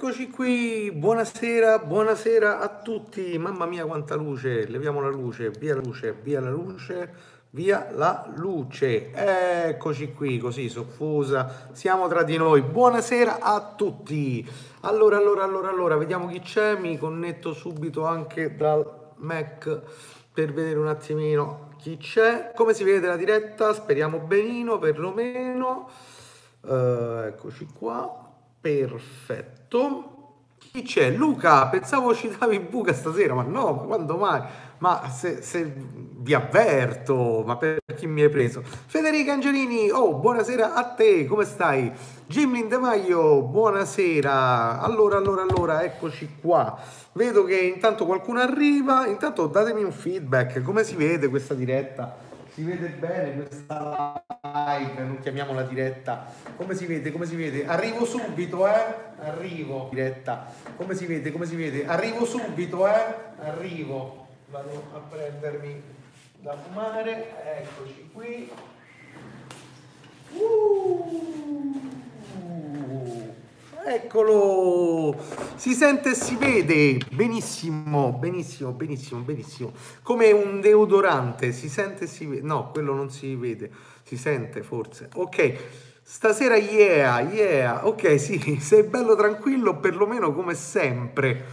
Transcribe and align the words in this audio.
Eccoci 0.00 0.30
qui, 0.30 0.92
buonasera, 0.92 1.80
buonasera 1.80 2.60
a 2.60 2.68
tutti. 2.68 3.36
Mamma 3.36 3.66
mia 3.66 3.84
quanta 3.84 4.14
luce, 4.14 4.64
leviamo 4.68 5.00
la 5.00 5.08
luce, 5.08 5.50
via 5.50 5.74
la 5.74 5.80
luce, 5.80 6.12
via 6.22 6.40
la 6.40 6.50
luce, 6.50 7.14
via 7.50 7.88
la 7.90 8.30
luce. 8.36 9.10
Eccoci 9.12 10.12
qui, 10.12 10.38
così 10.38 10.68
soffusa, 10.68 11.70
siamo 11.72 12.06
tra 12.06 12.22
di 12.22 12.36
noi. 12.36 12.62
Buonasera 12.62 13.40
a 13.40 13.74
tutti. 13.76 14.48
Allora, 14.82 15.16
allora, 15.16 15.42
allora, 15.42 15.68
allora, 15.68 15.96
vediamo 15.96 16.28
chi 16.28 16.38
c'è. 16.38 16.76
Mi 16.76 16.96
connetto 16.96 17.52
subito 17.52 18.06
anche 18.06 18.54
dal 18.54 19.14
Mac 19.16 19.80
per 20.32 20.52
vedere 20.52 20.78
un 20.78 20.86
attimino 20.86 21.70
chi 21.76 21.96
c'è. 21.96 22.52
Come 22.54 22.72
si 22.72 22.84
vede 22.84 23.08
la 23.08 23.16
diretta? 23.16 23.74
Speriamo 23.74 24.18
benino, 24.18 24.78
perlomeno. 24.78 25.90
Uh, 26.60 27.24
eccoci 27.26 27.66
qua 27.76 28.26
perfetto. 28.60 30.14
Chi 30.58 30.82
c'è? 30.82 31.10
Luca, 31.10 31.66
pensavo 31.68 32.14
ci 32.14 32.34
davi 32.36 32.58
buca 32.60 32.92
stasera, 32.92 33.34
ma 33.34 33.42
no, 33.42 33.84
quando 33.86 34.16
mai? 34.16 34.42
Ma 34.78 35.08
se, 35.08 35.40
se, 35.40 35.72
vi 36.20 36.34
avverto, 36.34 37.42
ma 37.46 37.56
per 37.56 37.78
chi 37.96 38.06
mi 38.06 38.22
hai 38.22 38.28
preso? 38.28 38.62
Federica 38.62 39.32
Angelini, 39.32 39.90
oh, 39.90 40.14
buonasera 40.14 40.74
a 40.74 40.84
te, 40.84 41.24
come 41.26 41.44
stai? 41.44 41.90
Jimmy 42.26 42.68
De 42.68 42.76
Maio, 42.76 43.42
buonasera. 43.42 44.80
Allora, 44.80 45.16
allora, 45.16 45.42
allora, 45.42 45.82
eccoci 45.82 46.36
qua. 46.40 46.78
Vedo 47.12 47.44
che 47.44 47.56
intanto 47.56 48.04
qualcuno 48.04 48.40
arriva, 48.40 49.06
intanto 49.06 49.46
datemi 49.46 49.82
un 49.82 49.92
feedback, 49.92 50.62
come 50.62 50.84
si 50.84 50.96
vede 50.96 51.28
questa 51.28 51.54
diretta? 51.54 52.27
Si 52.58 52.64
vede 52.64 52.88
bene 52.88 53.34
questa 53.34 54.20
live, 54.42 55.02
non 55.04 55.20
chiamiamola 55.20 55.62
diretta. 55.62 56.26
Come 56.56 56.74
si 56.74 56.86
vede? 56.86 57.12
Come 57.12 57.24
si 57.24 57.36
vede? 57.36 57.64
Arrivo 57.64 58.04
subito, 58.04 58.66
eh? 58.66 58.94
Arrivo. 59.20 59.86
Diretta. 59.92 60.50
Come 60.76 60.96
si 60.96 61.06
vede? 61.06 61.30
Come 61.30 61.46
si 61.46 61.54
vede? 61.54 61.86
Arrivo 61.86 62.24
subito, 62.24 62.84
eh? 62.88 63.14
Arrivo. 63.44 64.26
Vado 64.46 64.90
a 64.92 64.98
prendermi 64.98 65.80
da 66.40 66.56
fumare. 66.56 67.62
Eccoci 67.62 68.10
qui. 68.12 68.50
Uh. 70.32 71.87
Eccolo, 73.90 75.16
si 75.56 75.72
sente 75.72 76.10
e 76.10 76.14
si 76.14 76.36
vede 76.36 76.98
benissimo, 77.10 78.12
benissimo, 78.12 78.72
benissimo, 78.72 79.20
benissimo. 79.22 79.72
Come 80.02 80.30
un 80.30 80.60
deodorante, 80.60 81.52
si 81.52 81.70
sente 81.70 82.04
e 82.04 82.06
si 82.06 82.26
vede. 82.26 82.42
No, 82.42 82.70
quello 82.70 82.92
non 82.92 83.08
si 83.10 83.34
vede, 83.34 83.70
si 84.02 84.18
sente 84.18 84.62
forse. 84.62 85.08
Ok, 85.14 85.54
stasera 86.02 86.56
yeah, 86.56 87.20
yeah. 87.20 87.86
Ok, 87.86 88.20
sì, 88.20 88.58
sei 88.60 88.82
bello 88.82 89.16
tranquillo, 89.16 89.78
perlomeno 89.80 90.34
come 90.34 90.52
sempre. 90.54 91.46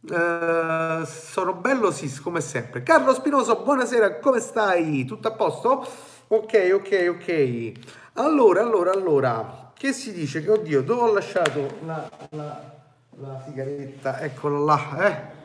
Uh, 0.00 1.04
sono 1.04 1.54
bello, 1.54 1.92
sì, 1.92 2.12
come 2.20 2.40
sempre. 2.40 2.82
Carlo 2.82 3.14
Spinoso, 3.14 3.62
buonasera, 3.62 4.18
come 4.18 4.40
stai? 4.40 5.04
Tutto 5.04 5.28
a 5.28 5.32
posto? 5.32 5.86
Ok, 6.28 6.70
ok, 6.74 7.06
ok. 7.10 7.72
Allora, 8.14 8.60
allora, 8.60 8.90
allora, 8.90 9.63
che 9.76 9.92
si 9.92 10.12
dice 10.12 10.42
che 10.42 10.50
oddio 10.50 10.82
dove 10.82 11.00
ho 11.02 11.12
lasciato 11.12 11.78
la, 11.84 12.08
la, 12.30 12.74
la 13.18 13.42
sigaretta? 13.44 14.20
Eccola 14.20 14.58
là 14.58 15.06
eh? 15.06 15.42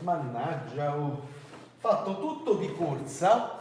Mannaggia 0.00 0.96
ho 0.96 1.20
fatto 1.78 2.18
tutto 2.18 2.54
di 2.54 2.72
corsa. 2.72 3.60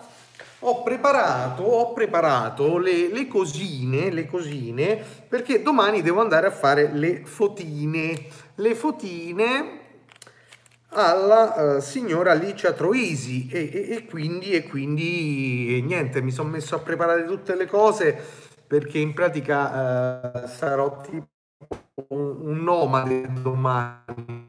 Ho 0.60 0.82
preparato, 0.82 1.64
ho 1.64 1.94
preparato 1.94 2.78
le, 2.78 3.10
le, 3.10 3.28
cosine, 3.28 4.10
le 4.10 4.26
cosine 4.26 5.04
perché 5.28 5.62
domani 5.62 6.02
devo 6.02 6.22
andare 6.22 6.48
a 6.48 6.52
fare 6.52 6.92
le 6.92 7.24
fotine. 7.26 8.28
Le 8.56 8.74
fotine 8.74 9.80
alla 10.90 11.76
uh, 11.76 11.82
signora 11.82 12.32
Alicia 12.32 12.72
Troisi. 12.72 13.48
E, 13.52 13.70
e, 13.72 13.96
e, 13.96 14.06
quindi, 14.06 14.52
e 14.52 14.64
quindi 14.64 15.84
niente 15.86 16.22
mi 16.22 16.32
sono 16.32 16.50
messo 16.50 16.76
a 16.76 16.80
preparare 16.80 17.26
tutte 17.26 17.56
le 17.56 17.68
cose 17.68 18.45
perché 18.76 18.98
in 18.98 19.14
pratica 19.14 20.44
eh, 20.44 20.48
sarò 20.50 21.00
tipo 21.00 21.28
un, 22.10 22.36
un 22.42 22.64
nomade 22.64 23.32
domani. 23.42 24.44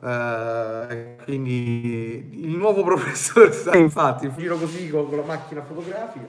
Uh, 0.00 1.22
quindi 1.24 2.46
il 2.46 2.56
nuovo 2.56 2.82
professore 2.82 3.52
sta 3.52 3.76
infatti 3.76 4.32
giro 4.34 4.56
così 4.56 4.88
con, 4.88 5.06
con 5.06 5.18
la 5.18 5.24
macchina 5.24 5.62
fotografica 5.62 6.24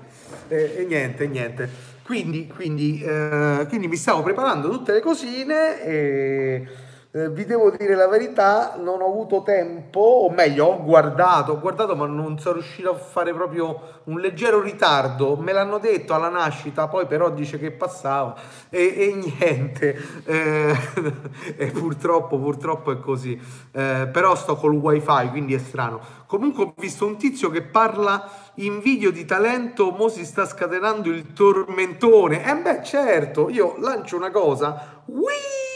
e, 0.49 0.75
e 0.79 0.85
niente, 0.85 1.25
niente. 1.25 1.69
Quindi, 2.03 2.47
quindi, 2.47 3.01
uh, 3.01 3.65
quindi 3.67 3.87
mi 3.87 3.95
stavo 3.95 4.21
preparando 4.21 4.69
tutte 4.69 4.91
le 4.91 4.99
cosine 4.99 5.81
e 5.83 6.67
eh, 7.13 7.29
vi 7.29 7.43
devo 7.43 7.71
dire 7.71 7.93
la 7.93 8.07
verità, 8.07 8.75
non 8.77 9.01
ho 9.01 9.07
avuto 9.07 9.41
tempo, 9.41 9.99
o 9.99 10.29
meglio, 10.29 10.67
ho 10.67 10.81
guardato, 10.81 11.51
ho 11.51 11.59
guardato, 11.59 11.93
ma 11.93 12.05
non 12.05 12.39
sono 12.39 12.55
riuscito 12.55 12.91
a 12.91 12.95
fare 12.95 13.33
proprio 13.33 13.99
un 14.05 14.21
leggero 14.21 14.61
ritardo. 14.61 15.35
Me 15.35 15.51
l'hanno 15.51 15.77
detto 15.77 16.13
alla 16.13 16.29
nascita, 16.29 16.87
poi 16.87 17.07
però 17.07 17.29
dice 17.29 17.59
che 17.59 17.71
passava 17.71 18.33
e, 18.69 18.95
e 18.97 19.13
niente. 19.13 20.21
Eh, 20.23 20.75
e 21.57 21.65
purtroppo, 21.71 22.37
purtroppo 22.39 22.91
è 22.91 22.99
così. 23.01 23.37
Eh, 23.71 24.07
però 24.09 24.33
sto 24.35 24.55
col 24.55 24.75
wifi, 24.75 25.29
quindi 25.31 25.53
è 25.53 25.59
strano. 25.59 25.99
Comunque 26.27 26.63
ho 26.63 26.73
visto 26.77 27.05
un 27.05 27.17
tizio 27.17 27.49
che 27.49 27.61
parla 27.61 28.29
in 28.55 28.79
video 28.79 29.11
di 29.11 29.25
talento, 29.25 29.91
mo 29.91 30.07
si 30.07 30.23
sta 30.23 30.45
scatenando 30.45 31.09
il 31.09 31.33
tormentone. 31.33 32.45
E 32.45 32.51
eh 32.51 32.55
beh, 32.55 32.83
certo, 32.83 33.49
io 33.49 33.75
lancio 33.79 34.15
una 34.15 34.31
cosa. 34.31 35.01
Whee! 35.07 35.70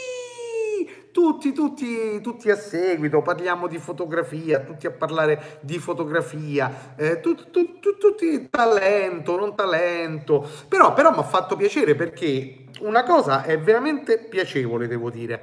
Tutti, 1.16 1.54
tutti, 1.54 2.20
tutti 2.20 2.50
a 2.50 2.56
seguito, 2.56 3.22
parliamo 3.22 3.68
di 3.68 3.78
fotografia, 3.78 4.60
tutti 4.60 4.86
a 4.86 4.90
parlare 4.90 5.60
di 5.62 5.78
fotografia, 5.78 6.92
eh, 6.94 7.20
tu, 7.20 7.34
tu, 7.34 7.80
tu, 7.80 7.96
tutti 7.96 8.50
talento, 8.50 9.38
non 9.38 9.56
talento, 9.56 10.46
però, 10.68 10.92
però 10.92 11.12
mi 11.12 11.20
ha 11.20 11.22
fatto 11.22 11.56
piacere 11.56 11.94
perché 11.94 12.66
una 12.80 13.02
cosa 13.02 13.44
è 13.44 13.58
veramente 13.58 14.18
piacevole, 14.18 14.86
devo 14.86 15.08
dire. 15.08 15.42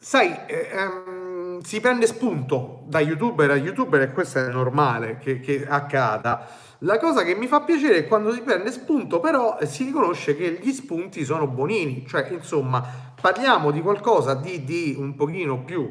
Sai, 0.00 0.36
eh, 0.46 0.68
ehm, 0.72 1.60
si 1.60 1.80
prende 1.80 2.08
spunto 2.08 2.82
da 2.86 2.98
youtuber 2.98 3.52
a 3.52 3.56
youtuber 3.56 4.02
e 4.02 4.10
questo 4.10 4.40
è 4.40 4.48
normale 4.48 5.18
che, 5.18 5.38
che 5.38 5.64
accada. 5.64 6.44
La 6.78 6.98
cosa 6.98 7.22
che 7.22 7.36
mi 7.36 7.46
fa 7.46 7.60
piacere 7.60 7.98
è 7.98 8.08
quando 8.08 8.32
si 8.32 8.40
prende 8.40 8.72
spunto, 8.72 9.20
però 9.20 9.58
si 9.62 9.84
riconosce 9.84 10.36
che 10.36 10.58
gli 10.60 10.72
spunti 10.72 11.24
sono 11.24 11.46
bonini, 11.46 12.04
cioè 12.08 12.26
insomma 12.32 13.12
parliamo 13.24 13.70
di 13.70 13.80
qualcosa 13.80 14.34
di, 14.34 14.64
di 14.64 14.94
un 14.98 15.14
pochino 15.14 15.64
più 15.64 15.90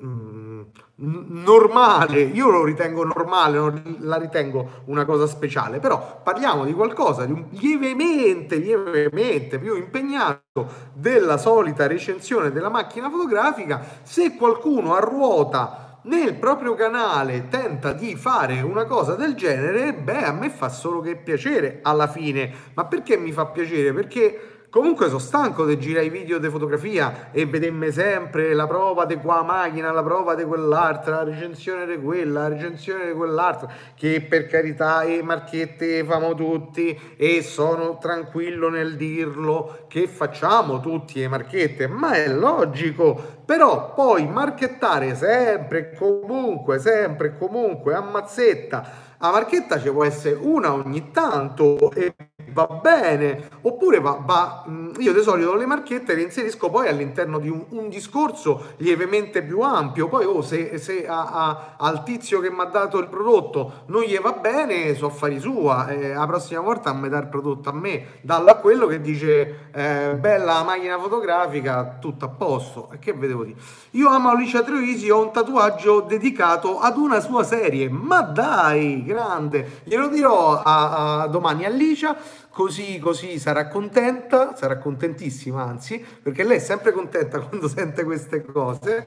mm, 0.00 0.62
normale, 0.94 2.20
io 2.20 2.48
lo 2.48 2.62
ritengo 2.62 3.02
normale, 3.02 3.58
non 3.58 3.96
la 4.02 4.16
ritengo 4.18 4.82
una 4.84 5.04
cosa 5.04 5.26
speciale, 5.26 5.80
però 5.80 6.20
parliamo 6.22 6.64
di 6.64 6.72
qualcosa 6.72 7.24
di 7.24 7.32
un, 7.32 7.46
lievemente, 7.50 8.54
lievemente 8.58 9.58
più 9.58 9.74
impegnato 9.74 10.44
della 10.92 11.38
solita 11.38 11.88
recensione 11.88 12.52
della 12.52 12.68
macchina 12.68 13.10
fotografica. 13.10 13.84
Se 14.02 14.36
qualcuno 14.36 14.94
a 14.94 15.00
ruota 15.00 15.98
nel 16.02 16.34
proprio 16.34 16.76
canale 16.76 17.48
tenta 17.48 17.92
di 17.92 18.14
fare 18.14 18.60
una 18.60 18.84
cosa 18.84 19.16
del 19.16 19.34
genere, 19.34 19.92
beh, 19.92 20.22
a 20.22 20.32
me 20.32 20.50
fa 20.50 20.68
solo 20.68 21.00
che 21.00 21.16
piacere 21.16 21.80
alla 21.82 22.06
fine. 22.06 22.52
Ma 22.74 22.84
perché 22.84 23.16
mi 23.16 23.32
fa 23.32 23.46
piacere? 23.46 23.92
Perché 23.92 24.59
Comunque 24.70 25.06
sono 25.06 25.18
stanco 25.18 25.66
di 25.66 25.76
girare 25.80 26.06
i 26.06 26.10
video 26.10 26.38
di 26.38 26.48
fotografia 26.48 27.32
e 27.32 27.44
vedermi 27.44 27.90
sempre 27.90 28.54
la 28.54 28.68
prova 28.68 29.04
di 29.04 29.16
qua 29.16 29.42
macchina, 29.42 29.90
la 29.90 30.04
prova 30.04 30.36
di 30.36 30.44
quell'altra, 30.44 31.16
la 31.16 31.24
recensione 31.24 31.86
di 31.86 32.00
quella, 32.00 32.42
la 32.42 32.54
recensione 32.54 33.06
di 33.06 33.12
quell'altra, 33.14 33.68
che 33.96 34.20
per 34.20 34.46
carità 34.46 35.02
i 35.02 35.22
marchetti 35.22 36.04
famo 36.04 36.36
tutti 36.36 36.96
e 37.16 37.42
sono 37.42 37.98
tranquillo 37.98 38.70
nel 38.70 38.94
dirlo 38.94 39.86
che 39.88 40.06
facciamo 40.06 40.78
tutti 40.78 41.18
le 41.18 41.26
marchette, 41.26 41.88
ma 41.88 42.12
è 42.12 42.28
logico, 42.28 43.20
però 43.44 43.92
poi 43.92 44.28
marchettare 44.28 45.16
sempre 45.16 45.78
e 45.90 45.96
comunque, 45.96 46.78
sempre 46.78 47.26
e 47.26 47.36
comunque 47.36 47.94
a 47.94 48.00
mazzetta 48.02 49.08
a 49.22 49.30
marchetta 49.32 49.78
ci 49.78 49.90
può 49.90 50.02
essere 50.02 50.38
una 50.40 50.72
ogni 50.72 51.10
tanto 51.10 51.90
e 51.90 52.14
va 52.52 52.66
bene, 52.66 53.48
oppure 53.62 54.00
va, 54.00 54.18
va, 54.24 54.64
mm, 54.68 54.92
io 54.98 55.12
di 55.12 55.22
solito 55.22 55.54
le 55.54 55.66
marchette 55.66 56.14
le 56.14 56.22
inserisco 56.22 56.70
poi 56.70 56.88
all'interno 56.88 57.38
di 57.38 57.48
un, 57.48 57.64
un 57.70 57.88
discorso 57.88 58.72
lievemente 58.76 59.42
più 59.42 59.60
ampio, 59.60 60.08
poi 60.08 60.24
oh, 60.24 60.42
se, 60.42 60.78
se 60.78 61.06
a, 61.06 61.26
a, 61.26 61.74
al 61.78 62.02
tizio 62.02 62.40
che 62.40 62.50
mi 62.50 62.60
ha 62.60 62.64
dato 62.64 62.98
il 62.98 63.08
prodotto 63.08 63.82
non 63.86 64.02
gli 64.02 64.18
va 64.18 64.32
bene, 64.32 64.94
so 64.94 65.06
affari 65.06 65.38
sua, 65.40 65.88
eh, 65.88 66.12
la 66.12 66.26
prossima 66.26 66.60
volta 66.60 66.92
mi 66.92 67.08
dà 67.08 67.18
il 67.18 67.28
prodotto 67.28 67.68
a 67.68 67.72
me, 67.72 68.18
dallo 68.20 68.50
a 68.50 68.54
quello 68.56 68.86
che 68.86 69.00
dice 69.00 69.68
eh, 69.72 70.16
bella 70.18 70.62
macchina 70.62 70.98
fotografica, 70.98 71.98
tutto 72.00 72.24
a 72.24 72.28
posto, 72.28 72.90
e 72.92 72.98
che 72.98 73.12
vedevo 73.12 73.44
dire? 73.44 73.58
Io 73.92 74.08
amo 74.08 74.30
Alicia 74.30 74.62
Troisi, 74.62 75.10
ho 75.10 75.22
un 75.22 75.32
tatuaggio 75.32 76.00
dedicato 76.00 76.78
ad 76.78 76.96
una 76.96 77.20
sua 77.20 77.44
serie, 77.44 77.88
ma 77.88 78.20
dai, 78.20 79.04
grande, 79.04 79.80
glielo 79.84 80.08
dirò 80.08 80.60
a, 80.62 81.22
a 81.22 81.26
domani 81.26 81.64
a 81.64 81.68
Alicia 81.68 82.16
così, 82.60 82.98
così 82.98 83.38
sarà 83.38 83.68
contenta, 83.68 84.54
sarà 84.54 84.76
contentissima 84.76 85.62
anzi, 85.62 86.04
perché 86.22 86.44
lei 86.44 86.58
è 86.58 86.60
sempre 86.60 86.92
contenta 86.92 87.40
quando 87.48 87.68
sente 87.68 88.04
queste 88.04 88.44
cose 88.44 89.06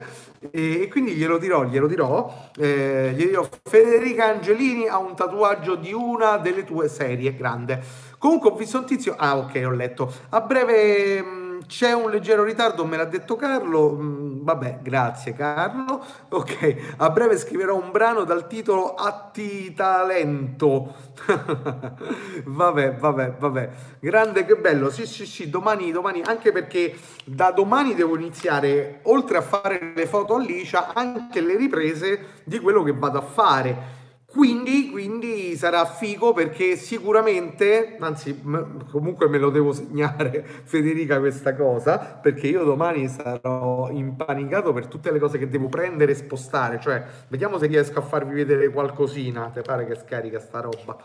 e, 0.50 0.82
e 0.82 0.88
quindi 0.88 1.14
glielo 1.14 1.38
dirò, 1.38 1.64
glielo 1.64 1.86
dirò, 1.86 2.50
eh, 2.58 3.14
glielo 3.16 3.30
dirò, 3.30 3.50
Federica 3.62 4.26
Angelini 4.26 4.88
ha 4.88 4.98
un 4.98 5.16
tatuaggio 5.16 5.76
di 5.76 5.94
una 5.94 6.38
delle 6.38 6.64
tue 6.64 6.90
serie, 6.90 7.36
grande. 7.36 7.80
Comunque 8.18 8.50
ho 8.50 8.56
visto 8.56 8.80
un 8.80 8.86
tizio, 8.86 9.14
ah 9.16 9.38
ok 9.38 9.62
ho 9.64 9.72
letto, 9.72 10.12
a 10.30 10.42
breve 10.42 11.22
mm, 11.22 11.43
c'è 11.68 11.94
un 11.94 12.10
leggero 12.10 12.44
ritardo, 12.44 12.86
me 12.86 12.98
l'ha 12.98 13.06
detto 13.06 13.36
Carlo. 13.36 13.92
Mm, 13.92 14.44
vabbè, 14.44 14.80
grazie 14.82 15.34
Carlo. 15.34 16.04
Ok, 16.30 16.96
a 16.98 17.10
breve 17.10 17.38
scriverò 17.38 17.76
un 17.76 17.92
brano 17.92 18.24
dal 18.24 18.48
titolo 18.48 18.96
Atti 18.96 19.74
Talento. 19.74 20.94
vabbè, 22.46 22.96
vabbè, 22.96 23.34
vabbè. 23.38 23.70
Grande, 24.00 24.46
che 24.46 24.56
bello. 24.56 24.90
Sì, 24.90 25.06
sì, 25.06 25.26
sì, 25.26 25.50
domani, 25.50 25.92
domani, 25.92 26.22
anche 26.24 26.52
perché 26.52 26.96
da 27.26 27.52
domani 27.52 27.96
devo 27.96 28.16
iniziare, 28.16 29.00
oltre 29.04 29.38
a 29.38 29.42
fare 29.42 29.94
le 29.96 30.06
foto 30.06 30.36
a 30.36 30.40
Licia, 30.40 30.94
anche 30.94 31.42
le 31.42 31.56
riprese 31.56 32.42
di 32.44 32.60
quello 32.60 32.84
che 32.84 32.94
vado 32.94 33.18
a 33.18 33.22
fare 33.22 34.02
quindi, 34.34 34.90
quindi, 34.90 35.56
sarà 35.56 35.86
figo 35.86 36.34
perché 36.34 36.76
sicuramente, 36.76 37.98
anzi 38.00 38.42
comunque 38.90 39.28
me 39.30 39.38
lo 39.38 39.52
devo 39.52 39.74
segnare 39.74 40.44
Federica 40.66 41.20
questa 41.20 41.56
cosa, 41.56 42.00
perché 42.00 42.48
io 42.48 42.64
domani 42.64 43.08
sarò 43.08 43.92
impanicato 43.92 44.74
per 44.74 44.88
tutte 44.88 45.12
le 45.12 45.20
cose 45.20 45.38
che 45.38 45.50
devo 45.50 45.68
prendere 45.68 46.14
e 46.14 46.16
spostare, 46.16 46.80
cioè 46.80 47.06
vediamo 47.28 47.60
se 47.60 47.68
riesco 47.68 48.00
a 48.00 48.02
farvi 48.02 48.34
vedere 48.34 48.70
qualcosina, 48.70 49.52
te 49.54 49.62
pare 49.62 49.86
che 49.86 49.94
scarica 49.94 50.40
sta 50.40 50.62
roba. 50.62 50.98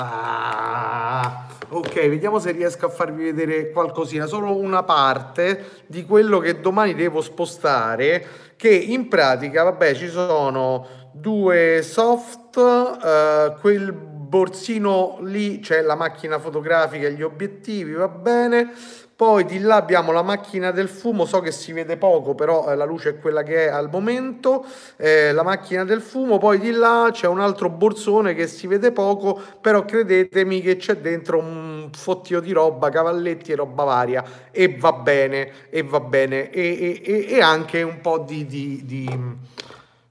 Ah, 0.00 1.48
ok, 1.70 1.92
vediamo 2.08 2.38
se 2.38 2.52
riesco 2.52 2.86
a 2.86 2.88
farvi 2.88 3.24
vedere 3.24 3.72
qualcosina, 3.72 4.26
solo 4.26 4.56
una 4.56 4.84
parte 4.84 5.82
di 5.88 6.04
quello 6.04 6.38
che 6.38 6.60
domani 6.60 6.94
devo 6.94 7.20
spostare, 7.20 8.24
che 8.54 8.68
in 8.68 9.08
pratica, 9.08 9.64
vabbè, 9.64 9.94
ci 9.94 10.08
sono 10.08 10.86
due 11.10 11.82
soft, 11.82 12.56
eh, 12.56 13.56
quel 13.60 13.92
borsino 13.92 15.18
lì 15.22 15.58
c'è 15.58 15.80
la 15.82 15.96
macchina 15.96 16.38
fotografica 16.38 17.08
e 17.08 17.14
gli 17.14 17.22
obiettivi, 17.22 17.92
va 17.94 18.06
bene. 18.06 18.70
Poi 19.18 19.44
di 19.44 19.58
là 19.58 19.74
abbiamo 19.74 20.12
la 20.12 20.22
macchina 20.22 20.70
del 20.70 20.88
fumo, 20.88 21.24
so 21.24 21.40
che 21.40 21.50
si 21.50 21.72
vede 21.72 21.96
poco, 21.96 22.36
però 22.36 22.70
eh, 22.70 22.76
la 22.76 22.84
luce 22.84 23.08
è 23.08 23.18
quella 23.18 23.42
che 23.42 23.66
è 23.66 23.68
al 23.68 23.88
momento. 23.90 24.64
Eh, 24.96 25.32
la 25.32 25.42
macchina 25.42 25.84
del 25.84 26.00
fumo, 26.00 26.38
poi 26.38 26.60
di 26.60 26.70
là 26.70 27.08
c'è 27.10 27.26
un 27.26 27.40
altro 27.40 27.68
borsone 27.68 28.32
che 28.34 28.46
si 28.46 28.68
vede 28.68 28.92
poco, 28.92 29.36
però 29.60 29.84
credetemi 29.84 30.60
che 30.60 30.76
c'è 30.76 30.98
dentro 30.98 31.38
un 31.40 31.90
fottio 31.92 32.38
di 32.38 32.52
roba, 32.52 32.90
cavalletti 32.90 33.50
e 33.50 33.56
roba 33.56 33.82
varia. 33.82 34.24
E 34.52 34.76
va 34.78 34.92
bene, 34.92 35.68
e 35.68 35.82
va 35.82 35.98
bene. 35.98 36.50
E, 36.52 37.02
e, 37.04 37.26
e 37.28 37.40
anche 37.40 37.82
un 37.82 38.00
po' 38.00 38.18
di, 38.18 38.46
di, 38.46 38.82
di 38.84 39.36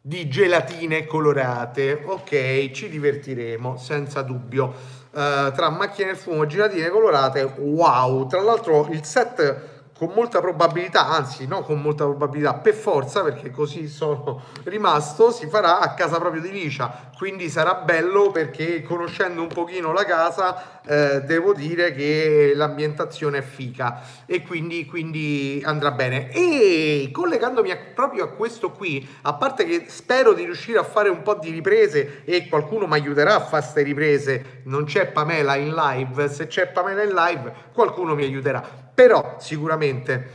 di 0.07 0.30
gelatine 0.30 1.06
colorate. 1.06 2.01
Ok, 2.06 2.71
ci 2.71 2.88
divertiremo 2.88 3.75
senza 3.75 4.21
dubbio. 4.21 4.74
Uh, 5.17 5.51
tra 5.51 5.71
macchine 5.71 6.09
del 6.09 6.15
fumo 6.15 6.43
e 6.43 6.45
gelatine 6.45 6.89
colorate, 6.89 7.41
wow! 7.57 8.27
Tra 8.27 8.39
l'altro 8.39 8.87
il 8.91 9.03
set 9.03 9.77
con 9.97 10.11
molta 10.13 10.39
probabilità, 10.39 11.07
anzi 11.07 11.47
no 11.47 11.63
con 11.63 11.81
molta 11.81 12.03
probabilità, 12.03 12.53
per 12.53 12.75
forza, 12.75 13.23
perché 13.23 13.49
così 13.49 13.87
sono 13.87 14.43
rimasto, 14.65 15.31
si 15.31 15.47
farà 15.47 15.79
a 15.79 15.95
casa 15.95 16.19
proprio 16.19 16.41
di 16.41 16.51
Licia, 16.51 17.09
quindi 17.17 17.49
sarà 17.49 17.73
bello 17.75 18.29
perché 18.29 18.83
conoscendo 18.83 19.41
un 19.41 19.47
pochino 19.47 19.91
la 19.91 20.05
casa 20.05 20.81
eh, 20.85 21.21
devo 21.21 21.53
dire 21.53 21.93
che 21.93 22.53
l'ambientazione 22.55 23.39
è 23.39 23.41
fica 23.41 24.01
e 24.27 24.44
quindi, 24.44 24.85
quindi 24.85 25.59
andrà 25.65 25.89
bene. 25.91 26.29
E 26.31 27.09
collegandomi 27.12 27.71
a, 27.71 27.77
proprio 27.95 28.25
a 28.25 28.27
questo 28.27 28.69
qui, 28.69 29.07
a 29.24 29.33
parte 29.33 29.65
che 29.65 29.85
spero 29.88 30.33
di 30.33 30.44
riuscire 30.44 30.77
a 30.77 30.83
fare 30.83 31.09
un 31.09 31.24
po' 31.24 31.33
di 31.33 31.50
riprese 31.50 32.21
e 32.25 32.47
qualcuno 32.47 32.85
mi 32.85 32.94
aiuterà 32.94 33.35
a 33.35 33.39
fare 33.39 33.63
queste 33.63 33.81
riprese, 33.81 34.62
non 34.65 34.85
c'è 34.85 35.07
Pamela 35.07 35.56
in 35.56 35.74
live, 35.74 36.29
se 36.29 36.45
c'è 36.45 36.68
Pamela 36.68 37.01
in 37.01 37.13
live 37.13 37.53
qualcuno 37.74 38.13
mi 38.13 38.24
aiuterà 38.24 38.85
però 38.97 39.35
sicuramente, 39.38 40.29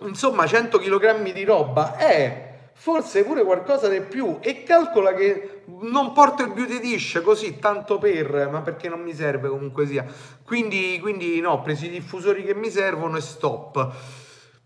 insomma, 0.00 0.46
100 0.46 0.78
kg 0.78 1.32
di 1.32 1.44
roba 1.44 1.96
è 1.96 2.45
forse 2.78 3.24
pure 3.24 3.42
qualcosa 3.42 3.88
di 3.88 4.02
più 4.02 4.36
e 4.40 4.62
calcola 4.62 5.14
che 5.14 5.62
non 5.80 6.12
porto 6.12 6.42
il 6.42 6.52
beauty 6.52 6.78
dish 6.78 7.20
così 7.24 7.58
tanto 7.58 7.98
per, 7.98 8.48
ma 8.52 8.60
perché 8.60 8.88
non 8.88 9.00
mi 9.00 9.14
serve 9.14 9.48
comunque 9.48 9.86
sia. 9.86 10.04
Quindi, 10.44 10.98
quindi 11.00 11.40
no, 11.40 11.52
ho 11.52 11.62
preso 11.62 11.86
i 11.86 11.90
diffusori 11.90 12.44
che 12.44 12.54
mi 12.54 12.70
servono 12.70 13.16
e 13.16 13.22
stop. 13.22 13.94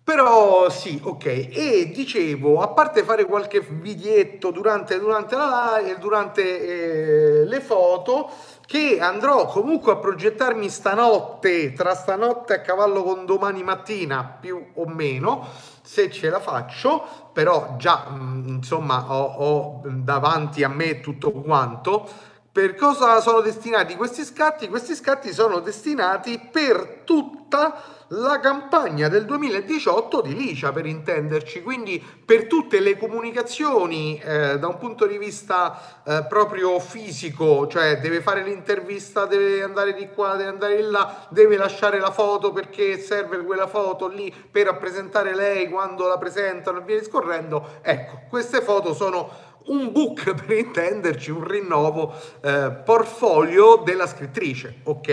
Però 0.03 0.69
sì, 0.71 1.01
ok. 1.01 1.25
E 1.25 1.93
dicevo, 1.95 2.61
a 2.61 2.69
parte 2.69 3.05
fare 3.05 3.27
qualche 3.27 3.61
videetto 3.61 4.51
durante, 4.51 4.99
durante 4.99 5.37
la 5.37 5.81
durante 6.01 7.43
eh, 7.43 7.45
le 7.45 7.61
foto, 7.61 8.29
che 8.67 8.99
andrò 8.99 9.47
comunque 9.47 9.93
a 9.93 9.97
progettarmi 9.97 10.69
stanotte, 10.69 11.73
tra 11.75 11.95
stanotte 11.95 12.55
a 12.55 12.61
cavallo 12.61 13.05
con 13.05 13.25
domani 13.25 13.63
mattina, 13.63 14.25
più 14.25 14.71
o 14.75 14.87
meno, 14.87 15.47
se 15.83 16.11
ce 16.11 16.29
la 16.29 16.41
faccio, 16.41 17.30
però 17.41 17.77
già 17.79 18.05
mm, 18.11 18.49
insomma 18.49 19.15
ho, 19.15 19.23
ho 19.23 19.81
davanti 19.87 20.63
a 20.63 20.69
me 20.69 21.01
tutto 21.01 21.33
quanto. 21.33 22.07
Per 22.53 22.75
cosa 22.75 23.21
sono 23.21 23.43
destinati 23.43 23.95
questi 23.95 24.25
scatti? 24.25 24.67
Questi 24.67 24.97
scatti 24.97 25.33
sono 25.33 25.61
destinati 25.61 26.41
per 26.51 27.03
tutta 27.05 27.81
la 28.09 28.41
campagna 28.41 29.07
del 29.07 29.25
2018 29.25 30.21
di 30.21 30.35
Licia 30.35 30.73
per 30.73 30.85
intenderci, 30.85 31.63
quindi 31.63 32.03
per 32.25 32.49
tutte 32.49 32.81
le 32.81 32.97
comunicazioni 32.99 34.19
eh, 34.19 34.59
da 34.59 34.67
un 34.67 34.79
punto 34.79 35.07
di 35.07 35.17
vista 35.17 36.03
eh, 36.05 36.27
proprio 36.29 36.81
fisico, 36.81 37.69
cioè 37.69 38.01
deve 38.01 38.21
fare 38.21 38.43
l'intervista, 38.43 39.27
deve 39.27 39.63
andare 39.63 39.95
di 39.95 40.09
qua, 40.09 40.35
deve 40.35 40.51
andare 40.51 40.75
di 40.75 40.91
là, 40.91 41.29
deve 41.31 41.57
lasciare 41.57 42.01
la 42.01 42.11
foto 42.11 42.51
perché 42.51 42.99
serve 42.99 43.45
quella 43.45 43.69
foto 43.69 44.09
lì 44.09 44.35
per 44.51 44.67
rappresentare 44.67 45.37
lei 45.37 45.69
quando 45.69 46.09
la 46.09 46.19
presentano 46.19 46.81
e 46.81 46.83
via 46.83 46.99
discorrendo. 46.99 47.79
Ecco, 47.81 48.23
queste 48.29 48.61
foto 48.61 48.93
sono 48.93 49.50
un 49.67 49.93
book 49.93 50.35
per 50.35 50.57
intenderci, 50.57 51.31
un 51.31 51.47
rinnovo 51.47 52.15
eh, 52.43 52.71
portfolio 52.85 53.83
della 53.85 54.07
scrittrice, 54.07 54.81
ok? 54.85 55.09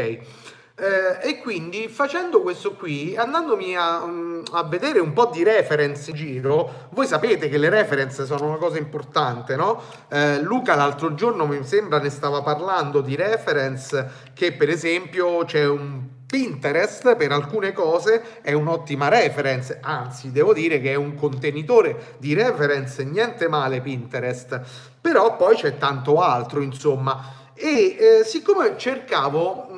Eh, 0.79 1.29
e 1.29 1.39
quindi 1.39 1.88
facendo 1.88 2.41
questo 2.44 2.75
qui, 2.75 3.15
andandomi 3.17 3.75
a, 3.75 4.05
mm, 4.05 4.44
a, 4.51 4.63
vedere 4.63 4.99
un 4.99 5.11
po' 5.11 5.25
di 5.25 5.41
reference 5.44 6.11
in 6.11 6.15
giro, 6.15 6.89
voi 6.91 7.07
sapete 7.07 7.49
che 7.49 7.57
le 7.57 7.69
reference 7.69 8.27
sono 8.27 8.45
una 8.45 8.57
cosa 8.57 8.77
importante, 8.77 9.56
no? 9.56 9.81
Eh, 10.07 10.39
Luca 10.39 10.75
l'altro 10.75 11.16
giorno 11.16 11.47
mi 11.47 11.63
sembra 11.63 11.99
ne 11.99 12.11
stava 12.11 12.44
parlando 12.44 13.01
di 13.01 13.16
reference 13.16 14.30
che 14.35 14.54
per 14.54 14.69
esempio 14.69 15.44
c'è 15.45 15.66
un 15.66 16.17
Pinterest 16.27 17.15
per 17.15 17.31
alcune 17.31 17.71
cose 17.71 18.41
è 18.41 18.51
un'ottima 18.51 19.07
reference, 19.07 19.79
anzi 19.81 20.29
devo 20.29 20.53
dire 20.53 20.81
che 20.81 20.91
è 20.91 20.95
un 20.95 21.15
contenitore 21.15 22.15
di 22.17 22.33
reference, 22.33 23.05
niente 23.05 23.47
male 23.47 23.79
Pinterest, 23.79 24.59
però 24.99 25.37
poi 25.37 25.55
c'è 25.55 25.77
tanto 25.77 26.19
altro 26.19 26.61
insomma. 26.61 27.45
E 27.53 27.95
eh, 27.97 28.23
siccome 28.25 28.77
cercavo 28.77 29.69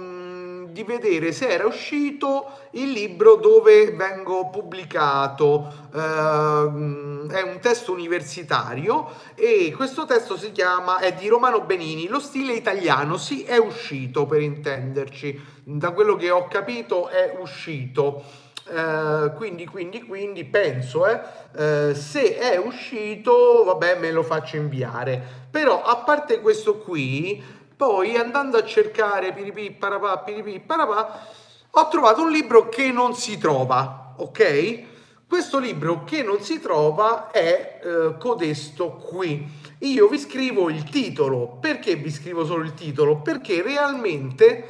di 0.72 0.84
vedere 0.84 1.32
se 1.32 1.48
era 1.48 1.66
uscito 1.66 2.46
il 2.72 2.92
libro 2.92 3.36
dove 3.36 3.92
vengo 3.92 4.50
pubblicato. 4.50 5.72
Eh, 5.94 7.18
è 7.30 7.42
un 7.42 7.60
testo 7.62 7.92
universitario 7.92 9.08
e 9.36 9.74
questo 9.76 10.06
testo 10.06 10.38
si 10.38 10.52
chiama, 10.52 11.00
è 11.00 11.14
di 11.14 11.28
Romano 11.28 11.62
Benini, 11.62 12.08
lo 12.08 12.20
stile 12.20 12.54
italiano, 12.54 13.18
sì 13.18 13.44
è 13.44 13.58
uscito 13.58 14.26
per 14.26 14.42
intenderci, 14.42 15.40
da 15.64 15.92
quello 15.92 16.16
che 16.16 16.32
ho 16.32 16.48
capito 16.48 17.08
è 17.08 17.38
uscito. 17.40 18.48
Uh, 18.70 19.34
quindi, 19.36 19.66
quindi, 19.66 20.04
quindi 20.04 20.46
penso, 20.46 21.08
eh, 21.08 21.90
uh, 21.90 21.96
se 21.96 22.38
è 22.38 22.56
uscito, 22.58 23.64
vabbè, 23.64 23.98
me 23.98 24.12
lo 24.12 24.22
faccio 24.22 24.58
inviare. 24.58 25.20
Però 25.50 25.82
a 25.82 25.96
parte 25.98 26.40
questo 26.40 26.78
qui, 26.78 27.44
poi 27.80 28.18
andando 28.18 28.58
a 28.58 28.66
cercare 28.66 29.32
piripì, 29.32 29.72
parapà, 29.72 30.18
piripì, 30.18 30.60
parapà, 30.60 31.26
ho 31.70 31.88
trovato 31.88 32.24
un 32.24 32.30
libro 32.30 32.68
che 32.68 32.92
non 32.92 33.16
si 33.16 33.38
trova, 33.38 34.16
ok? 34.18 34.84
Questo 35.26 35.60
libro 35.60 36.04
che 36.04 36.22
non 36.22 36.42
si 36.42 36.60
trova 36.60 37.32
è 37.32 37.80
eh, 37.82 38.18
codesto 38.20 38.96
qui. 38.96 39.48
Io 39.78 40.10
vi 40.10 40.20
scrivo 40.20 40.70
il 40.70 40.84
titolo. 40.84 41.58
Perché 41.62 41.96
vi 41.96 42.12
scrivo 42.12 42.44
solo 42.44 42.66
il 42.66 42.74
titolo? 42.74 43.22
Perché 43.22 43.62
realmente 43.62 44.70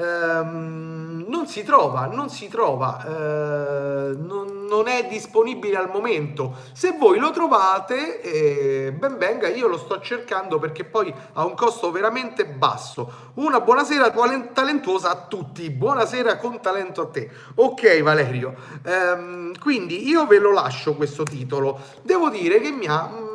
ehm, 0.00 1.26
non 1.28 1.46
si 1.46 1.62
trova, 1.62 2.06
non 2.06 2.30
si 2.30 2.48
trova, 2.48 3.04
eh, 3.04 4.16
non, 4.16 4.66
non, 4.68 4.88
è 4.88 5.06
disponibile 5.06 5.76
al 5.76 5.90
momento. 5.90 6.56
Se 6.72 6.96
voi 6.98 7.18
lo 7.18 7.30
trovate, 7.30 8.20
eh, 8.20 8.92
ben 8.92 9.18
venga, 9.18 9.48
io 9.48 9.68
lo 9.68 9.76
sto 9.78 10.00
cercando 10.00 10.58
perché 10.58 10.84
poi 10.84 11.12
ha 11.34 11.44
un 11.44 11.54
costo 11.54 11.90
veramente 11.90 12.46
basso. 12.46 13.28
Una 13.34 13.60
buonasera 13.60 14.10
talentuosa 14.52 15.10
a 15.10 15.26
tutti, 15.28 15.70
buonasera 15.70 16.36
con 16.38 16.60
talento 16.60 17.02
a 17.02 17.06
te. 17.06 17.30
Ok 17.56 18.02
Valerio, 18.02 18.54
ehm, 18.82 19.58
quindi 19.58 20.08
io 20.08 20.26
ve 20.26 20.38
lo 20.38 20.52
lascio 20.52 20.94
questo 20.94 21.22
titolo. 21.22 21.78
Devo 22.02 22.28
dire 22.28 22.60
che 22.60 22.70
mi 22.70 22.86
ha 22.86 23.28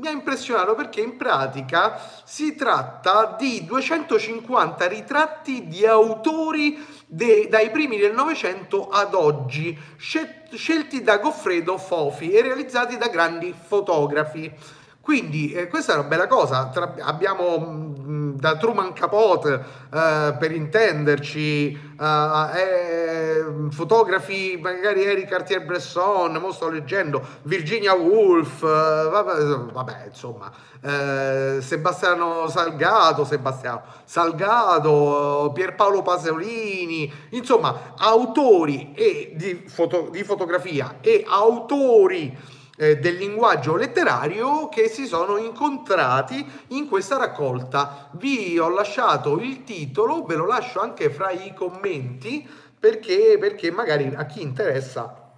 mi 0.00 0.08
ha 0.08 0.10
impressionato 0.10 0.74
perché 0.74 1.02
in 1.02 1.16
pratica 1.16 2.00
si 2.24 2.54
tratta 2.54 3.36
di 3.38 3.64
250 3.66 4.88
ritratti 4.88 5.68
di 5.68 5.86
autori 5.86 6.84
de, 7.06 7.48
dai 7.48 7.70
primi 7.70 7.98
del 7.98 8.14
Novecento 8.14 8.88
ad 8.88 9.14
oggi, 9.14 9.78
scelti 9.98 11.02
da 11.02 11.18
Goffredo 11.18 11.76
Fofi 11.76 12.30
e 12.30 12.40
realizzati 12.40 12.96
da 12.96 13.08
grandi 13.08 13.54
fotografi. 13.54 14.78
Quindi 15.10 15.50
eh, 15.50 15.66
questa 15.66 15.94
è 15.94 15.98
una 15.98 16.06
bella 16.06 16.28
cosa, 16.28 16.68
Tra, 16.68 16.94
abbiamo 17.00 17.58
mh, 17.58 18.00
mm, 18.00 18.30
da 18.36 18.56
Truman 18.56 18.92
Capote 18.92 19.54
eh, 19.92 20.36
per 20.38 20.52
intenderci, 20.52 21.72
eh, 22.00 22.06
eh, 22.54 23.44
fotografi 23.70 24.56
magari 24.62 25.02
Eric 25.02 25.26
Cartier-Bresson, 25.26 26.36
mo 26.36 26.52
sto 26.52 26.68
leggendo, 26.68 27.26
Virginia 27.42 27.92
Woolf, 27.92 28.62
eh, 28.62 29.08
vabbè, 29.10 29.72
vabbè, 29.72 30.04
insomma, 30.06 30.48
eh, 30.80 31.58
Sebastiano 31.60 32.46
Salgato, 32.46 33.24
Sebastiano 33.24 33.82
Salgato, 34.04 35.50
Pierpaolo 35.52 36.02
Pasolini, 36.02 37.12
insomma 37.30 37.94
autori 37.98 38.92
e 38.94 39.32
di, 39.34 39.64
foto, 39.66 40.06
di 40.12 40.22
fotografia 40.22 40.98
e 41.00 41.24
autori 41.26 42.58
eh, 42.80 42.98
del 42.98 43.16
linguaggio 43.16 43.76
letterario 43.76 44.70
che 44.70 44.88
si 44.88 45.04
sono 45.06 45.36
incontrati 45.36 46.50
in 46.68 46.88
questa 46.88 47.18
raccolta. 47.18 48.08
Vi 48.12 48.58
ho 48.58 48.70
lasciato 48.70 49.38
il 49.38 49.64
titolo, 49.64 50.24
ve 50.24 50.36
lo 50.36 50.46
lascio 50.46 50.80
anche 50.80 51.10
fra 51.10 51.30
i 51.30 51.52
commenti 51.52 52.48
perché, 52.78 53.36
perché 53.38 53.70
magari 53.70 54.10
a 54.16 54.24
chi 54.24 54.40
interessa 54.40 55.30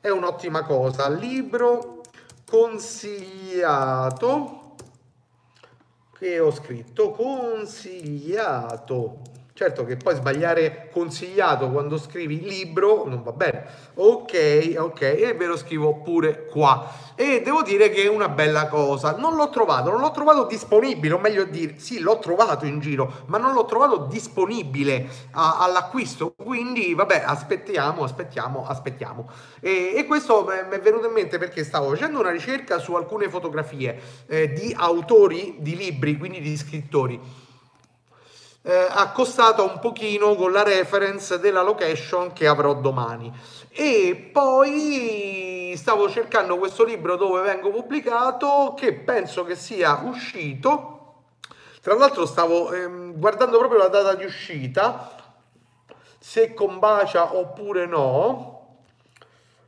è 0.00 0.10
un'ottima 0.10 0.64
cosa. 0.64 1.08
Libro 1.08 2.02
consigliato 2.46 3.54
che 6.18 6.38
ho 6.38 6.52
scritto 6.52 7.12
consigliato 7.12 7.74
Certo 9.56 9.86
che 9.86 9.96
poi 9.96 10.14
sbagliare 10.14 10.90
consigliato 10.92 11.70
quando 11.70 11.96
scrivi 11.96 12.42
libro 12.42 13.06
non 13.06 13.22
va 13.22 13.32
bene. 13.32 13.64
Ok, 13.94 14.74
ok, 14.76 15.00
e 15.00 15.32
ve 15.34 15.46
lo 15.46 15.56
scrivo 15.56 16.02
pure 16.02 16.44
qua. 16.44 16.92
E 17.14 17.40
devo 17.42 17.62
dire 17.62 17.88
che 17.88 18.02
è 18.02 18.06
una 18.06 18.28
bella 18.28 18.68
cosa. 18.68 19.16
Non 19.16 19.34
l'ho 19.34 19.48
trovato, 19.48 19.88
non 19.88 20.00
l'ho 20.00 20.10
trovato 20.10 20.44
disponibile, 20.44 21.14
o 21.14 21.18
meglio 21.18 21.44
dire, 21.44 21.78
sì, 21.78 22.00
l'ho 22.00 22.18
trovato 22.18 22.66
in 22.66 22.80
giro, 22.80 23.22
ma 23.28 23.38
non 23.38 23.54
l'ho 23.54 23.64
trovato 23.64 24.04
disponibile 24.10 25.08
a, 25.30 25.56
all'acquisto. 25.60 26.34
Quindi, 26.36 26.92
vabbè, 26.92 27.22
aspettiamo, 27.24 28.04
aspettiamo, 28.04 28.66
aspettiamo. 28.66 29.30
E, 29.60 29.94
e 29.96 30.04
questo 30.04 30.44
mi 30.44 30.76
è 30.76 30.80
venuto 30.80 31.06
in 31.06 31.14
mente 31.14 31.38
perché 31.38 31.64
stavo 31.64 31.88
facendo 31.88 32.20
una 32.20 32.30
ricerca 32.30 32.76
su 32.76 32.92
alcune 32.92 33.30
fotografie 33.30 33.98
eh, 34.26 34.52
di 34.52 34.74
autori 34.76 35.56
di 35.60 35.74
libri, 35.76 36.18
quindi 36.18 36.42
di 36.42 36.54
scrittori 36.58 37.44
eh, 38.66 38.88
accostata 38.90 39.62
un 39.62 39.78
pochino 39.78 40.34
con 40.34 40.50
la 40.50 40.64
reference 40.64 41.38
della 41.38 41.62
location 41.62 42.32
che 42.32 42.48
avrò 42.48 42.74
domani. 42.74 43.32
E 43.70 44.30
poi 44.32 45.72
stavo 45.76 46.10
cercando 46.10 46.58
questo 46.58 46.82
libro 46.82 47.14
dove 47.14 47.42
vengo 47.42 47.70
pubblicato 47.70 48.74
che 48.76 48.92
penso 48.92 49.44
che 49.44 49.54
sia 49.54 50.00
uscito. 50.02 50.94
Tra 51.80 51.94
l'altro 51.94 52.26
stavo 52.26 52.72
ehm, 52.72 53.16
guardando 53.16 53.58
proprio 53.58 53.78
la 53.78 53.88
data 53.88 54.14
di 54.14 54.24
uscita, 54.24 55.10
se 56.18 56.52
combacia 56.52 57.36
oppure 57.36 57.86
no. 57.86 58.78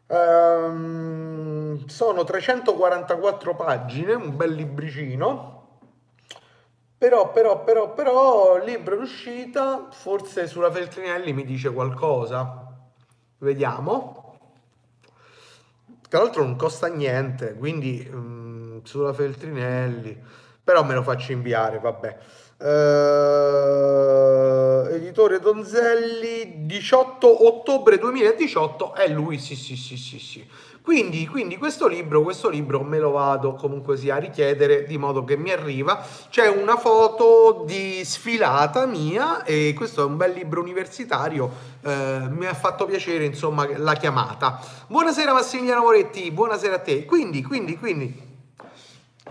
Ehm, 0.08 1.86
sono 1.86 2.24
344 2.24 3.54
pagine, 3.54 4.14
un 4.14 4.36
bel 4.36 4.54
libricino 4.54 5.58
però, 6.98 7.30
però, 7.30 7.62
però, 7.62 7.94
però, 7.94 8.62
libro 8.62 8.96
d'uscita, 8.96 9.86
forse 9.92 10.48
sulla 10.48 10.70
Feltrinelli 10.70 11.32
mi 11.32 11.44
dice 11.44 11.72
qualcosa. 11.72 12.66
Vediamo. 13.38 14.36
Tra 16.08 16.18
l'altro 16.20 16.42
non 16.42 16.56
costa 16.56 16.88
niente, 16.88 17.54
quindi 17.54 18.08
um, 18.12 18.82
sulla 18.82 19.12
Feltrinelli, 19.12 20.20
però 20.64 20.82
me 20.82 20.94
lo 20.94 21.02
faccio 21.02 21.32
inviare, 21.32 21.78
vabbè. 21.78 22.18
Uh, 22.60 22.66
editore 24.90 25.38
Donzelli, 25.38 26.66
18 26.66 27.46
ottobre 27.46 27.98
2018, 27.98 28.94
è 28.94 29.06
lui, 29.06 29.38
sì, 29.38 29.54
sì, 29.54 29.76
sì, 29.76 29.96
sì, 29.96 30.18
sì. 30.18 30.44
Quindi, 30.82 31.28
quindi 31.28 31.56
questo, 31.56 31.86
libro, 31.86 32.22
questo 32.22 32.48
libro 32.48 32.82
me 32.82 32.98
lo 32.98 33.12
vado 33.12 33.54
comunque 33.54 33.96
sia 33.96 34.16
a 34.16 34.18
richiedere 34.18 34.86
di 34.86 34.98
modo 34.98 35.22
che 35.22 35.36
mi 35.36 35.52
arriva. 35.52 36.04
C'è 36.30 36.48
una 36.48 36.76
foto 36.76 37.62
di 37.64 38.02
sfilata 38.04 38.86
mia 38.86 39.44
e 39.44 39.72
questo 39.76 40.02
è 40.02 40.04
un 40.06 40.16
bel 40.16 40.32
libro 40.32 40.60
universitario. 40.60 41.48
Eh, 41.82 42.26
mi 42.30 42.46
ha 42.46 42.54
fatto 42.54 42.86
piacere 42.86 43.24
insomma 43.24 43.68
la 43.76 43.94
chiamata. 43.94 44.58
Buonasera 44.88 45.32
Massimiliano 45.32 45.82
Moretti, 45.82 46.28
buonasera 46.32 46.76
a 46.76 46.80
te. 46.80 47.04
Quindi, 47.04 47.42
quindi, 47.42 47.76
quindi 47.78 48.27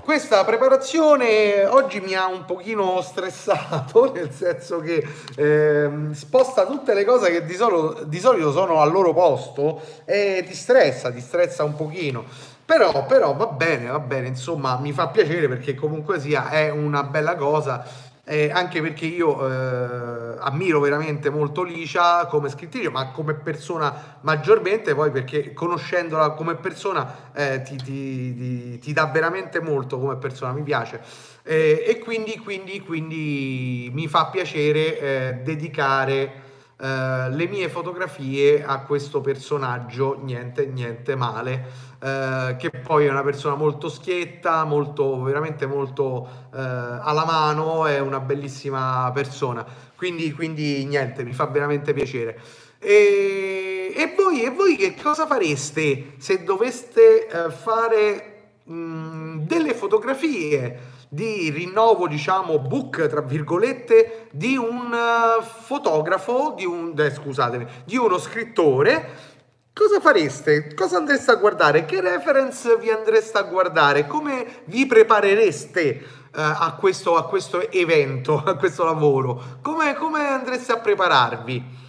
questa 0.08 0.46
preparazione 0.46 1.66
oggi 1.66 2.00
mi 2.00 2.14
ha 2.14 2.28
un 2.28 2.46
pochino 2.46 3.02
stressato, 3.02 4.10
nel 4.16 4.32
senso 4.32 4.80
che 4.80 5.06
eh, 5.36 5.90
sposta 6.14 6.66
tutte 6.66 6.94
le 6.94 7.04
cose 7.04 7.30
che 7.30 7.44
di 7.44 7.56
solito, 7.56 8.06
di 8.06 8.18
solito, 8.18 8.54
sono 8.54 8.80
al 8.80 8.90
loro 8.90 9.12
posto 9.12 9.82
e 10.06 10.46
ti 10.48 10.54
stressa, 10.54 11.12
ti 11.12 11.20
stressa 11.20 11.66
un 11.66 11.76
pochino. 11.76 12.24
Però, 12.64 13.06
però 13.06 13.34
va 13.34 13.48
bene, 13.48 13.90
va 13.90 14.00
bene, 14.00 14.28
insomma 14.28 14.78
mi 14.78 14.94
fa 14.94 15.10
piacere 15.10 15.50
perché 15.50 15.76
comunque 15.76 16.22
sia 16.22 16.52
è 16.52 16.70
una 16.70 17.04
bella 17.04 17.36
cosa 17.36 17.86
eh, 18.30 18.52
anche 18.52 18.82
perché 18.82 19.06
io 19.06 19.48
eh, 19.48 20.36
ammiro 20.40 20.82
veramente 20.82 21.30
molto 21.30 21.64
Licia 21.64 22.26
come 22.26 22.50
scrittrice, 22.50 22.90
ma 22.90 23.12
come 23.12 23.36
persona 23.36 24.18
maggiormente, 24.22 24.94
poi 24.94 25.12
perché 25.12 25.54
conoscendola 25.54 26.32
come 26.32 26.56
persona 26.56 27.32
eh, 27.34 27.62
ti, 27.62 27.78
ti, 27.78 28.36
ti, 28.36 28.80
ti, 28.80 28.94
dà 28.94 29.06
veramente 29.06 29.62
molto 29.62 29.98
come 29.98 30.18
persona, 30.18 30.52
mi 30.52 30.64
piace. 30.64 31.00
Eh, 31.44 31.86
e 31.88 32.00
quindi, 32.00 32.38
quindi, 32.38 32.82
quindi 32.82 33.90
mi 33.94 34.10
fa 34.10 34.26
piacere 34.26 35.00
eh, 35.00 35.34
dedicare 35.44 36.47
eh, 36.80 37.30
le 37.32 37.48
mie 37.48 37.70
fotografie 37.70 38.64
a 38.64 38.82
questo 38.82 39.20
personaggio, 39.20 40.20
niente, 40.22 40.68
niente 40.68 41.16
male. 41.16 41.86
Eh, 42.00 42.56
che 42.60 42.70
poi 42.70 43.08
è 43.08 43.10
una 43.10 43.24
persona 43.24 43.56
molto 43.56 43.90
schietta, 43.90 44.64
molto, 44.64 45.22
veramente 45.24 45.66
molto 45.66 46.28
eh, 46.54 46.60
alla 46.60 47.26
mano, 47.26 47.88
è 47.88 48.00
una 48.00 48.20
bellissima 48.20 49.10
persona. 49.14 49.66
Quindi, 49.96 50.32
quindi 50.34 50.86
niente, 50.86 51.24
mi 51.24 51.34
fa 51.34 51.48
veramente 51.48 51.94
piacere. 51.94 52.40
E, 52.80 53.92
e, 53.96 54.14
voi, 54.16 54.44
e 54.44 54.52
voi 54.52 54.76
che 54.76 54.94
cosa 55.02 55.26
fareste 55.26 56.14
se 56.18 56.44
doveste 56.44 57.28
eh, 57.28 57.50
fare 57.50 58.50
mh, 58.64 59.46
delle 59.46 59.74
fotografie? 59.74 60.96
Di 61.10 61.50
rinnovo, 61.50 62.08
diciamo, 62.08 62.60
book, 62.60 63.08
tra 63.08 63.22
virgolette, 63.22 64.28
di 64.32 64.56
un 64.58 64.92
uh, 64.92 65.44
fotografo, 65.44 66.54
di 66.56 66.66
un, 66.66 66.94
eh, 66.98 67.12
scusatemi, 67.12 67.66
di 67.86 67.98
uno 67.98 68.18
scrittore 68.18 69.36
Cosa 69.78 70.00
fareste? 70.00 70.74
Cosa 70.74 70.98
andreste 70.98 71.30
a 71.30 71.36
guardare? 71.36 71.86
Che 71.86 72.02
reference 72.02 72.78
vi 72.78 72.90
andreste 72.90 73.38
a 73.38 73.44
guardare? 73.44 74.08
Come 74.08 74.64
vi 74.66 74.88
preparereste 74.88 76.04
uh, 76.04 76.30
a, 76.34 76.76
questo, 76.80 77.16
a, 77.16 77.28
questo, 77.28 77.70
evento, 77.70 78.42
a 78.44 78.56
questo 78.56 78.84
lavoro? 78.84 79.60
Come, 79.62 79.94
come 79.94 80.28
andreste 80.28 80.72
a 80.72 80.80
prepararvi? 80.80 81.87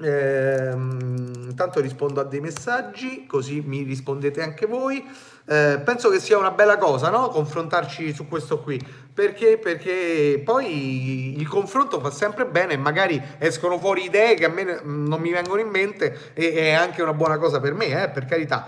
Ehm, 0.00 1.48
intanto 1.50 1.80
rispondo 1.80 2.20
a 2.20 2.24
dei 2.24 2.40
messaggi, 2.40 3.26
così 3.26 3.60
mi 3.60 3.82
rispondete 3.82 4.42
anche 4.42 4.66
voi. 4.66 5.04
Eh, 5.44 5.80
penso 5.84 6.08
che 6.08 6.18
sia 6.18 6.38
una 6.38 6.50
bella 6.50 6.78
cosa, 6.78 7.10
no? 7.10 7.28
Confrontarci 7.28 8.14
su 8.14 8.26
questo 8.26 8.60
qui. 8.60 8.80
Perché? 9.12 9.58
Perché 9.58 10.40
poi 10.42 11.38
il 11.38 11.46
confronto 11.46 12.00
fa 12.00 12.10
sempre 12.10 12.46
bene 12.46 12.78
magari 12.78 13.20
escono 13.38 13.78
fuori 13.78 14.04
idee 14.04 14.34
che 14.34 14.46
a 14.46 14.48
me 14.48 14.80
non 14.82 15.20
mi 15.20 15.30
vengono 15.30 15.60
in 15.60 15.68
mente 15.68 16.32
e 16.32 16.52
è 16.52 16.72
anche 16.72 17.02
una 17.02 17.12
buona 17.12 17.36
cosa 17.36 17.60
per 17.60 17.74
me, 17.74 18.02
eh, 18.02 18.08
per 18.08 18.24
carità. 18.24 18.66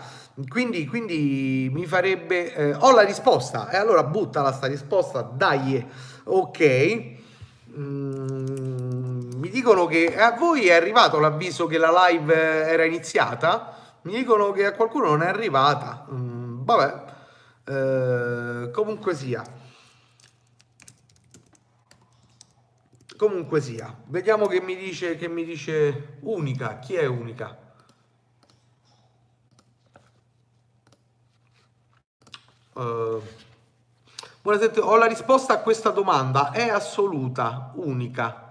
Quindi, 0.49 0.87
quindi 0.87 1.71
mi 1.73 1.87
farebbe... 1.87 2.55
Eh, 2.55 2.75
ho 2.75 2.93
la 2.93 3.03
risposta 3.03 3.71
e 3.71 3.77
allora 3.77 4.03
buttala 4.03 4.53
sta 4.53 4.67
risposta, 4.67 5.23
dai, 5.23 5.87
ok. 6.25 7.13
Mm 7.77 8.64
dicono 9.65 9.87
che 9.87 10.15
a 10.15 10.33
voi 10.33 10.67
è 10.69 10.75
arrivato 10.75 11.19
l'avviso 11.19 11.67
che 11.67 11.79
la 11.79 12.09
live 12.09 12.35
era 12.35 12.85
iniziata. 12.85 13.99
Mi 14.03 14.15
dicono 14.15 14.53
che 14.53 14.67
a 14.67 14.73
qualcuno 14.75 15.09
non 15.09 15.23
è 15.23 15.27
arrivata. 15.27 16.07
Mm, 16.13 16.65
vabbè, 16.65 17.05
eh, 17.65 18.71
comunque 18.71 19.15
sia. 19.15 19.43
Comunque 23.17 23.63
sia. 23.63 23.97
Vediamo 24.05 24.47
che 24.47 24.61
mi 24.61 24.77
dice, 24.77 25.17
che 25.17 25.29
mi 25.29 25.45
dice 25.45 26.19
unica. 26.21 26.79
Chi 26.79 26.97
è 26.97 27.07
unica? 27.07 27.57
Uh, 32.75 33.23
buonasera, 34.43 34.85
ho 34.85 34.97
la 34.97 35.07
risposta 35.07 35.55
a 35.55 35.59
questa 35.61 35.89
domanda. 35.89 36.51
È 36.51 36.69
assoluta, 36.69 37.73
unica. 37.77 38.44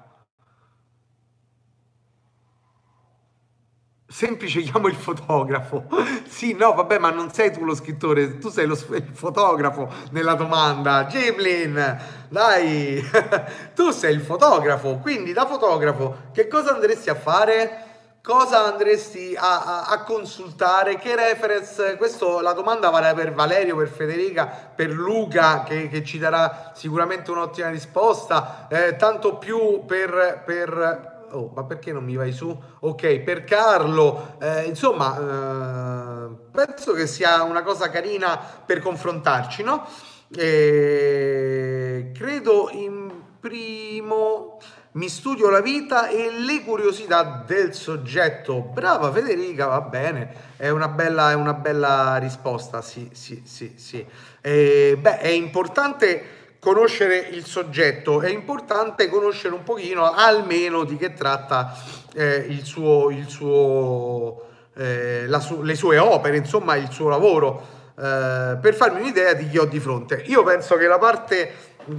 Semplice, 4.13 4.61
chiamo 4.61 4.89
il 4.89 4.95
fotografo. 4.95 5.85
sì, 6.29 6.53
no, 6.53 6.73
vabbè, 6.73 6.99
ma 6.99 7.09
non 7.09 7.33
sei 7.33 7.51
tu 7.51 7.65
lo 7.65 7.73
scrittore, 7.73 8.37
tu 8.37 8.49
sei 8.49 8.67
lo, 8.67 8.77
il 8.91 9.09
fotografo 9.11 9.91
nella 10.11 10.35
domanda. 10.35 11.07
Gemlin, 11.07 11.99
dai, 12.29 13.03
tu 13.73 13.89
sei 13.89 14.13
il 14.13 14.21
fotografo, 14.21 14.99
quindi 15.01 15.33
da 15.33 15.47
fotografo 15.47 16.29
che 16.31 16.47
cosa 16.47 16.75
andresti 16.75 17.09
a 17.09 17.15
fare? 17.15 17.85
Cosa 18.21 18.71
andresti 18.71 19.35
a, 19.35 19.63
a, 19.63 19.85
a 19.87 20.03
consultare? 20.03 20.99
Che 20.99 21.15
reference? 21.15 21.97
Questo, 21.97 22.39
la 22.39 22.53
domanda 22.53 22.91
vale 22.91 23.15
per 23.15 23.33
Valerio, 23.33 23.75
per 23.75 23.87
Federica, 23.87 24.45
per 24.45 24.91
Luca, 24.91 25.63
che, 25.63 25.89
che 25.89 26.03
ci 26.03 26.19
darà 26.19 26.71
sicuramente 26.75 27.31
un'ottima 27.31 27.69
risposta, 27.69 28.67
eh, 28.69 28.95
tanto 28.95 29.37
più 29.37 29.85
per, 29.87 30.43
per 30.45 31.12
oh, 31.33 31.51
ma 31.53 31.63
perché 31.63 31.91
non 31.91 32.03
mi 32.03 32.15
vai 32.15 32.31
su? 32.31 32.57
Ok, 32.79 33.19
per 33.19 33.43
Carlo, 33.43 34.37
eh, 34.39 34.63
insomma, 34.63 35.17
eh, 35.17 36.35
penso 36.51 36.93
che 36.93 37.07
sia 37.07 37.43
una 37.43 37.63
cosa 37.63 37.89
carina 37.89 38.37
per 38.37 38.79
confrontarci, 38.79 39.63
no? 39.63 39.87
E 40.35 42.11
credo 42.13 42.69
in 42.71 43.11
primo 43.39 44.59
mi 44.93 45.09
studio 45.09 45.49
la 45.49 45.61
vita 45.61 46.07
e 46.07 46.29
le 46.31 46.63
curiosità 46.63 47.43
del 47.45 47.73
soggetto. 47.73 48.61
Brava 48.61 49.11
Federica, 49.11 49.65
va 49.67 49.81
bene, 49.81 50.33
è 50.57 50.69
una 50.69 50.87
bella, 50.87 51.31
è 51.31 51.33
una 51.33 51.53
bella 51.53 52.17
risposta, 52.17 52.81
sì, 52.81 53.09
sì, 53.13 53.41
sì, 53.45 53.73
sì. 53.75 54.05
E, 54.41 54.97
beh, 54.99 55.19
è 55.19 55.29
importante 55.29 56.42
conoscere 56.63 57.17
il 57.17 57.45
soggetto, 57.45 58.21
è 58.21 58.29
importante 58.29 59.09
conoscere 59.09 59.53
un 59.53 59.63
pochino 59.63 60.09
almeno 60.09 60.85
di 60.85 60.95
che 60.95 61.13
tratta 61.13 61.77
eh, 62.13 62.37
il 62.47 62.63
suo, 62.63 63.09
il 63.09 63.27
suo, 63.27 64.45
eh, 64.73 65.27
su- 65.41 65.61
le 65.61 65.75
sue 65.75 65.97
opere, 65.97 66.37
insomma 66.37 66.77
il 66.77 66.89
suo 66.89 67.09
lavoro, 67.09 67.67
eh, 67.99 68.57
per 68.61 68.73
farmi 68.75 69.01
un'idea 69.01 69.33
di 69.33 69.49
chi 69.49 69.57
ho 69.57 69.65
di 69.65 69.81
fronte. 69.81 70.23
Io 70.27 70.41
penso 70.43 70.77
che 70.77 70.87
la 70.87 70.97
parte, 70.97 71.51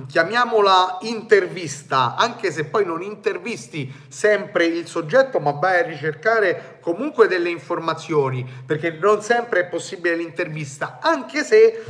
chiamiamola 0.08 0.96
intervista, 1.02 2.14
anche 2.16 2.50
se 2.50 2.64
poi 2.64 2.86
non 2.86 3.02
intervisti 3.02 3.92
sempre 4.08 4.64
il 4.64 4.86
soggetto, 4.86 5.40
ma 5.40 5.50
vai 5.50 5.80
a 5.80 5.82
ricercare 5.82 6.78
comunque 6.80 7.28
delle 7.28 7.50
informazioni, 7.50 8.50
perché 8.64 8.92
non 8.92 9.20
sempre 9.20 9.60
è 9.60 9.66
possibile 9.66 10.16
l'intervista, 10.16 11.00
anche 11.02 11.44
se 11.44 11.84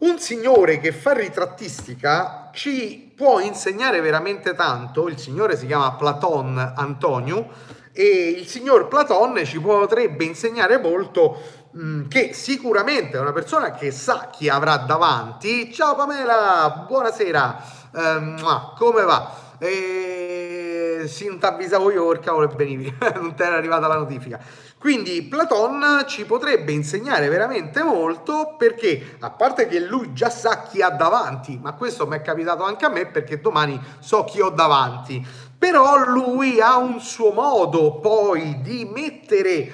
un 0.00 0.18
signore 0.18 0.78
che 0.80 0.92
fa 0.92 1.12
ritrattistica 1.12 2.50
ci 2.54 3.12
può 3.14 3.38
insegnare 3.38 4.00
veramente 4.00 4.54
tanto, 4.54 5.08
il 5.08 5.18
signore 5.18 5.56
si 5.56 5.66
chiama 5.66 5.92
Platon 5.92 6.72
Antonio 6.74 7.48
e 7.92 8.34
il 8.38 8.46
signor 8.46 8.88
Platon 8.88 9.44
ci 9.44 9.60
potrebbe 9.60 10.24
insegnare 10.24 10.78
molto 10.78 11.38
mm, 11.76 12.08
che 12.08 12.32
sicuramente 12.32 13.18
è 13.18 13.20
una 13.20 13.32
persona 13.32 13.72
che 13.72 13.90
sa 13.90 14.30
chi 14.32 14.48
avrà 14.48 14.76
davanti. 14.78 15.70
Ciao 15.70 15.94
Pamela, 15.94 16.86
buonasera, 16.88 17.64
ehm, 17.94 18.74
come 18.78 19.02
va? 19.02 19.49
E... 19.60 21.04
Sì, 21.06 21.26
non 21.28 21.38
ti 21.38 21.44
avvisavo 21.44 21.90
io 21.90 22.08
per 22.08 22.20
cavolo 22.20 22.48
venivi, 22.56 22.92
non 23.14 23.34
ti 23.34 23.42
era 23.42 23.56
arrivata 23.56 23.86
la 23.86 23.96
notifica. 23.96 24.40
Quindi 24.78 25.22
Platon 25.22 26.04
ci 26.06 26.24
potrebbe 26.24 26.72
insegnare 26.72 27.28
veramente 27.28 27.82
molto 27.82 28.54
perché, 28.56 29.16
a 29.20 29.30
parte 29.30 29.66
che 29.66 29.78
lui 29.80 30.14
già 30.14 30.30
sa 30.30 30.62
chi 30.62 30.80
ha 30.80 30.88
davanti, 30.88 31.58
ma 31.60 31.74
questo 31.74 32.06
mi 32.06 32.16
è 32.16 32.22
capitato 32.22 32.64
anche 32.64 32.86
a 32.86 32.88
me 32.88 33.06
perché 33.06 33.40
domani 33.40 33.78
so 33.98 34.24
chi 34.24 34.40
ho 34.40 34.48
davanti, 34.48 35.24
però 35.58 36.06
lui 36.06 36.60
ha 36.62 36.78
un 36.78 36.98
suo 36.98 37.32
modo 37.32 38.00
poi 38.00 38.62
di 38.62 38.88
mettere 38.90 39.70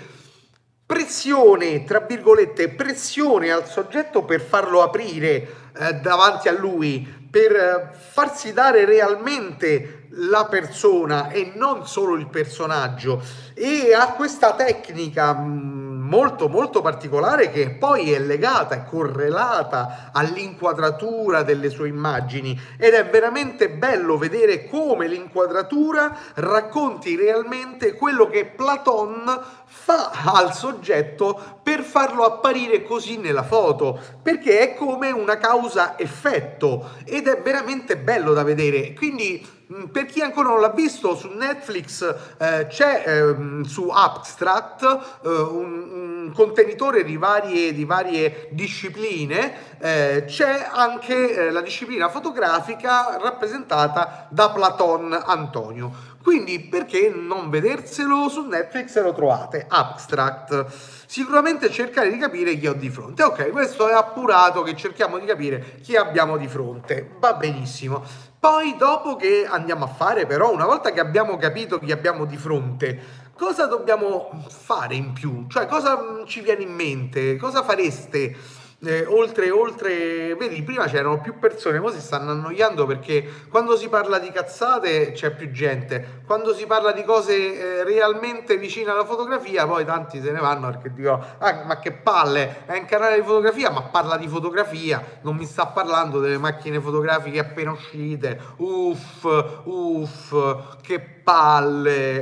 pressione, 0.84 1.84
tra 1.84 2.00
virgolette, 2.00 2.70
pressione 2.70 3.50
al 3.50 3.66
soggetto 3.68 4.24
per 4.24 4.40
farlo 4.40 4.82
aprire 4.82 5.66
eh, 5.78 5.94
davanti 5.94 6.48
a 6.48 6.52
lui, 6.52 7.15
per 7.36 7.54
eh, 7.54 7.90
farsi 7.92 8.54
dare 8.54 8.86
realmente 8.86 10.06
la 10.12 10.46
persona 10.46 11.28
e 11.28 11.52
non 11.54 11.86
solo 11.86 12.14
il 12.14 12.28
personaggio. 12.28 13.22
E 13.52 13.92
ha 13.92 14.14
questa 14.14 14.54
tecnica 14.54 15.34
mm, 15.34 15.75
molto 16.06 16.48
molto 16.48 16.80
particolare 16.80 17.50
che 17.50 17.70
poi 17.70 18.12
è 18.12 18.18
legata 18.18 18.76
e 18.76 18.84
correlata 18.88 20.10
all'inquadratura 20.12 21.42
delle 21.42 21.68
sue 21.68 21.88
immagini. 21.88 22.58
Ed 22.78 22.94
è 22.94 23.08
veramente 23.08 23.68
bello 23.68 24.16
vedere 24.16 24.66
come 24.68 25.08
l'inquadratura 25.08 26.16
racconti 26.34 27.16
realmente 27.16 27.92
quello 27.94 28.28
che 28.28 28.46
Platon 28.46 29.40
fa 29.64 30.12
al 30.24 30.54
soggetto 30.54 31.58
per 31.62 31.82
farlo 31.82 32.24
apparire 32.24 32.84
così 32.84 33.18
nella 33.18 33.42
foto 33.42 33.98
perché 34.22 34.60
è 34.60 34.74
come 34.74 35.10
una 35.10 35.36
causa 35.38 35.98
effetto 35.98 36.90
ed 37.04 37.26
è 37.26 37.42
veramente 37.42 37.96
bello 37.96 38.32
da 38.32 38.44
vedere. 38.44 38.94
Quindi 38.94 39.55
per 39.90 40.06
chi 40.06 40.20
ancora 40.20 40.48
non 40.48 40.60
l'ha 40.60 40.70
visto, 40.70 41.16
su 41.16 41.28
Netflix 41.28 42.02
eh, 42.38 42.66
c'è 42.68 43.02
eh, 43.04 43.64
su 43.64 43.88
Abstract 43.88 44.82
eh, 45.24 45.28
un, 45.28 45.90
un, 45.90 46.32
contenitore 46.32 47.02
di 47.02 47.16
varie, 47.16 47.72
di 47.72 47.84
varie 47.84 48.48
discipline, 48.52 49.75
eh, 49.78 50.24
c'è 50.26 50.68
anche 50.72 51.34
eh, 51.34 51.50
la 51.50 51.60
disciplina 51.60 52.08
fotografica 52.08 53.18
rappresentata 53.18 54.26
da 54.30 54.50
Platon 54.50 55.22
Antonio. 55.24 56.14
Quindi 56.22 56.58
perché 56.60 57.08
non 57.08 57.50
vederselo 57.50 58.28
su 58.28 58.46
Netflix 58.46 59.00
lo 59.00 59.12
trovate? 59.12 59.64
Abstract. 59.68 60.66
Sicuramente 61.06 61.70
cercare 61.70 62.10
di 62.10 62.18
capire 62.18 62.56
chi 62.58 62.66
ho 62.66 62.72
di 62.72 62.90
fronte. 62.90 63.22
Ok, 63.22 63.50
questo 63.52 63.88
è 63.88 63.92
appurato 63.92 64.62
che 64.62 64.74
cerchiamo 64.74 65.18
di 65.18 65.26
capire 65.26 65.78
chi 65.82 65.94
abbiamo 65.94 66.36
di 66.36 66.48
fronte. 66.48 67.12
Va 67.20 67.34
benissimo. 67.34 68.02
Poi 68.40 68.76
dopo 68.76 69.14
che 69.14 69.46
andiamo 69.48 69.84
a 69.84 69.88
fare 69.88 70.26
però, 70.26 70.52
una 70.52 70.66
volta 70.66 70.90
che 70.90 71.00
abbiamo 71.00 71.36
capito 71.36 71.78
chi 71.78 71.92
abbiamo 71.92 72.24
di 72.24 72.36
fronte, 72.36 73.00
cosa 73.36 73.66
dobbiamo 73.66 74.30
fare 74.48 74.94
in 74.94 75.12
più? 75.12 75.46
Cioè 75.48 75.66
cosa 75.66 76.22
ci 76.26 76.40
viene 76.40 76.62
in 76.62 76.74
mente? 76.74 77.36
Cosa 77.36 77.62
fareste? 77.62 78.36
Eh, 78.84 79.06
oltre, 79.06 79.50
oltre, 79.50 80.34
vedi, 80.34 80.62
prima 80.62 80.84
c'erano 80.84 81.20
più 81.20 81.38
persone, 81.38 81.78
ora 81.78 81.92
si 81.92 82.00
stanno 82.00 82.32
annoiando 82.32 82.84
perché 82.84 83.26
quando 83.48 83.74
si 83.76 83.88
parla 83.88 84.18
di 84.18 84.30
cazzate 84.30 85.12
c'è 85.12 85.34
più 85.34 85.50
gente, 85.50 86.22
quando 86.26 86.54
si 86.54 86.66
parla 86.66 86.92
di 86.92 87.02
cose 87.02 87.34
eh, 87.34 87.84
realmente 87.84 88.58
vicine 88.58 88.90
alla 88.90 89.06
fotografia, 89.06 89.66
poi 89.66 89.84
tanti 89.86 90.20
se 90.20 90.30
ne 90.30 90.40
vanno 90.40 90.68
perché 90.68 90.92
dicono, 90.92 91.24
ah, 91.38 91.64
ma 91.64 91.78
che 91.78 91.92
palle, 91.92 92.66
è 92.66 92.76
un 92.76 92.84
canale 92.84 93.16
di 93.16 93.22
fotografia, 93.22 93.70
ma 93.70 93.82
parla 93.82 94.18
di 94.18 94.28
fotografia, 94.28 95.02
non 95.22 95.36
mi 95.36 95.46
sta 95.46 95.66
parlando 95.66 96.20
delle 96.20 96.38
macchine 96.38 96.78
fotografiche 96.78 97.38
appena 97.38 97.72
uscite, 97.72 98.38
uff, 98.56 99.24
uff, 99.64 100.34
che 100.82 101.00
palle, 101.00 101.15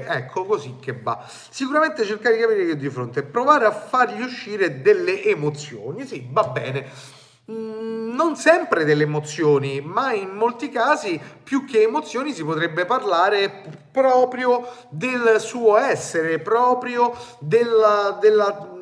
ecco 0.06 0.44
così 0.44 0.76
che 0.80 0.98
va. 1.00 1.24
Sicuramente 1.50 2.04
cercare 2.04 2.36
di 2.36 2.40
capire 2.42 2.66
che 2.66 2.76
di 2.76 2.88
fronte, 2.88 3.22
provare 3.22 3.66
a 3.66 3.70
fargli 3.70 4.22
uscire 4.22 4.80
delle 4.80 5.22
emozioni, 5.22 6.06
sì, 6.06 6.26
va 6.30 6.44
bene. 6.44 6.86
Mm, 7.50 8.14
non 8.14 8.36
sempre 8.36 8.84
delle 8.84 9.02
emozioni, 9.02 9.82
ma 9.82 10.14
in 10.14 10.30
molti 10.30 10.70
casi 10.70 11.20
più 11.42 11.66
che 11.66 11.82
emozioni 11.82 12.32
si 12.32 12.42
potrebbe 12.42 12.86
parlare 12.86 13.62
proprio 13.92 14.66
del 14.88 15.36
suo 15.38 15.76
essere, 15.76 16.38
proprio 16.38 17.14
della, 17.40 18.16
della 18.18 18.73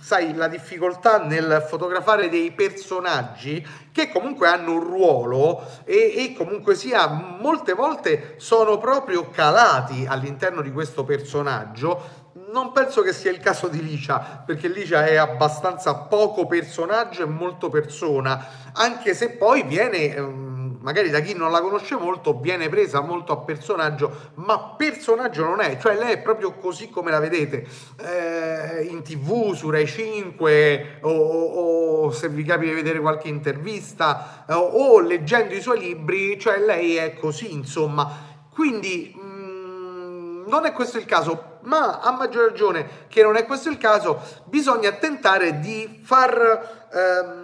sai, 0.00 0.34
la 0.34 0.48
difficoltà 0.48 1.22
nel 1.22 1.64
fotografare 1.68 2.28
dei 2.28 2.52
personaggi 2.52 3.64
che 3.92 4.10
comunque 4.10 4.48
hanno 4.48 4.72
un 4.72 4.80
ruolo 4.80 5.64
e, 5.84 6.14
e, 6.16 6.34
comunque 6.36 6.74
sia 6.74 7.06
molte 7.08 7.72
volte 7.72 8.34
sono 8.38 8.78
proprio 8.78 9.30
calati 9.30 10.04
all'interno 10.06 10.60
di 10.62 10.72
questo 10.72 11.04
personaggio. 11.04 12.22
Non 12.52 12.72
penso 12.72 13.02
che 13.02 13.12
sia 13.12 13.30
il 13.30 13.40
caso 13.40 13.68
di 13.68 13.82
Licia, 13.82 14.42
perché 14.44 14.68
Licia 14.68 15.06
è 15.06 15.16
abbastanza 15.16 15.94
poco 15.94 16.46
personaggio 16.46 17.22
e 17.22 17.26
molto 17.26 17.68
persona, 17.68 18.72
anche 18.72 19.14
se 19.14 19.30
poi 19.30 19.62
viene... 19.62 20.18
Um, 20.18 20.53
magari 20.84 21.08
da 21.08 21.20
chi 21.20 21.34
non 21.34 21.50
la 21.50 21.62
conosce 21.62 21.96
molto, 21.96 22.38
viene 22.38 22.68
presa 22.68 23.00
molto 23.00 23.32
a 23.32 23.38
personaggio, 23.38 24.30
ma 24.34 24.74
personaggio 24.76 25.42
non 25.44 25.60
è, 25.60 25.78
cioè 25.78 25.96
lei 25.96 26.12
è 26.12 26.18
proprio 26.18 26.52
così 26.52 26.90
come 26.90 27.10
la 27.10 27.18
vedete 27.18 27.66
eh, 27.96 28.82
in 28.82 29.02
tv, 29.02 29.54
su 29.54 29.70
Rai 29.70 29.86
5 29.86 30.98
o, 31.00 31.10
o, 31.10 32.04
o 32.04 32.10
se 32.10 32.28
vi 32.28 32.44
capita 32.44 32.70
di 32.70 32.76
vedere 32.76 33.00
qualche 33.00 33.28
intervista 33.28 34.44
o, 34.48 34.58
o 34.58 35.00
leggendo 35.00 35.54
i 35.54 35.60
suoi 35.62 35.78
libri, 35.78 36.38
cioè 36.38 36.58
lei 36.58 36.96
è 36.96 37.14
così, 37.14 37.52
insomma. 37.52 38.32
Quindi 38.52 39.14
mh, 39.16 40.48
non 40.48 40.66
è 40.66 40.72
questo 40.72 40.98
il 40.98 41.06
caso, 41.06 41.60
ma 41.62 42.00
a 42.00 42.10
maggior 42.12 42.48
ragione 42.48 43.06
che 43.08 43.22
non 43.22 43.36
è 43.36 43.46
questo 43.46 43.70
il 43.70 43.78
caso, 43.78 44.20
bisogna 44.44 44.92
tentare 44.92 45.60
di 45.60 46.00
far... 46.02 46.88
Ehm, 46.92 47.43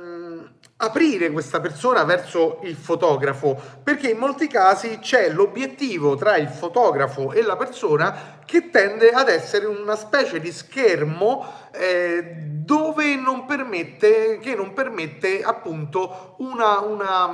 aprire 0.83 1.31
questa 1.31 1.61
persona 1.61 2.05
verso 2.05 2.61
il 2.63 2.75
fotografo, 2.75 3.59
perché 3.83 4.11
in 4.11 4.19
molti 4.19 4.47
casi 4.47 4.99
c'è 4.99 5.31
l'obiettivo 5.31 6.17
tra 6.17 6.37
il 6.37 6.49
fotografo 6.49 7.33
e 7.33 7.43
la 7.43 7.57
persona 7.57 8.39
che 8.47 8.71
tende 8.71 9.11
ad 9.11 9.29
essere 9.29 9.67
una 9.67 9.95
specie 9.95 10.41
di 10.41 10.51
schermo 10.51 11.47
eh, 11.73 12.35
dove 12.71 13.15
non 13.17 13.45
permette, 13.45 14.39
che 14.39 14.55
non 14.55 14.73
permette 14.73 15.43
appunto 15.43 16.35
una, 16.39 16.81
una 16.81 17.27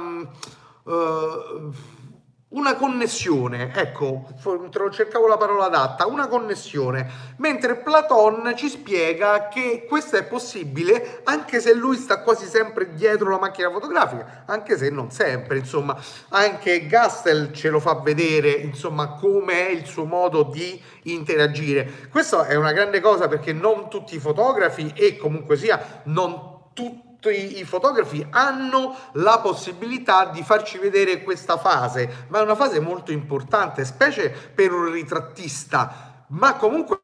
uh, 0.82 1.72
una 2.48 2.76
connessione, 2.76 3.72
ecco, 3.74 4.24
cercavo 4.92 5.26
la 5.26 5.36
parola 5.36 5.64
adatta, 5.64 6.06
una 6.06 6.28
connessione, 6.28 7.34
mentre 7.38 7.74
Platon 7.74 8.54
ci 8.54 8.68
spiega 8.68 9.48
che 9.48 9.84
questo 9.88 10.16
è 10.16 10.24
possibile 10.24 11.22
anche 11.24 11.60
se 11.60 11.74
lui 11.74 11.96
sta 11.96 12.22
quasi 12.22 12.46
sempre 12.46 12.94
dietro 12.94 13.30
la 13.30 13.40
macchina 13.40 13.68
fotografica, 13.70 14.44
anche 14.46 14.78
se 14.78 14.90
non 14.90 15.10
sempre, 15.10 15.58
insomma, 15.58 16.00
anche 16.28 16.86
Gastel 16.86 17.52
ce 17.52 17.68
lo 17.68 17.80
fa 17.80 17.94
vedere, 17.94 18.50
insomma, 18.52 19.14
come 19.14 19.66
è 19.66 19.70
il 19.70 19.84
suo 19.84 20.04
modo 20.04 20.44
di 20.44 20.80
interagire. 21.04 22.08
Questa 22.10 22.46
è 22.46 22.54
una 22.54 22.72
grande 22.72 23.00
cosa 23.00 23.26
perché 23.26 23.52
non 23.52 23.90
tutti 23.90 24.14
i 24.14 24.20
fotografi 24.20 24.92
e 24.94 25.16
comunque 25.16 25.56
sia 25.56 26.02
non 26.04 26.70
tutti 26.72 27.05
i, 27.30 27.58
i 27.58 27.64
fotografi 27.64 28.26
hanno 28.30 28.96
la 29.12 29.38
possibilità 29.40 30.26
di 30.26 30.42
farci 30.42 30.78
vedere 30.78 31.22
questa 31.22 31.56
fase, 31.56 32.26
ma 32.28 32.40
è 32.40 32.42
una 32.42 32.54
fase 32.54 32.80
molto 32.80 33.12
importante, 33.12 33.84
specie 33.84 34.30
per 34.30 34.72
un 34.72 34.90
ritrattista, 34.90 36.24
ma 36.28 36.54
comunque 36.56 37.02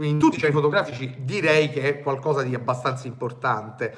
in 0.00 0.18
tutti 0.18 0.44
i 0.44 0.50
fotografici 0.50 1.18
direi 1.20 1.70
che 1.70 1.82
è 1.82 2.00
qualcosa 2.00 2.42
di 2.42 2.54
abbastanza 2.54 3.06
importante. 3.06 3.96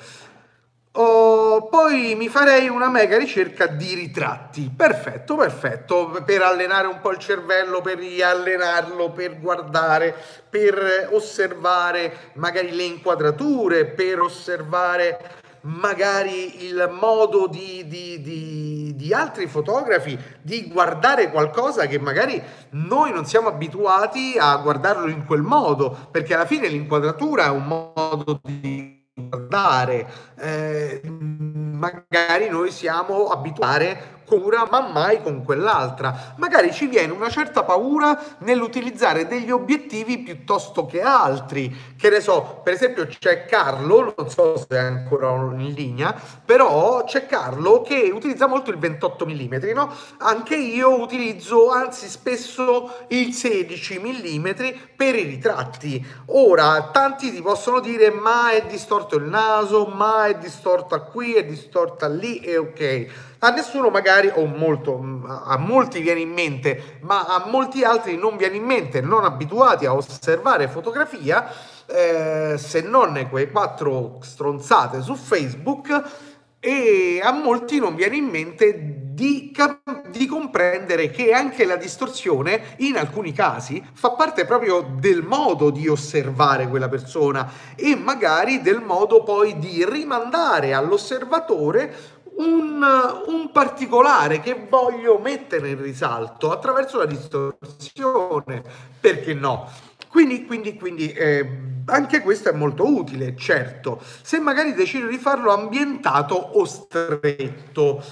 Oh, 0.96 1.66
poi 1.66 2.14
mi 2.14 2.28
farei 2.28 2.68
una 2.68 2.88
mega 2.88 3.18
ricerca 3.18 3.66
di 3.66 3.94
ritratti. 3.94 4.70
Perfetto, 4.74 5.35
perfetto. 5.35 6.22
Per 6.24 6.40
allenare 6.40 6.87
un 6.87 7.00
po' 7.00 7.11
il 7.11 7.18
cervello, 7.18 7.80
per 7.80 7.98
riallenarlo, 7.98 9.11
per 9.11 9.40
guardare, 9.40 10.14
per 10.48 11.09
osservare 11.11 12.30
magari 12.35 12.70
le 12.70 12.85
inquadrature, 12.85 13.87
per 13.87 14.20
osservare 14.20 15.42
magari 15.62 16.64
il 16.64 16.88
modo 16.92 17.48
di, 17.48 17.88
di, 17.88 18.20
di, 18.20 18.92
di, 18.94 19.12
altri 19.12 19.48
fotografi 19.48 20.16
di 20.42 20.68
guardare 20.68 21.30
qualcosa 21.30 21.87
che 21.87 21.98
magari 21.98 22.40
noi 22.70 23.12
non 23.12 23.24
siamo 23.24 23.48
abituati 23.48 24.37
a 24.38 24.54
guardarlo 24.59 25.09
in 25.09 25.24
quel 25.24 25.42
modo, 25.42 26.09
perché 26.12 26.35
alla 26.35 26.46
fine 26.46 26.68
l'inquadratura 26.68 27.46
è 27.46 27.50
un 27.50 27.64
modo 27.66 28.40
di 28.44 29.02
guardare, 29.14 30.07
eh, 30.37 31.00
magari 31.05 32.48
noi 32.48 32.70
siamo 32.72 33.29
abituati 33.29 33.96
cura, 34.24 34.66
ma 34.70 34.88
mai 34.88 35.22
con 35.22 35.44
quell'altra. 35.44 36.34
Magari 36.37 36.72
ci 36.72 36.87
viene 36.87 37.12
una 37.12 37.30
certa 37.30 37.62
paura 37.62 38.18
nell'utilizzare 38.38 39.26
degli 39.26 39.50
obiettivi 39.50 40.18
piuttosto 40.18 40.87
che 40.87 41.00
altri. 41.00 41.94
Che 41.96 42.10
ne 42.10 42.20
so, 42.20 42.60
per 42.62 42.72
esempio 42.72 43.06
c'è 43.06 43.44
Carlo, 43.46 44.14
non 44.16 44.30
so 44.30 44.56
se 44.56 44.66
è 44.68 44.78
ancora 44.78 45.30
in 45.30 45.72
linea, 45.72 46.14
però 46.44 47.04
c'è 47.04 47.26
Carlo 47.26 47.82
che 47.82 48.10
utilizza 48.12 48.46
molto 48.46 48.70
il 48.70 48.78
28 48.78 49.26
mm, 49.26 49.54
no? 49.74 49.92
Anche 50.18 50.56
io 50.56 51.00
utilizzo, 51.00 51.70
anzi 51.70 52.08
spesso 52.08 53.04
il 53.08 53.32
16 53.32 54.00
mm 54.00 54.50
per 54.96 55.14
i 55.14 55.22
ritratti. 55.22 56.04
Ora, 56.26 56.90
tanti 56.92 57.32
ti 57.32 57.42
possono 57.42 57.80
dire 57.80 58.10
ma 58.10 58.50
è 58.50 58.64
distorto 58.66 59.16
il 59.16 59.24
naso, 59.24 59.87
ma 59.87 60.26
è 60.26 60.37
distorta 60.37 61.00
qui, 61.00 61.34
è 61.34 61.44
distorta 61.44 62.08
lì, 62.08 62.38
e 62.38 62.56
ok 62.56 63.32
a 63.44 63.50
nessuno 63.50 63.90
magari, 63.90 64.30
o 64.35 64.46
molto, 64.46 65.22
a 65.26 65.59
molti 65.59 66.00
viene 66.00 66.20
in 66.20 66.33
mente, 66.33 66.98
ma 67.02 67.26
a 67.26 67.44
molti 67.46 67.85
altri 67.85 68.16
non 68.16 68.38
viene 68.38 68.57
in 68.57 68.64
mente, 68.64 69.02
non 69.02 69.24
abituati 69.24 69.85
a 69.85 69.94
osservare 69.94 70.66
fotografia, 70.66 71.46
eh, 71.85 72.54
se 72.57 72.80
non 72.80 73.26
quelle 73.28 73.50
quattro 73.50 74.18
stronzate 74.22 75.02
su 75.02 75.14
Facebook, 75.14 76.33
e 76.59 77.20
a 77.22 77.30
molti 77.33 77.78
non 77.78 77.94
viene 77.94 78.16
in 78.16 78.24
mente 78.24 79.02
di, 79.12 79.50
cap- 79.52 80.09
di, 80.09 80.24
comprendere 80.26 81.11
che 81.11 81.30
anche 81.33 81.66
la 81.66 81.76
distorsione 81.76 82.76
in 82.78 82.96
alcuni 82.96 83.33
casi 83.33 83.85
fa 83.92 84.12
parte 84.12 84.46
proprio 84.46 84.80
del 84.98 85.22
modo 85.22 85.68
di 85.68 85.88
osservare 85.88 86.66
quella 86.68 86.88
persona 86.88 87.52
e 87.76 87.94
magari 87.96 88.62
del 88.62 88.80
modo 88.80 89.22
poi 89.22 89.59
di 89.59 89.85
rimandare 89.85 90.72
all'osservatore 90.72 91.94
un, 92.36 92.84
un, 93.26 93.50
particolare 93.52 94.40
che 94.40 94.66
voglio 94.68 95.18
mettere 95.18 95.70
in 95.70 95.80
risalto 95.80 96.50
attraverso 96.50 96.98
la 96.98 97.06
distorsione, 97.06 98.62
perché 99.00 99.34
no? 99.34 99.70
Quindi, 100.08 100.44
quindi, 100.44 100.76
quindi 100.76 101.12
eh, 101.12 101.48
anche 101.86 102.20
questo 102.20 102.48
è 102.48 102.52
molto 102.52 102.86
utile, 102.86 103.36
certo, 103.36 104.00
se 104.22 104.38
magari 104.38 104.72
decido 104.74 105.06
di 105.06 105.18
farlo 105.18 105.52
ambientato 105.52 106.34
o 106.34 106.64
stretto. 106.64 108.02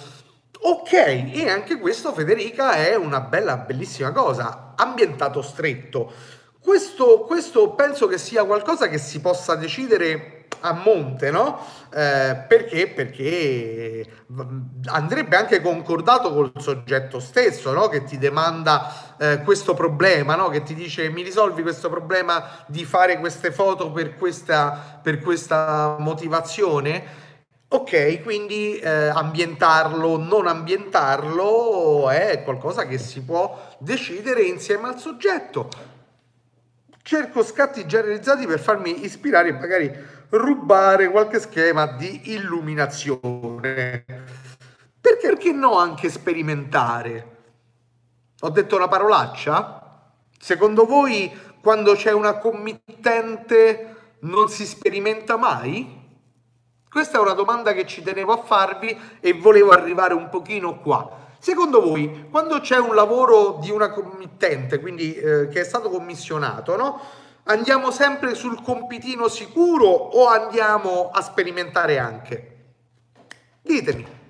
Ok, 0.65 0.93
e 0.93 1.49
anche 1.49 1.79
questo 1.79 2.13
Federica 2.13 2.75
è 2.75 2.95
una 2.95 3.21
bella, 3.21 3.57
bellissima 3.57 4.13
cosa, 4.13 4.75
ambientato 4.77 5.43
stretto. 5.43 6.13
Questo, 6.61 7.21
questo 7.21 7.71
penso 7.75 8.07
che 8.07 8.19
sia 8.19 8.45
qualcosa 8.45 8.89
che 8.89 8.99
si 8.99 9.21
possa 9.21 9.57
decidere 9.57 10.42
a 10.61 10.73
monte, 10.73 11.31
no? 11.31 11.59
Eh, 11.95 12.45
perché? 12.47 12.89
Perché 12.89 14.07
andrebbe 14.87 15.37
anche 15.37 15.61
concordato 15.61 16.33
col 16.33 16.53
soggetto 16.57 17.21
stesso, 17.21 17.73
no? 17.73 17.89
Che 17.89 18.05
ti 18.05 18.19
demanda 18.19 19.17
eh, 19.19 19.43
questo 19.43 19.75
problema, 19.75 20.37
no? 20.37 20.49
Che 20.49 20.63
ti 20.63 20.75
dice 20.75 21.09
mi 21.11 21.23
risolvi 21.23 21.63
questo 21.63 21.89
problema 21.89 22.65
di 22.67 22.85
fare 22.85 23.19
queste 23.19 23.51
foto 23.51 23.91
per 23.91 24.17
questa, 24.17 25.01
per 25.03 25.21
questa 25.21 25.97
motivazione. 25.99 27.21
Ok, 27.69 28.23
quindi 28.23 28.77
eh, 28.77 28.91
ambientarlo, 29.09 30.19
non 30.19 30.47
ambientarlo 30.47 32.11
è 32.11 32.43
qualcosa 32.45 32.87
che 32.87 32.99
si 32.99 33.23
può 33.23 33.77
decidere 33.79 34.43
insieme 34.43 34.89
al 34.89 34.99
soggetto. 34.99 35.71
Cerco 37.03 37.43
scatti 37.43 37.87
già 37.87 38.03
realizzati 38.03 38.47
per 38.47 38.61
farmi 38.61 39.05
ispirare 39.05 39.49
e 39.49 39.53
magari 39.53 39.91
rubare 40.33 41.11
qualche 41.11 41.41
schema 41.41 41.87
di 41.87 42.33
illuminazione. 42.33 44.05
Perché, 45.01 45.29
perché 45.29 45.53
no 45.53 45.77
anche 45.79 46.09
sperimentare? 46.09 47.37
Ho 48.41 48.49
detto 48.49 48.77
una 48.77 48.89
parolaccia? 48.89 50.11
Secondo 50.39 50.85
voi 50.87 51.31
quando 51.61 51.95
c'è 51.95 52.13
una 52.13 52.39
committente 52.39 53.97
non 54.21 54.49
si 54.49 54.67
sperimenta 54.67 55.37
mai? 55.37 56.01
Questa 56.91 57.19
è 57.19 57.21
una 57.21 57.33
domanda 57.33 57.73
che 57.73 57.87
ci 57.87 58.03
tenevo 58.03 58.33
a 58.33 58.43
farvi 58.43 58.99
e 59.21 59.33
volevo 59.33 59.71
arrivare 59.71 60.15
un 60.15 60.29
pochino 60.29 60.81
qua. 60.81 61.21
Secondo 61.39 61.81
voi, 61.81 62.29
quando 62.31 62.61
c'è 62.61 62.79
un 62.79 62.95
lavoro 62.95 63.59
di 63.61 63.71
una 63.71 63.91
committente, 63.91 64.79
quindi 64.79 65.15
eh, 65.15 65.49
che 65.49 65.61
è 65.61 65.65
stato 65.65 65.89
commissionato, 65.89 66.77
no? 66.77 67.01
Andiamo 67.45 67.91
sempre 67.91 68.35
sul 68.35 68.63
compitino 68.63 69.27
sicuro 69.27 69.89
o 69.89 70.29
andiamo 70.29 71.11
a 71.13 71.21
sperimentare 71.23 71.99
anche? 71.99 72.57
Ditemi. 73.61 74.21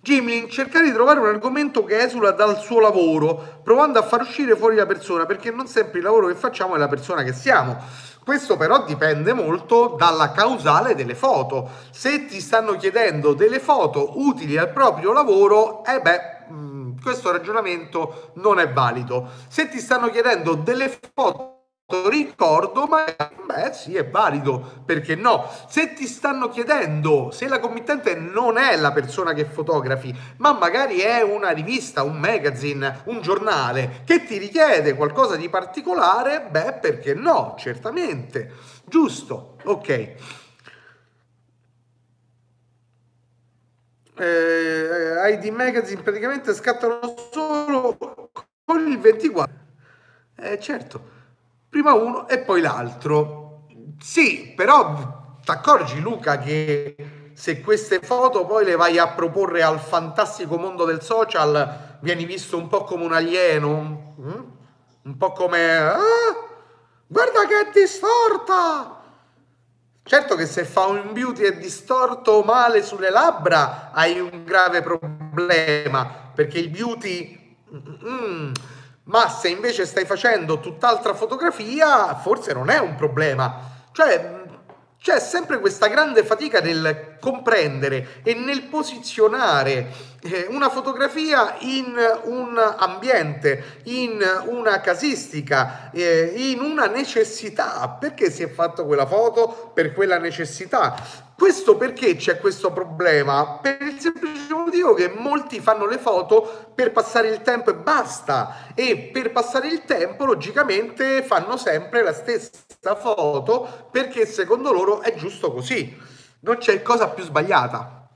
Gimlin, 0.00 0.48
cercare 0.48 0.86
di 0.86 0.92
trovare 0.92 1.20
un 1.20 1.26
argomento 1.26 1.84
che 1.84 1.98
esula 1.98 2.32
dal 2.32 2.58
suo 2.58 2.80
lavoro, 2.80 3.60
provando 3.62 4.00
a 4.00 4.02
far 4.02 4.22
uscire 4.22 4.56
fuori 4.56 4.74
la 4.74 4.86
persona, 4.86 5.26
perché 5.26 5.52
non 5.52 5.68
sempre 5.68 5.98
il 5.98 6.04
lavoro 6.04 6.26
che 6.26 6.34
facciamo 6.34 6.74
è 6.74 6.78
la 6.78 6.88
persona 6.88 7.22
che 7.22 7.32
siamo. 7.32 7.76
Questo 8.24 8.56
però 8.56 8.84
dipende 8.84 9.32
molto 9.32 9.94
dalla 9.96 10.32
causale 10.32 10.96
delle 10.96 11.14
foto. 11.14 11.70
Se 11.90 12.26
ti 12.26 12.40
stanno 12.40 12.76
chiedendo 12.76 13.32
delle 13.32 13.60
foto 13.60 14.20
utili 14.20 14.56
al 14.56 14.72
proprio 14.72 15.12
lavoro, 15.12 15.84
eh 15.84 16.00
beh, 16.00 16.20
mm, 16.52 16.98
questo 17.00 17.30
ragionamento 17.30 18.30
non 18.34 18.58
è 18.58 18.72
valido. 18.72 19.28
Se 19.46 19.68
ti 19.68 19.78
stanno 19.78 20.10
chiedendo 20.10 20.54
delle 20.54 20.98
foto 21.14 21.55
ricordo, 22.08 22.86
ma 22.86 23.04
beh 23.04 23.72
sì, 23.72 23.94
è 23.94 24.08
valido, 24.08 24.82
perché 24.84 25.14
no? 25.14 25.48
Se 25.68 25.92
ti 25.94 26.06
stanno 26.06 26.48
chiedendo 26.48 27.30
se 27.30 27.46
la 27.46 27.60
committente 27.60 28.16
non 28.16 28.58
è 28.58 28.76
la 28.76 28.90
persona 28.92 29.32
che 29.32 29.44
fotografi, 29.44 30.14
ma 30.38 30.52
magari 30.52 30.98
è 30.98 31.22
una 31.22 31.50
rivista, 31.50 32.02
un 32.02 32.18
magazine, 32.18 33.02
un 33.04 33.20
giornale 33.20 34.02
che 34.04 34.24
ti 34.24 34.36
richiede 34.38 34.94
qualcosa 34.94 35.36
di 35.36 35.48
particolare, 35.48 36.48
beh, 36.50 36.78
perché 36.80 37.14
no? 37.14 37.54
Certamente. 37.56 38.52
Giusto, 38.84 39.56
ok. 39.64 40.14
Eh, 44.18 45.30
ID 45.30 45.44
Magazine 45.52 46.00
praticamente 46.02 46.54
scattano 46.54 47.14
solo 47.30 47.96
con 48.64 48.88
il 48.88 48.98
24. 48.98 49.54
Eh, 50.36 50.58
certo 50.58 51.15
prima 51.76 51.92
uno 51.92 52.26
e 52.26 52.38
poi 52.38 52.62
l'altro. 52.62 53.66
Sì, 54.00 54.54
però 54.56 54.94
ti 55.44 55.50
accorgi 55.50 56.00
Luca 56.00 56.38
che 56.38 56.96
se 57.34 57.60
queste 57.60 58.00
foto 58.00 58.46
poi 58.46 58.64
le 58.64 58.76
vai 58.76 58.98
a 58.98 59.08
proporre 59.08 59.62
al 59.62 59.78
fantastico 59.78 60.56
mondo 60.56 60.86
del 60.86 61.02
social, 61.02 61.98
vieni 62.00 62.24
visto 62.24 62.56
un 62.56 62.68
po' 62.68 62.84
come 62.84 63.04
un 63.04 63.12
alieno, 63.12 64.14
mm? 64.18 64.40
un 65.02 65.16
po' 65.18 65.32
come... 65.32 65.76
Ah, 65.76 65.98
guarda 67.06 67.44
che 67.46 67.68
è 67.68 67.70
distorta! 67.74 69.02
Certo 70.02 70.34
che 70.34 70.46
se 70.46 70.64
fa 70.64 70.86
un 70.86 71.12
beauty 71.12 71.42
e 71.42 71.58
distorto 71.58 72.42
male 72.42 72.82
sulle 72.82 73.10
labbra 73.10 73.90
hai 73.92 74.18
un 74.18 74.44
grave 74.44 74.80
problema, 74.80 76.30
perché 76.34 76.58
il 76.58 76.70
beauty... 76.70 77.58
Mm, 77.70 78.52
ma 79.06 79.28
se 79.28 79.48
invece 79.48 79.86
stai 79.86 80.04
facendo 80.04 80.60
tutt'altra 80.60 81.14
fotografia, 81.14 82.14
forse 82.16 82.52
non 82.52 82.70
è 82.70 82.78
un 82.78 82.94
problema. 82.94 83.74
Cioè, 83.92 84.44
c'è 85.00 85.20
sempre 85.20 85.60
questa 85.60 85.86
grande 85.86 86.24
fatica 86.24 86.60
nel 86.60 87.16
comprendere 87.20 88.20
e 88.24 88.34
nel 88.34 88.62
posizionare 88.62 89.86
eh, 90.22 90.46
una 90.50 90.68
fotografia 90.68 91.54
in 91.60 91.94
un 92.24 92.58
ambiente, 92.58 93.80
in 93.84 94.18
una 94.46 94.80
casistica, 94.80 95.90
eh, 95.92 96.32
in 96.34 96.60
una 96.60 96.86
necessità. 96.86 97.88
Perché 98.00 98.30
si 98.32 98.42
è 98.42 98.48
fatto 98.48 98.84
quella 98.84 99.06
foto? 99.06 99.70
Per 99.72 99.92
quella 99.92 100.18
necessità. 100.18 101.24
Questo 101.36 101.76
perché 101.76 102.16
c'è 102.16 102.38
questo 102.40 102.72
problema? 102.72 103.58
Per 103.60 103.82
il 103.82 104.00
semplice 104.00 104.54
motivo 104.54 104.94
che 104.94 105.12
molti 105.14 105.60
fanno 105.60 105.84
le 105.84 105.98
foto 105.98 106.72
per 106.74 106.92
passare 106.92 107.28
il 107.28 107.42
tempo 107.42 107.68
e 107.68 107.74
basta 107.74 108.68
e 108.74 109.10
per 109.12 109.32
passare 109.32 109.68
il 109.68 109.84
tempo 109.84 110.24
logicamente 110.24 111.22
fanno 111.22 111.58
sempre 111.58 112.02
la 112.02 112.14
stessa 112.14 112.94
foto 112.96 113.88
perché 113.90 114.24
secondo 114.24 114.72
loro 114.72 115.02
è 115.02 115.14
giusto 115.14 115.52
così. 115.52 115.94
Non 116.40 116.56
c'è 116.56 116.80
cosa 116.80 117.10
più 117.10 117.22
sbagliata. 117.22 118.08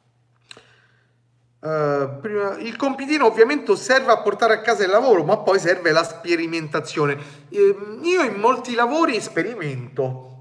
Uh, 1.61 2.19
prima, 2.23 2.57
il 2.57 2.75
compitino 2.77 3.27
ovviamente 3.27 3.77
serve 3.77 4.13
a 4.13 4.23
portare 4.23 4.55
a 4.55 4.61
casa 4.63 4.85
il 4.85 4.91
lavoro, 4.91 5.25
ma 5.25 5.37
poi 5.37 5.59
serve 5.59 5.91
la 5.93 6.05
sperimentazione. 6.05 7.19
Uh, 7.51 8.01
io 8.03 8.23
in 8.23 8.37
molti 8.37 8.73
lavori 8.75 9.21
sperimento, 9.21 10.40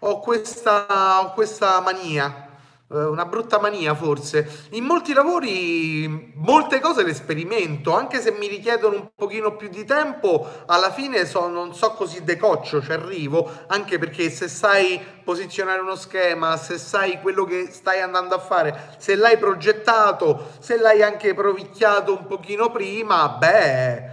ho 0.00 0.20
questa, 0.20 1.20
ho 1.22 1.32
questa 1.32 1.80
mania, 1.80 2.48
eh, 2.90 3.04
una 3.04 3.24
brutta 3.24 3.58
mania 3.58 3.94
forse. 3.94 4.68
In 4.70 4.84
molti 4.84 5.12
lavori 5.12 6.32
molte 6.36 6.80
cose 6.80 7.02
le 7.02 7.14
sperimento, 7.14 7.94
anche 7.94 8.20
se 8.20 8.30
mi 8.32 8.46
richiedono 8.46 8.96
un 8.96 9.10
pochino 9.14 9.56
più 9.56 9.68
di 9.68 9.84
tempo, 9.84 10.46
alla 10.66 10.92
fine 10.92 11.24
so, 11.26 11.48
non 11.48 11.74
so 11.74 11.90
così 11.92 12.22
decoccio, 12.22 12.82
ci 12.82 12.92
arrivo, 12.92 13.50
anche 13.68 13.98
perché 13.98 14.30
se 14.30 14.48
sai 14.48 15.00
posizionare 15.24 15.80
uno 15.80 15.96
schema, 15.96 16.56
se 16.56 16.78
sai 16.78 17.20
quello 17.20 17.44
che 17.44 17.68
stai 17.72 18.00
andando 18.00 18.34
a 18.34 18.38
fare, 18.38 18.94
se 18.98 19.16
l'hai 19.16 19.38
progettato, 19.38 20.52
se 20.60 20.78
l'hai 20.78 21.02
anche 21.02 21.34
provicchiato 21.34 22.12
un 22.12 22.26
pochino 22.26 22.70
prima, 22.70 23.28
beh, 23.28 24.04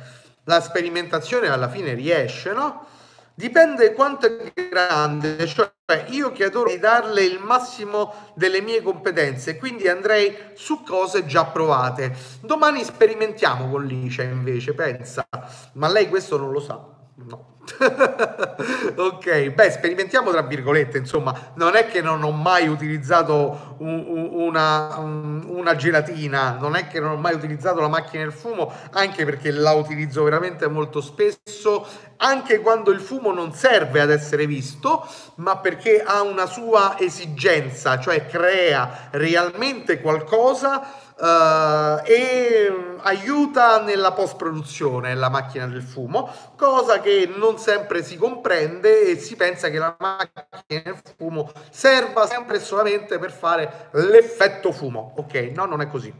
la 0.46 0.62
sperimentazione 0.62 1.48
alla 1.50 1.70
fine 1.70 1.94
riesce, 1.94 2.52
no? 2.54 2.88
Dipende 3.36 3.94
quanto 3.94 4.28
è 4.28 4.54
grande, 4.70 5.48
cioè 5.48 5.72
io 6.10 6.32
che 6.32 6.46
adoro 6.46 6.70
di 6.70 6.78
darle 6.78 7.24
il 7.24 7.40
massimo 7.40 8.14
delle 8.36 8.62
mie 8.62 8.84
competenze, 8.84 9.58
quindi 9.58 9.88
andrei 9.88 10.36
su 10.54 10.84
cose 10.84 11.26
già 11.26 11.46
provate. 11.46 12.16
Domani 12.42 12.84
sperimentiamo 12.84 13.70
con 13.72 13.86
Licia 13.86 14.22
invece, 14.22 14.76
pensa, 14.76 15.28
ma 15.74 15.88
lei 15.88 16.10
questo 16.10 16.38
non 16.38 16.52
lo 16.52 16.60
sa. 16.60 16.88
No. 17.16 17.53
ok, 18.96 19.50
beh, 19.52 19.72
sperimentiamo 19.72 20.32
tra 20.32 20.42
virgolette, 20.42 20.98
insomma, 20.98 21.52
non 21.56 21.76
è 21.76 21.88
che 21.88 22.02
non 22.02 22.22
ho 22.22 22.32
mai 22.32 22.68
utilizzato 22.68 23.76
un, 23.78 24.04
un, 24.06 24.30
una, 24.34 24.98
un, 24.98 25.46
una, 25.48 25.76
gelatina, 25.76 26.58
non 26.60 26.76
è 26.76 26.88
che 26.88 27.00
non 27.00 27.12
ho 27.12 27.16
mai 27.16 27.36
utilizzato 27.36 27.80
la 27.80 27.88
macchina 27.88 28.24
del 28.24 28.34
fumo, 28.34 28.72
anche 28.92 29.24
perché 29.24 29.52
la 29.52 29.72
utilizzo 29.72 30.24
veramente 30.24 30.68
molto 30.68 31.00
spesso, 31.00 31.88
anche 32.18 32.60
quando 32.60 32.92
il 32.92 33.00
fumo 33.00 33.32
non 33.32 33.54
serve 33.54 34.02
ad 34.02 34.12
essere 34.12 34.46
visto, 34.46 35.08
ma 35.36 35.58
perché 35.58 36.04
ha 36.06 36.22
una 36.22 36.46
sua 36.46 37.00
esigenza, 37.00 37.98
cioè 38.00 38.26
crea 38.28 39.08
realmente 39.12 40.02
qualcosa 40.02 41.03
uh, 41.18 42.02
e 42.06 42.98
aiuta 43.02 43.82
nella 43.82 44.14
post 44.14 44.36
produzione 44.36 45.16
la 45.16 45.30
macchina 45.30 45.68
del 45.68 45.82
fumo, 45.82 46.32
cosa 46.56 47.00
che 47.00 47.32
non 47.36 47.58
sempre 47.58 48.04
si 48.04 48.18
comprende 48.18 49.12
e 49.12 49.18
si 49.18 49.36
pensa 49.36 49.70
che 49.70 49.78
la 49.78 49.96
macchina 50.00 50.82
del 50.84 51.02
fumo 51.18 51.52
serva 51.70 52.26
sempre 52.28 52.58
e 52.58 52.60
solamente 52.60 53.20
per 53.20 53.32
fare 53.32 53.90
l'effetto 53.94 54.72
fumo. 54.72 55.14
Ok, 55.18 55.52
no, 55.56 55.66
non 55.66 55.82
è 55.82 55.88
così. 55.88 56.14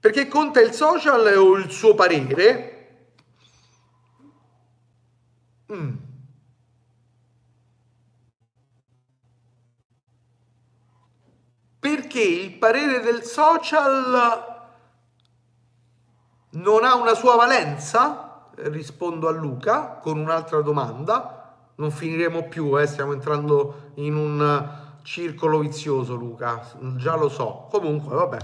Perché 0.00 0.28
conta 0.28 0.60
il 0.60 0.72
social 0.72 1.26
o 1.36 1.56
il 1.56 1.70
suo 1.70 1.94
parere? 1.94 2.70
Mm. 5.72 6.03
Perché 11.84 12.22
il 12.22 12.52
parere 12.52 13.00
del 13.00 13.24
social 13.24 14.62
non 16.52 16.82
ha 16.82 16.94
una 16.94 17.12
sua 17.12 17.36
valenza? 17.36 18.48
Rispondo 18.54 19.28
a 19.28 19.32
Luca 19.32 19.98
con 20.00 20.18
un'altra 20.18 20.62
domanda. 20.62 21.54
Non 21.74 21.90
finiremo 21.90 22.44
più, 22.44 22.80
eh? 22.80 22.86
stiamo 22.86 23.12
entrando 23.12 23.90
in 23.96 24.16
un 24.16 24.68
circolo 25.02 25.58
vizioso, 25.58 26.14
Luca. 26.14 26.66
Già 26.96 27.16
lo 27.16 27.28
so. 27.28 27.68
Comunque, 27.70 28.16
vabbè. 28.16 28.38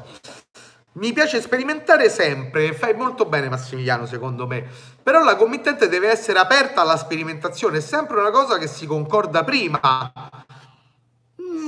Mi 0.92 1.14
piace 1.14 1.40
sperimentare 1.40 2.10
sempre, 2.10 2.74
fai 2.74 2.92
molto 2.94 3.24
bene 3.24 3.48
Massimiliano 3.48 4.04
secondo 4.06 4.46
me, 4.46 4.66
però 5.02 5.22
la 5.22 5.36
committente 5.36 5.88
deve 5.88 6.10
essere 6.10 6.40
aperta 6.40 6.80
alla 6.80 6.96
sperimentazione, 6.96 7.78
è 7.78 7.80
sempre 7.80 8.18
una 8.18 8.30
cosa 8.30 8.58
che 8.58 8.66
si 8.66 8.86
concorda 8.86 9.44
prima, 9.44 9.80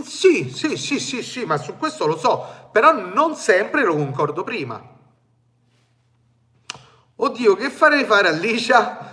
sì, 0.02 0.50
sì, 0.50 0.76
sì, 0.76 0.98
sì, 0.98 1.22
sì, 1.22 1.44
ma 1.44 1.56
su 1.56 1.76
questo 1.76 2.06
lo 2.06 2.16
so, 2.16 2.68
però 2.70 2.92
non 2.92 3.34
sempre 3.34 3.84
lo 3.84 3.94
concordo 3.94 4.44
prima. 4.44 4.80
Oddio, 7.16 7.54
che 7.54 7.70
farei 7.70 8.04
fare 8.04 8.28
a 8.28 8.32
Licia? 8.32 9.10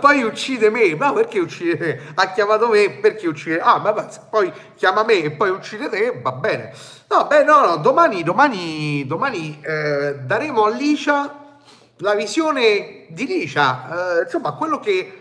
poi 0.00 0.22
uccide 0.22 0.68
me, 0.70 0.94
ma 0.94 1.12
perché 1.12 1.38
uccide 1.38 1.76
te? 1.76 2.00
Ha 2.14 2.32
chiamato 2.32 2.68
me 2.68 2.90
perché 2.90 3.26
uccide? 3.26 3.60
Ah, 3.60 3.78
ma 3.78 3.92
poi 4.28 4.52
chiama 4.76 5.04
me 5.04 5.22
e 5.22 5.30
poi 5.30 5.50
uccide 5.50 5.88
te, 5.88 6.20
va 6.22 6.32
bene. 6.32 6.74
No, 7.08 7.26
beh, 7.26 7.44
no, 7.44 7.64
no, 7.64 7.76
domani, 7.76 8.22
domani, 8.22 9.06
domani 9.06 9.58
eh, 9.62 10.16
daremo 10.20 10.64
a 10.64 10.70
Licia 10.70 11.42
la 11.98 12.14
visione 12.14 13.06
di 13.08 13.26
Licia, 13.26 14.18
eh, 14.18 14.22
insomma, 14.22 14.52
quello 14.52 14.80
che 14.80 15.20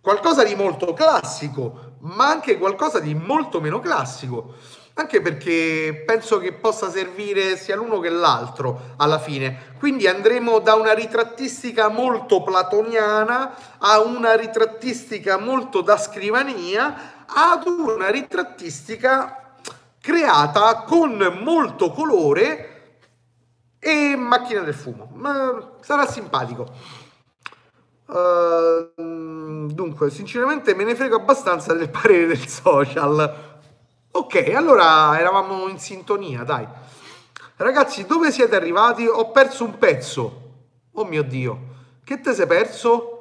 qualcosa 0.00 0.44
di 0.44 0.54
molto 0.54 0.92
classico, 0.94 1.87
ma 2.00 2.28
anche 2.28 2.58
qualcosa 2.58 3.00
di 3.00 3.14
molto 3.14 3.60
meno 3.60 3.80
classico. 3.80 4.54
Anche 4.94 5.20
perché 5.20 6.02
penso 6.04 6.38
che 6.38 6.52
possa 6.52 6.90
servire 6.90 7.56
sia 7.56 7.76
l'uno 7.76 8.00
che 8.00 8.08
l'altro 8.08 8.94
alla 8.96 9.20
fine. 9.20 9.74
Quindi 9.78 10.08
andremo 10.08 10.58
da 10.58 10.74
una 10.74 10.92
ritrattistica 10.92 11.88
molto 11.88 12.42
platoniana 12.42 13.54
a 13.78 14.00
una 14.00 14.34
ritrattistica 14.34 15.38
molto 15.38 15.82
da 15.82 15.96
scrivania 15.96 17.26
ad 17.26 17.66
una 17.66 18.08
ritrattistica 18.08 19.54
creata 20.00 20.82
con 20.82 21.38
molto 21.42 21.90
colore 21.90 22.96
e 23.78 24.16
macchina 24.16 24.62
del 24.62 24.74
fumo. 24.74 25.10
Ma 25.14 25.74
sarà 25.80 26.06
simpatico. 26.06 27.06
Uh, 28.08 29.66
dunque, 29.70 30.08
sinceramente 30.10 30.74
me 30.74 30.84
ne 30.84 30.94
frego 30.94 31.16
abbastanza 31.16 31.74
del 31.74 31.90
parere 31.90 32.26
del 32.26 32.46
social. 32.46 33.46
Ok, 34.10 34.52
allora 34.54 35.18
eravamo 35.18 35.68
in 35.68 35.78
sintonia, 35.78 36.42
dai. 36.42 36.66
Ragazzi, 37.56 38.06
dove 38.06 38.32
siete 38.32 38.56
arrivati? 38.56 39.06
Ho 39.06 39.30
perso 39.30 39.64
un 39.64 39.76
pezzo. 39.78 40.42
Oh 40.92 41.04
mio 41.04 41.22
Dio, 41.22 41.58
che 42.02 42.20
te 42.20 42.32
sei 42.32 42.46
perso? 42.46 43.14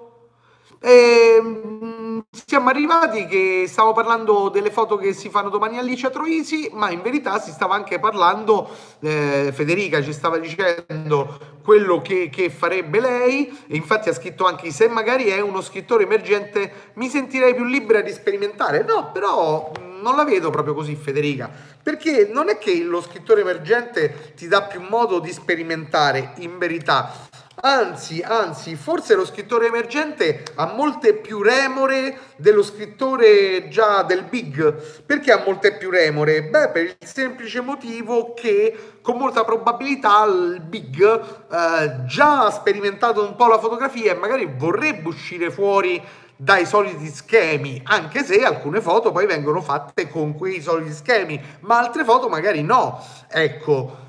E, 0.80 1.40
mm, 1.42 2.07
siamo 2.46 2.70
arrivati 2.70 3.26
che 3.26 3.66
stavo 3.68 3.94
parlando 3.94 4.50
delle 4.50 4.72
foto 4.72 4.96
che 4.98 5.14
si 5.14 5.30
fanno 5.30 5.50
domani 5.50 5.78
a 5.78 5.82
Licia 5.82 6.10
Troisi, 6.10 6.70
ma 6.74 6.90
in 6.92 7.02
verità 7.02 7.40
si 7.40 7.52
stava 7.52 7.76
anche 7.76 8.00
parlando, 8.00 8.70
eh, 9.00 9.52
Federica 9.54 10.02
ci 10.02 10.14
stava 10.14 10.38
dicendo 10.38 11.56
quello 11.64 12.02
che, 12.02 12.30
che, 12.30 12.50
farebbe 12.50 13.00
lei, 13.00 13.48
e 13.68 13.76
infatti 13.76 14.10
ha 14.10 14.14
scritto 14.14 14.46
anche 14.46 14.72
se 14.72 14.88
magari 14.88 15.26
è 15.26 15.40
uno 15.40 15.62
scrittore 15.62 16.04
emergente 16.04 16.92
mi 16.94 17.10
sentirei 17.10 17.54
più 17.54 17.66
libera 17.66 18.02
di 18.02 18.12
sperimentare. 18.12 18.84
No, 18.84 19.12
però 19.12 19.72
non 20.02 20.16
la 20.16 20.24
vedo 20.24 20.50
proprio 20.50 20.74
così 20.74 20.96
Federica, 20.96 21.50
perché 21.82 22.30
non 22.32 22.50
è 22.50 22.58
che 22.58 22.82
lo 22.84 23.02
scrittore 23.02 23.42
emergente 23.42 24.34
ti 24.36 24.48
dà 24.48 24.64
più 24.64 24.82
modo 24.82 25.20
di 25.20 25.32
sperimentare, 25.32 26.34
in 26.38 26.58
verità 26.58 27.27
Anzi, 27.60 28.22
anzi, 28.22 28.76
forse 28.76 29.16
lo 29.16 29.26
scrittore 29.26 29.66
emergente 29.66 30.44
ha 30.56 30.72
molte 30.76 31.16
più 31.16 31.42
remore 31.42 32.20
dello 32.36 32.62
scrittore 32.62 33.68
già 33.68 34.04
del 34.04 34.26
big. 34.26 35.02
Perché 35.04 35.32
ha 35.32 35.42
molte 35.44 35.76
più 35.76 35.90
remore? 35.90 36.44
Beh, 36.44 36.70
per 36.70 36.84
il 36.84 36.96
semplice 37.00 37.62
motivo 37.62 38.36
che 38.36 39.00
con 39.02 39.18
molta 39.18 39.44
probabilità 39.44 40.24
il 40.26 40.62
big 40.62 41.02
eh, 41.02 42.06
già 42.06 42.46
ha 42.46 42.52
sperimentato 42.52 43.26
un 43.26 43.36
po' 43.36 43.48
la 43.48 43.58
fotografia 43.58 44.12
e 44.12 44.16
magari 44.16 44.48
vorrebbe 44.56 45.08
uscire 45.08 45.50
fuori 45.50 46.00
dai 46.36 46.68
soliti 46.68 47.08
schemi, 47.08 47.82
anche 47.86 48.24
se 48.24 48.44
alcune 48.44 48.80
foto 48.80 49.12
poi 49.12 49.26
vengono 49.26 49.62
fatte 49.62 50.08
con 50.08 50.36
quei 50.36 50.62
soliti 50.62 50.94
schemi, 50.94 51.42
ma 51.62 51.80
altre 51.80 52.04
foto 52.04 52.30
magari 52.30 52.62
no. 52.62 53.04
Ecco, 53.28 54.06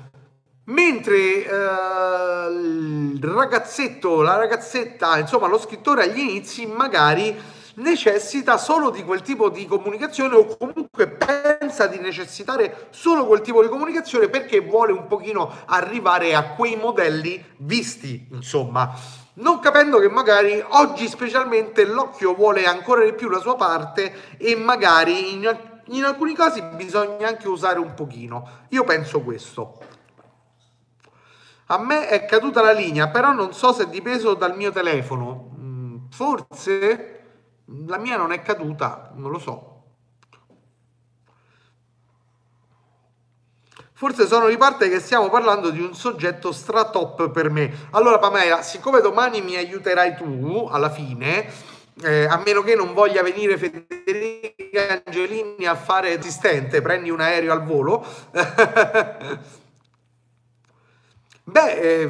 Mentre 0.69 1.15
eh, 1.15 2.49
il 2.51 3.19
ragazzetto, 3.23 4.21
la 4.21 4.35
ragazzetta, 4.35 5.17
insomma 5.17 5.47
lo 5.47 5.57
scrittore 5.57 6.03
agli 6.03 6.19
inizi 6.19 6.67
magari 6.67 7.35
necessita 7.75 8.57
solo 8.57 8.91
di 8.91 9.03
quel 9.03 9.21
tipo 9.21 9.49
di 9.49 9.65
comunicazione 9.65 10.35
o 10.35 10.57
comunque 10.57 11.07
pensa 11.07 11.87
di 11.87 11.97
necessitare 11.97 12.87
solo 12.91 13.25
quel 13.25 13.41
tipo 13.41 13.63
di 13.63 13.67
comunicazione 13.67 14.29
perché 14.29 14.59
vuole 14.59 14.91
un 14.91 15.07
pochino 15.07 15.51
arrivare 15.65 16.35
a 16.35 16.49
quei 16.49 16.75
modelli 16.75 17.43
visti, 17.57 18.27
insomma. 18.31 18.93
Non 19.35 19.59
capendo 19.59 19.97
che 19.97 20.09
magari 20.09 20.63
oggi 20.69 21.07
specialmente 21.07 21.85
l'occhio 21.85 22.35
vuole 22.35 22.65
ancora 22.65 23.03
di 23.03 23.13
più 23.13 23.29
la 23.29 23.39
sua 23.39 23.55
parte 23.55 24.35
e 24.37 24.55
magari 24.55 25.33
in, 25.33 25.57
in 25.85 26.03
alcuni 26.03 26.35
casi 26.35 26.61
bisogna 26.75 27.27
anche 27.27 27.47
usare 27.47 27.79
un 27.79 27.95
pochino. 27.95 28.65
Io 28.69 28.83
penso 28.83 29.21
questo. 29.21 29.88
A 31.71 31.77
me 31.77 32.07
è 32.07 32.25
caduta 32.25 32.63
la 32.63 32.71
linea, 32.71 33.09
però 33.09 33.31
non 33.31 33.53
so 33.53 33.71
se 33.73 33.83
è 33.83 33.87
dipeso 33.87 34.33
dal 34.33 34.55
mio 34.55 34.71
telefono. 34.71 35.51
Mm, 35.55 35.97
forse 36.09 37.19
la 37.85 37.97
mia 37.99 38.17
non 38.17 38.31
è 38.31 38.41
caduta, 38.41 39.11
non 39.15 39.29
lo 39.29 39.37
so. 39.37 39.83
Forse 43.93 44.25
sono 44.25 44.47
di 44.47 44.57
parte 44.57 44.89
che 44.89 44.99
stiamo 44.99 45.29
parlando 45.29 45.69
di 45.69 45.79
un 45.81 45.93
soggetto 45.93 46.51
stratop 46.51 47.29
per 47.29 47.51
me. 47.51 47.71
Allora 47.91 48.17
Pamela, 48.17 48.63
siccome 48.63 49.01
domani 49.01 49.41
mi 49.41 49.55
aiuterai 49.55 50.15
tu 50.15 50.67
alla 50.71 50.89
fine, 50.89 51.51
eh, 52.01 52.25
a 52.25 52.41
meno 52.43 52.63
che 52.63 52.73
non 52.73 52.93
voglia 52.93 53.21
venire 53.21 53.57
Federica 53.57 55.03
Angelini 55.05 55.67
a 55.67 55.75
fare 55.75 56.17
assistente, 56.17 56.81
prendi 56.81 57.11
un 57.11 57.19
aereo 57.19 57.51
al 57.51 57.63
volo. 57.63 58.03
Beh, 61.49 61.71
eh, 61.71 62.07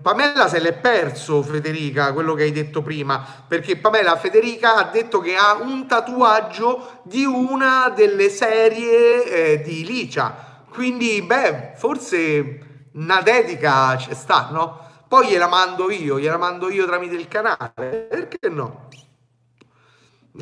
Pamela 0.00 0.46
se 0.46 0.60
l'è 0.60 0.72
perso 0.72 1.42
Federica, 1.42 2.12
quello 2.12 2.34
che 2.34 2.44
hai 2.44 2.52
detto 2.52 2.80
prima, 2.80 3.24
perché 3.46 3.76
Pamela 3.76 4.16
Federica 4.16 4.76
ha 4.76 4.84
detto 4.84 5.18
che 5.18 5.34
ha 5.34 5.54
un 5.54 5.88
tatuaggio 5.88 7.00
di 7.02 7.24
una 7.24 7.92
delle 7.94 8.28
serie 8.28 9.24
eh, 9.24 9.60
di 9.62 9.84
Licia. 9.84 10.62
Quindi, 10.70 11.20
beh, 11.22 11.72
forse 11.74 12.86
una 12.92 13.20
dedica 13.20 13.96
c'è 13.96 14.14
sta, 14.14 14.48
no? 14.52 14.86
Poi 15.08 15.26
gliela 15.26 15.48
mando 15.48 15.90
io, 15.90 16.20
gliela 16.20 16.36
mando 16.36 16.70
io 16.70 16.86
tramite 16.86 17.16
il 17.16 17.26
canale, 17.26 18.06
perché 18.08 18.48
no? 18.48 18.88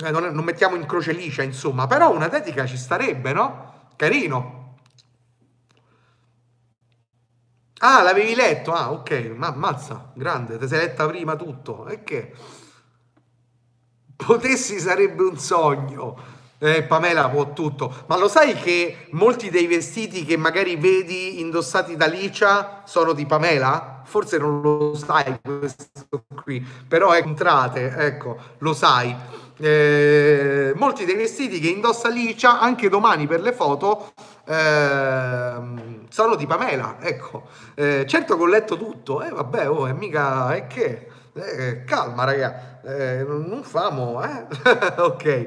Eh, 0.04 0.10
non, 0.10 0.24
non 0.24 0.44
mettiamo 0.44 0.76
in 0.76 0.84
croce 0.84 1.12
Licia, 1.12 1.42
insomma, 1.42 1.86
però 1.86 2.12
una 2.12 2.28
dedica 2.28 2.66
ci 2.66 2.76
starebbe, 2.76 3.32
no? 3.32 3.72
Carino. 3.96 4.64
Ah, 7.80 8.02
l'avevi 8.02 8.34
letto? 8.34 8.72
Ah, 8.72 8.90
ok, 8.90 9.32
ma 9.36 9.48
ammazza, 9.48 10.10
grande, 10.14 10.56
ti 10.58 10.66
sei 10.66 10.78
letta 10.80 11.06
prima 11.06 11.36
tutto. 11.36 11.86
E 11.88 12.02
che? 12.04 12.32
Potessi 14.16 14.78
sarebbe 14.80 15.22
un 15.22 15.38
sogno. 15.38 16.34
Eh, 16.58 16.84
Pamela 16.84 17.28
può 17.28 17.52
tutto, 17.52 18.04
ma 18.06 18.16
lo 18.16 18.28
sai 18.28 18.54
che 18.54 19.08
molti 19.10 19.50
dei 19.50 19.66
vestiti 19.66 20.24
che 20.24 20.38
magari 20.38 20.76
vedi 20.76 21.38
indossati 21.40 21.96
da 21.96 22.06
Licia 22.06 22.80
sono 22.86 23.12
di 23.12 23.26
Pamela? 23.26 24.00
Forse 24.06 24.38
non 24.38 24.62
lo 24.62 24.94
sai 24.94 25.38
questo 25.42 26.24
qui, 26.42 26.64
però 26.88 27.10
è 27.10 27.20
entrate, 27.22 27.94
ecco, 27.94 28.38
lo 28.58 28.72
sai. 28.72 29.14
Eh, 29.58 30.72
molti 30.76 31.04
dei 31.04 31.14
vestiti 31.16 31.60
che 31.60 31.68
indossa 31.68 32.08
Licia 32.08 32.58
anche 32.58 32.88
domani 32.88 33.26
per 33.26 33.40
le 33.42 33.52
foto 33.52 34.12
eh, 34.46 35.94
sono 36.08 36.34
di 36.36 36.46
Pamela, 36.46 36.96
ecco. 37.00 37.48
Eh, 37.74 38.04
certo 38.06 38.36
che 38.36 38.42
ho 38.42 38.46
letto 38.46 38.76
tutto, 38.76 39.22
eh 39.22 39.30
vabbè, 39.30 39.68
oh, 39.70 39.86
è 39.86 39.92
mica, 39.92 40.54
è 40.54 40.66
che, 40.66 41.08
eh, 41.34 41.84
calma 41.84 42.24
raga, 42.24 42.80
eh, 42.82 43.24
non 43.24 43.62
famo, 43.62 44.22
eh, 44.22 44.46
ok. 45.00 45.46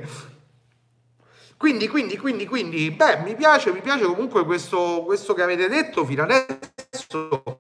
Quindi, 1.58 1.88
quindi, 1.90 2.18
quindi, 2.18 2.46
quindi, 2.46 2.92
beh, 2.92 3.18
mi 3.18 3.36
piace, 3.36 3.74
mi 3.74 3.82
piace 3.82 4.06
comunque 4.06 4.46
questo, 4.46 5.04
questo 5.06 5.34
che 5.34 5.42
avete 5.44 5.68
detto 5.68 6.06
fino 6.06 6.24
adesso, 6.24 7.60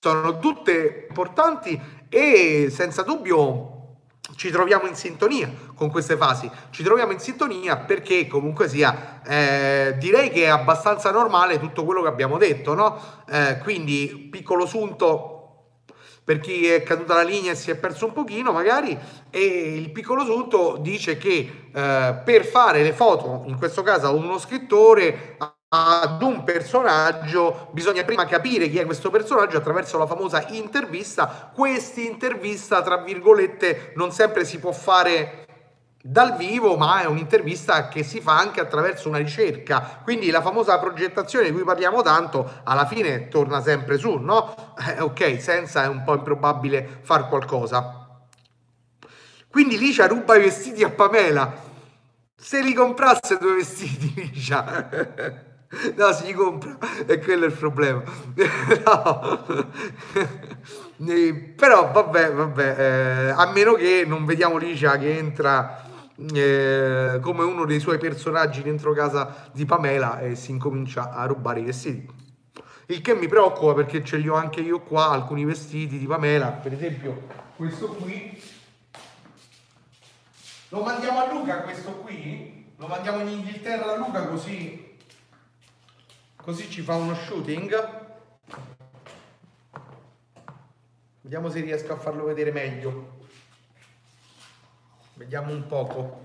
sono 0.00 0.38
tutte 0.38 1.06
importanti 1.08 1.80
e 2.10 2.68
senza 2.70 3.02
dubbio 3.02 3.81
ci 4.36 4.50
troviamo 4.50 4.86
in 4.86 4.94
sintonia 4.94 5.50
con 5.74 5.90
queste 5.90 6.16
fasi, 6.16 6.50
ci 6.70 6.82
troviamo 6.82 7.12
in 7.12 7.18
sintonia 7.18 7.76
perché 7.76 8.26
comunque 8.26 8.68
sia, 8.68 9.22
eh, 9.22 9.96
direi 9.98 10.30
che 10.30 10.44
è 10.44 10.48
abbastanza 10.48 11.10
normale 11.10 11.58
tutto 11.58 11.84
quello 11.84 12.02
che 12.02 12.08
abbiamo 12.08 12.38
detto, 12.38 12.74
no? 12.74 12.98
Eh, 13.28 13.58
quindi 13.62 14.28
piccolo 14.30 14.66
sunto 14.66 15.32
per 16.24 16.38
chi 16.38 16.66
è 16.68 16.82
caduta 16.82 17.14
la 17.14 17.22
linea 17.22 17.52
e 17.52 17.56
si 17.56 17.70
è 17.70 17.76
perso 17.76 18.06
un 18.06 18.12
pochino 18.12 18.52
magari 18.52 18.96
e 19.28 19.74
il 19.74 19.90
piccolo 19.90 20.24
sunto 20.24 20.76
dice 20.80 21.16
che 21.16 21.70
eh, 21.74 22.20
per 22.24 22.44
fare 22.44 22.82
le 22.82 22.92
foto, 22.92 23.42
in 23.46 23.56
questo 23.56 23.82
caso 23.82 24.14
uno 24.14 24.38
scrittore 24.38 25.36
ad 25.74 26.20
un 26.20 26.44
personaggio, 26.44 27.68
bisogna 27.72 28.04
prima 28.04 28.26
capire 28.26 28.68
chi 28.68 28.78
è 28.78 28.84
questo 28.84 29.08
personaggio 29.10 29.56
attraverso 29.56 29.96
la 29.96 30.06
famosa 30.06 30.44
intervista. 30.48 31.50
Questa 31.54 32.00
intervista, 32.00 32.82
tra 32.82 32.98
virgolette, 32.98 33.92
non 33.96 34.12
sempre 34.12 34.44
si 34.44 34.58
può 34.58 34.72
fare 34.72 35.46
dal 36.02 36.36
vivo, 36.36 36.76
ma 36.76 37.00
è 37.00 37.06
un'intervista 37.06 37.88
che 37.88 38.02
si 38.02 38.20
fa 38.20 38.36
anche 38.36 38.60
attraverso 38.60 39.08
una 39.08 39.16
ricerca. 39.16 40.00
Quindi 40.02 40.28
la 40.30 40.42
famosa 40.42 40.78
progettazione 40.78 41.46
di 41.46 41.52
cui 41.52 41.64
parliamo 41.64 42.02
tanto, 42.02 42.60
alla 42.64 42.84
fine 42.84 43.28
torna 43.28 43.62
sempre 43.62 43.96
su, 43.96 44.18
no? 44.18 44.74
Eh, 44.76 45.00
ok, 45.00 45.40
senza 45.40 45.84
è 45.84 45.86
un 45.86 46.02
po' 46.04 46.14
improbabile 46.14 46.98
far 47.00 47.28
qualcosa. 47.28 48.20
Quindi 49.48 49.78
Licia 49.78 50.06
ruba 50.06 50.36
i 50.36 50.40
vestiti 50.40 50.84
a 50.84 50.90
Pamela. 50.90 51.50
Se 52.36 52.60
li 52.60 52.74
comprasse 52.74 53.38
due 53.38 53.54
vestiti, 53.54 54.12
Licia. 54.20 55.50
No, 55.96 56.12
si 56.12 56.32
compra, 56.32 56.76
e 57.06 57.18
quello 57.18 57.44
è 57.44 57.48
il 57.48 57.54
problema. 57.54 58.02
no. 60.96 61.26
Però 61.56 61.90
vabbè, 61.90 62.32
vabbè, 62.32 62.76
eh, 62.78 63.30
a 63.30 63.50
meno 63.50 63.72
che 63.74 64.04
non 64.06 64.24
vediamo 64.24 64.58
Licia 64.58 64.98
che 64.98 65.16
entra 65.16 65.82
eh, 66.32 67.18
come 67.20 67.44
uno 67.44 67.64
dei 67.64 67.80
suoi 67.80 67.98
personaggi 67.98 68.62
dentro 68.62 68.92
casa 68.92 69.50
di 69.52 69.64
Pamela 69.64 70.20
e 70.20 70.34
si 70.36 70.50
incomincia 70.50 71.10
a 71.10 71.24
rubare 71.24 71.60
i 71.60 71.64
vestiti. 71.64 72.20
Il 72.86 73.00
che 73.00 73.14
mi 73.14 73.26
preoccupa 73.26 73.74
perché 73.74 74.04
ce 74.04 74.18
li 74.18 74.28
ho 74.28 74.34
anche 74.34 74.60
io 74.60 74.80
qua, 74.80 75.08
alcuni 75.08 75.44
vestiti 75.44 75.98
di 75.98 76.06
Pamela, 76.06 76.48
per 76.48 76.74
esempio 76.74 77.22
questo 77.56 77.88
qui. 77.88 78.40
Lo 80.68 80.82
mandiamo 80.82 81.20
a 81.20 81.32
Luca 81.32 81.62
questo 81.62 81.92
qui? 81.96 82.74
Lo 82.76 82.86
mandiamo 82.86 83.20
in 83.20 83.28
Inghilterra 83.28 83.92
a 83.92 83.96
Luca 83.96 84.26
così 84.26 84.91
così 86.42 86.68
ci 86.68 86.82
fa 86.82 86.96
uno 86.96 87.14
shooting 87.14 88.00
vediamo 91.22 91.48
se 91.48 91.60
riesco 91.60 91.92
a 91.92 91.96
farlo 91.96 92.24
vedere 92.24 92.50
meglio 92.50 93.20
vediamo 95.14 95.52
un 95.52 95.66
poco 95.66 96.20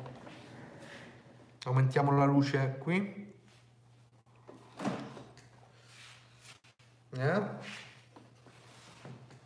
aumentiamo 1.63 2.17
la 2.17 2.25
luce 2.25 2.77
qui 2.79 3.33
eh? 7.11 7.41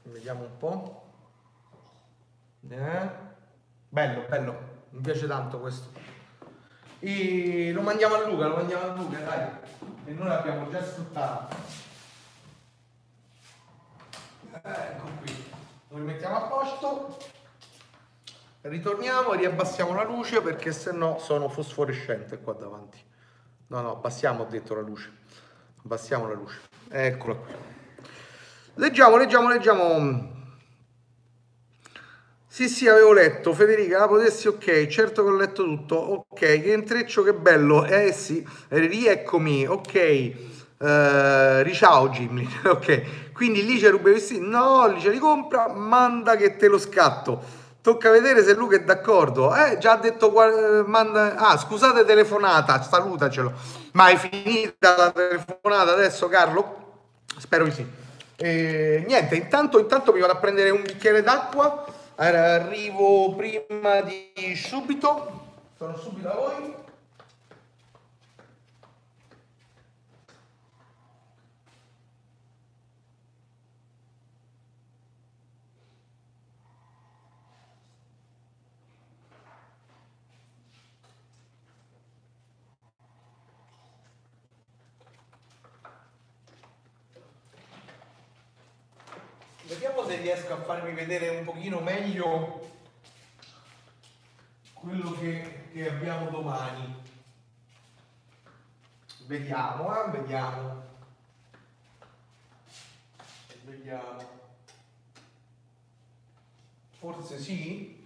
vediamo 0.04 0.44
un 0.44 0.58
po' 0.58 1.02
eh? 2.70 3.30
Bello, 3.90 4.26
bello, 4.30 4.86
mi 4.92 5.02
piace 5.02 5.28
tanto 5.28 5.60
questo. 5.60 6.01
E 7.04 7.72
lo 7.74 7.82
mandiamo 7.82 8.14
a 8.14 8.28
Luca, 8.28 8.46
lo 8.46 8.58
mandiamo 8.58 8.84
a 8.84 8.96
Luca, 8.96 9.18
dai. 9.18 9.50
E 10.06 10.14
noi 10.14 10.28
l'abbiamo 10.28 10.70
già 10.70 10.84
sfruttato. 10.84 11.56
Ecco 14.52 15.08
qui. 15.20 15.46
Lo 15.88 15.98
rimettiamo 15.98 16.36
a 16.36 16.42
posto. 16.42 17.18
Ritorniamo, 18.62 19.34
riabbassiamo 19.34 19.96
la 19.96 20.04
luce 20.04 20.42
perché 20.42 20.72
se 20.72 20.92
no 20.92 21.18
sono 21.18 21.50
fosforescente 21.50 22.38
qua 22.40 22.54
davanti. 22.54 23.04
No, 23.68 23.82
no, 23.82 23.92
abbassiamo, 23.94 24.44
ho 24.44 24.46
detto 24.46 24.76
la 24.76 24.82
luce. 24.82 25.12
Abbassiamo 25.84 26.28
la 26.28 26.36
luce. 26.36 26.60
Eccola 26.88 27.34
qui. 27.34 27.54
Leggiamo, 28.76 29.18
leggiamo, 29.18 29.50
leggiamo. 29.50 30.41
Sì, 32.54 32.68
sì, 32.68 32.86
avevo 32.90 33.14
letto. 33.14 33.54
Federica, 33.54 34.00
la 34.00 34.10
potessi, 34.10 34.50
ok, 34.50 34.88
certo 34.88 35.24
che 35.24 35.30
ho 35.30 35.36
letto 35.38 35.64
tutto. 35.64 35.96
Ok, 35.96 36.38
che 36.38 36.74
intreccio, 36.74 37.24
che 37.24 37.34
bello. 37.34 37.86
Eh 37.86 38.12
sì, 38.12 38.46
rieccomi, 38.68 39.66
ok. 39.66 40.32
Uh, 40.78 41.62
riciao 41.62 42.10
Jimmy, 42.10 42.46
ok. 42.68 43.32
Quindi 43.32 43.66
lì 43.66 43.80
c'è 43.80 43.90
ruba 43.90 44.10
i 44.10 44.14
vestiti? 44.14 44.46
No, 44.46 44.86
lì 44.88 45.00
ce 45.00 45.12
li 45.12 45.18
compra, 45.18 45.70
manda 45.70 46.36
che 46.36 46.58
te 46.58 46.68
lo 46.68 46.78
scatto. 46.78 47.42
Tocca 47.82 48.12
vedere 48.12 48.44
se 48.44 48.54
Luca 48.54 48.76
è 48.76 48.84
d'accordo. 48.84 49.56
Eh, 49.56 49.78
già 49.78 49.94
ha 49.94 49.98
detto, 49.98 50.30
manda... 50.86 51.36
ah, 51.38 51.58
scusate 51.58 52.04
telefonata, 52.04 52.82
salutacelo. 52.82 53.54
Ma 53.94 54.10
è 54.10 54.18
finita 54.18 54.98
la 54.98 55.12
telefonata 55.12 55.94
adesso, 55.94 56.28
Carlo? 56.28 56.96
Spero 57.38 57.64
di 57.64 57.72
sì. 57.72 57.86
E, 58.36 59.06
niente, 59.08 59.36
intanto, 59.36 59.80
intanto 59.80 60.12
mi 60.12 60.20
vado 60.20 60.34
a 60.34 60.38
prendere 60.38 60.70
un 60.70 60.82
bicchiere 60.82 61.24
d'acqua. 61.24 61.91
Arrivo 62.24 63.34
prima 63.34 64.02
di 64.02 64.56
subito. 64.56 65.42
Sono 65.76 65.98
subito 65.98 66.30
a 66.30 66.36
voi. 66.36 66.74
Vediamo 89.72 90.06
se 90.06 90.18
riesco 90.18 90.52
a 90.52 90.58
farvi 90.58 90.92
vedere 90.92 91.30
un 91.30 91.46
pochino 91.46 91.80
meglio 91.80 92.60
quello 94.74 95.14
che, 95.14 95.70
che 95.72 95.90
abbiamo 95.90 96.30
domani. 96.30 96.94
Vediamo, 99.28 99.96
eh? 99.96 100.10
vediamo. 100.10 100.84
Vediamo. 103.64 104.30
Forse 107.00 107.40
sì? 107.40 108.06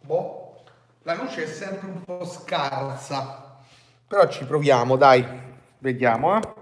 Boh, 0.00 0.64
la 1.02 1.14
luce 1.14 1.44
è 1.44 1.46
sempre 1.46 1.86
un 1.86 2.02
po' 2.02 2.24
scarsa. 2.24 3.60
Però 4.08 4.28
ci 4.28 4.44
proviamo, 4.44 4.96
dai. 4.96 5.24
Vediamo, 5.78 6.36
eh. 6.36 6.54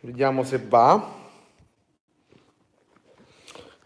Vediamo 0.00 0.42
se 0.42 0.58
va. 0.58 1.18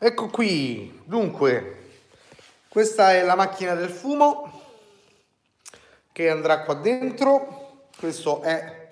Ecco 0.06 0.28
qui, 0.28 1.00
dunque, 1.06 1.76
questa 2.68 3.14
è 3.14 3.22
la 3.22 3.34
macchina 3.34 3.74
del 3.74 3.88
fumo 3.88 4.60
che 6.12 6.28
andrà 6.28 6.60
qua 6.60 6.74
dentro. 6.74 7.86
Questo 7.98 8.42
è 8.42 8.90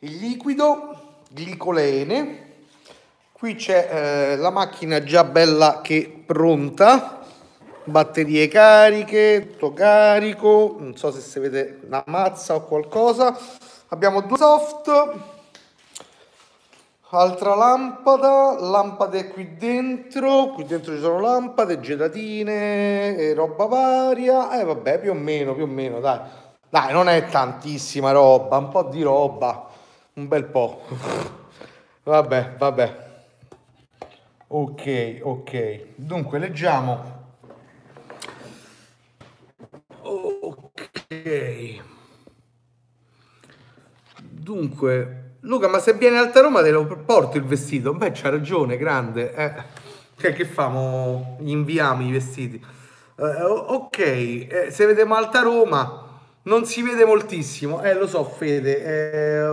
il 0.00 0.16
liquido, 0.16 1.20
glicolene. 1.28 2.64
Qui 3.30 3.54
c'è 3.54 4.32
eh, 4.32 4.36
la 4.38 4.50
macchina 4.50 5.04
già 5.04 5.22
bella 5.22 5.82
che 5.84 6.24
pronta, 6.26 7.24
batterie 7.84 8.48
cariche, 8.48 9.50
tutto 9.52 9.72
carico, 9.72 10.78
non 10.80 10.96
so 10.96 11.12
se 11.12 11.20
si 11.20 11.38
vede 11.38 11.78
una 11.86 12.02
mazza 12.06 12.56
o 12.56 12.64
qualcosa. 12.64 13.38
Abbiamo 13.90 14.22
due 14.22 14.36
soft, 14.36 15.36
Altra 17.10 17.54
lampada, 17.54 18.60
lampade 18.60 19.28
qui 19.28 19.56
dentro, 19.56 20.48
qui 20.48 20.66
dentro 20.66 20.94
ci 20.94 21.00
sono 21.00 21.18
lampade, 21.20 21.80
gelatine 21.80 23.16
e 23.16 23.32
roba 23.32 23.64
varia, 23.64 24.60
eh, 24.60 24.62
vabbè 24.62 25.00
più 25.00 25.12
o 25.12 25.14
meno, 25.14 25.54
più 25.54 25.62
o 25.62 25.66
meno, 25.66 26.00
dai, 26.00 26.20
dai 26.68 26.92
non 26.92 27.08
è 27.08 27.24
tantissima 27.24 28.10
roba, 28.10 28.58
un 28.58 28.68
po' 28.68 28.82
di 28.82 29.00
roba, 29.00 29.70
un 30.12 30.28
bel 30.28 30.44
po', 30.44 30.82
vabbè, 32.04 32.56
vabbè, 32.58 33.08
ok, 34.48 35.20
ok, 35.22 35.84
dunque 35.94 36.38
leggiamo, 36.38 37.24
ok, 40.02 41.82
dunque 44.18 45.27
Luca, 45.42 45.68
ma 45.68 45.78
se 45.78 45.92
viene 45.92 46.18
Alta 46.18 46.40
Roma 46.40 46.62
te 46.62 46.70
lo 46.70 46.84
porto 46.86 47.36
il 47.36 47.44
vestito? 47.44 47.94
Beh, 47.94 48.10
c'ha 48.10 48.28
ragione, 48.28 48.76
grande. 48.76 49.32
Eh. 49.34 49.52
Che, 50.16 50.32
che 50.32 50.44
famo? 50.44 51.36
Inviamo 51.42 52.02
i 52.02 52.10
vestiti. 52.10 52.60
Eh, 53.16 53.42
ok, 53.42 53.98
eh, 53.98 54.68
se 54.70 54.86
vediamo 54.86 55.14
Alta 55.14 55.42
Roma 55.42 56.06
non 56.42 56.64
si 56.64 56.82
vede 56.82 57.04
moltissimo. 57.04 57.82
Eh, 57.82 57.94
lo 57.94 58.08
so, 58.08 58.24
Fede. 58.24 58.82
Eh, 58.82 59.46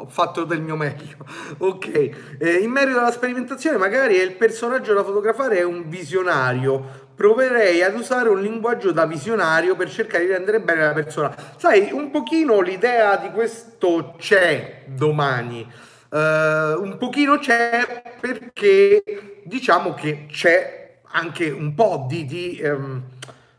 ho 0.00 0.06
fatto 0.06 0.44
del 0.44 0.60
mio 0.60 0.76
meglio. 0.76 1.16
Ok, 1.58 2.10
eh, 2.38 2.58
in 2.58 2.70
merito 2.70 3.00
alla 3.00 3.10
sperimentazione, 3.10 3.76
magari 3.76 4.14
il 4.14 4.36
personaggio 4.36 4.94
da 4.94 5.02
fotografare 5.02 5.58
è 5.58 5.64
un 5.64 5.88
visionario 5.88 7.08
proverei 7.20 7.82
ad 7.82 7.94
usare 7.96 8.30
un 8.30 8.40
linguaggio 8.40 8.92
da 8.92 9.04
visionario 9.04 9.76
per 9.76 9.90
cercare 9.90 10.24
di 10.24 10.32
rendere 10.32 10.58
bene 10.58 10.86
la 10.86 10.94
persona. 10.94 11.34
Sai, 11.58 11.90
un 11.92 12.10
pochino 12.10 12.62
l'idea 12.62 13.16
di 13.16 13.28
questo 13.28 14.14
c'è 14.16 14.84
domani. 14.86 15.70
Uh, 16.08 16.16
un 16.80 16.96
pochino 16.98 17.36
c'è 17.36 18.14
perché 18.18 19.02
diciamo 19.44 19.92
che 19.92 20.28
c'è 20.30 21.00
anche 21.10 21.50
un 21.50 21.74
po' 21.74 22.06
di, 22.08 22.24
di, 22.24 22.58
um, 22.64 23.02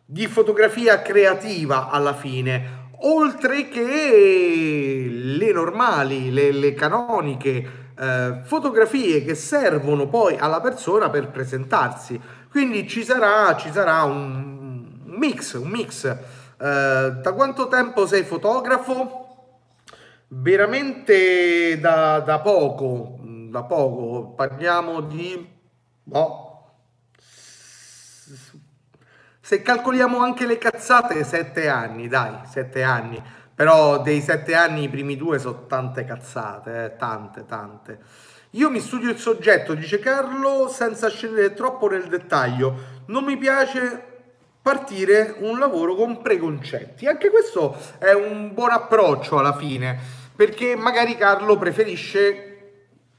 di 0.05 0.25
fotografia 0.25 1.03
creativa 1.03 1.91
alla 1.91 2.15
fine, 2.15 2.87
oltre 3.01 3.69
che 3.69 5.07
le 5.07 5.51
normali, 5.51 6.31
le, 6.31 6.51
le 6.51 6.73
canoniche 6.73 7.91
uh, 7.95 8.41
fotografie 8.43 9.23
che 9.23 9.35
servono 9.35 10.07
poi 10.07 10.35
alla 10.35 10.61
persona 10.61 11.11
per 11.11 11.29
presentarsi. 11.29 12.19
Quindi 12.51 12.85
ci 12.85 13.05
sarà, 13.05 13.55
ci 13.55 13.71
sarà 13.71 14.03
un, 14.03 14.99
mix, 15.05 15.53
un 15.53 15.69
mix. 15.69 16.03
Eh, 16.03 16.17
da 16.57 17.31
quanto 17.33 17.69
tempo 17.69 18.05
sei 18.05 18.23
fotografo? 18.23 19.19
Veramente 20.27 21.79
da, 21.79 22.19
da 22.19 22.39
poco, 22.39 23.19
da 23.49 23.63
poco, 23.63 24.33
parliamo 24.35 24.99
di... 24.99 25.49
Boh, 26.03 26.51
se 29.39 29.61
calcoliamo 29.61 30.19
anche 30.19 30.45
le 30.45 30.57
cazzate, 30.57 31.23
sette 31.23 31.69
anni, 31.69 32.09
dai, 32.09 32.45
sette 32.47 32.83
anni. 32.83 33.21
Però 33.55 34.01
dei 34.01 34.19
sette 34.19 34.55
anni 34.55 34.83
i 34.83 34.89
primi 34.89 35.15
due 35.15 35.39
sono 35.39 35.67
tante 35.67 36.03
cazzate, 36.03 36.83
eh, 36.83 36.95
tante, 36.97 37.45
tante. 37.45 37.99
Io 38.55 38.69
mi 38.69 38.81
studio 38.81 39.09
il 39.09 39.17
soggetto, 39.17 39.73
dice 39.73 39.99
Carlo, 39.99 40.67
senza 40.67 41.09
scendere 41.09 41.53
troppo 41.53 41.87
nel 41.87 42.07
dettaglio. 42.07 42.75
Non 43.05 43.23
mi 43.23 43.37
piace 43.37 44.09
partire 44.61 45.35
un 45.39 45.57
lavoro 45.57 45.95
con 45.95 46.21
preconcetti. 46.21 47.07
Anche 47.07 47.29
questo 47.29 47.77
è 47.97 48.11
un 48.11 48.53
buon 48.53 48.71
approccio 48.71 49.39
alla 49.39 49.55
fine, 49.55 49.97
perché 50.35 50.75
magari 50.75 51.15
Carlo 51.15 51.57
preferisce 51.57 52.47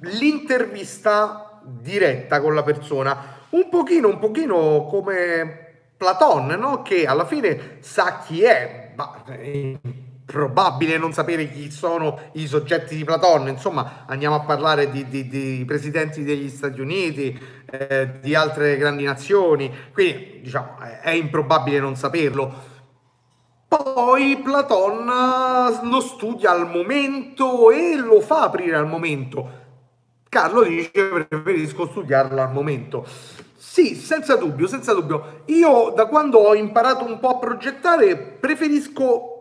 l'intervista 0.01 1.61
diretta 1.64 2.43
con 2.43 2.55
la 2.55 2.62
persona, 2.62 3.41
un 3.51 3.70
pochino, 3.70 4.09
un 4.09 4.18
pochino 4.18 4.85
come 4.85 5.93
Platon, 5.97 6.47
no? 6.59 6.83
Che 6.83 7.07
alla 7.07 7.24
fine 7.24 7.78
sa 7.80 8.18
chi 8.18 8.43
è, 8.43 8.93
ma 8.97 9.24
eh, 9.28 9.78
probabile 10.25 10.99
non 10.99 11.12
sapere 11.12 11.51
chi 11.51 11.70
sono 11.70 12.18
i 12.33 12.47
soggetti 12.47 12.97
di 12.97 13.05
Platone, 13.05 13.51
insomma 13.51 14.05
andiamo 14.07 14.37
a 14.37 14.41
parlare 14.41 14.91
di, 14.91 15.09
di, 15.09 15.27
di 15.29 15.64
presidenti 15.66 16.23
degli 16.23 16.49
Stati 16.49 16.81
Uniti, 16.81 17.39
eh, 17.70 18.20
di 18.20 18.35
altre 18.35 18.77
grandi 18.77 19.05
nazioni, 19.05 19.70
quindi 19.93 20.41
diciamo 20.43 20.79
è 21.03 21.11
improbabile 21.11 21.81
non 21.81 21.97
saperlo. 21.97 22.70
Poi 23.68 24.39
Platone 24.43 25.81
lo 25.89 26.01
studia 26.01 26.51
al 26.51 26.68
momento 26.68 27.70
e 27.70 27.97
lo 27.97 28.20
fa 28.20 28.43
aprire 28.43 28.77
al 28.77 28.87
momento 28.87 29.61
Carlo 30.33 30.62
dice 30.62 31.27
preferisco 31.29 31.87
studiarla 31.89 32.45
al 32.45 32.53
momento. 32.55 33.07
Sì, 33.55 33.95
senza 33.95 34.35
dubbio, 34.37 34.66
senza 34.66 34.95
dubbio. 34.95 35.43
Io 35.49 35.93
da 35.95 36.07
quando 36.07 36.39
ho 36.39 36.55
imparato 36.55 37.05
un 37.05 37.18
po' 37.18 37.29
a 37.29 37.39
progettare 37.39 38.16
preferisco 38.16 39.32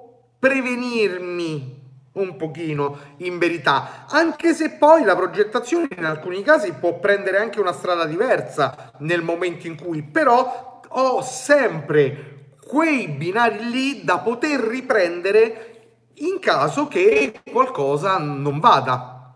prevenirmi 0.42 1.80
un 2.14 2.36
pochino 2.36 2.98
in 3.18 3.38
verità, 3.38 4.06
anche 4.10 4.56
se 4.56 4.72
poi 4.72 5.04
la 5.04 5.16
progettazione 5.16 5.88
in 5.96 6.04
alcuni 6.04 6.42
casi 6.42 6.74
può 6.74 6.98
prendere 7.00 7.38
anche 7.38 7.60
una 7.60 7.72
strada 7.72 8.06
diversa 8.06 8.92
nel 9.00 9.22
momento 9.22 9.68
in 9.68 9.80
cui, 9.80 10.02
però 10.02 10.82
ho 10.88 11.22
sempre 11.22 12.56
quei 12.68 13.08
binari 13.08 13.70
lì 13.70 14.04
da 14.04 14.18
poter 14.18 14.60
riprendere 14.62 15.68
in 16.16 16.40
caso 16.40 16.88
che 16.88 17.42
qualcosa 17.50 18.18
non 18.18 18.60
vada. 18.60 19.36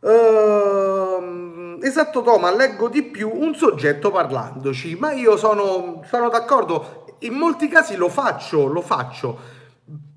Uh, 0.00 1.78
esatto 1.82 2.22
Toma, 2.22 2.54
leggo 2.54 2.88
di 2.88 3.02
più 3.02 3.30
un 3.32 3.54
soggetto 3.54 4.10
parlandoci, 4.10 4.96
ma 4.96 5.12
io 5.12 5.36
sono, 5.36 6.02
sono 6.08 6.28
d'accordo, 6.28 7.05
in 7.20 7.34
molti 7.34 7.68
casi 7.68 7.96
lo 7.96 8.08
faccio, 8.08 8.66
lo 8.66 8.82
faccio, 8.82 9.38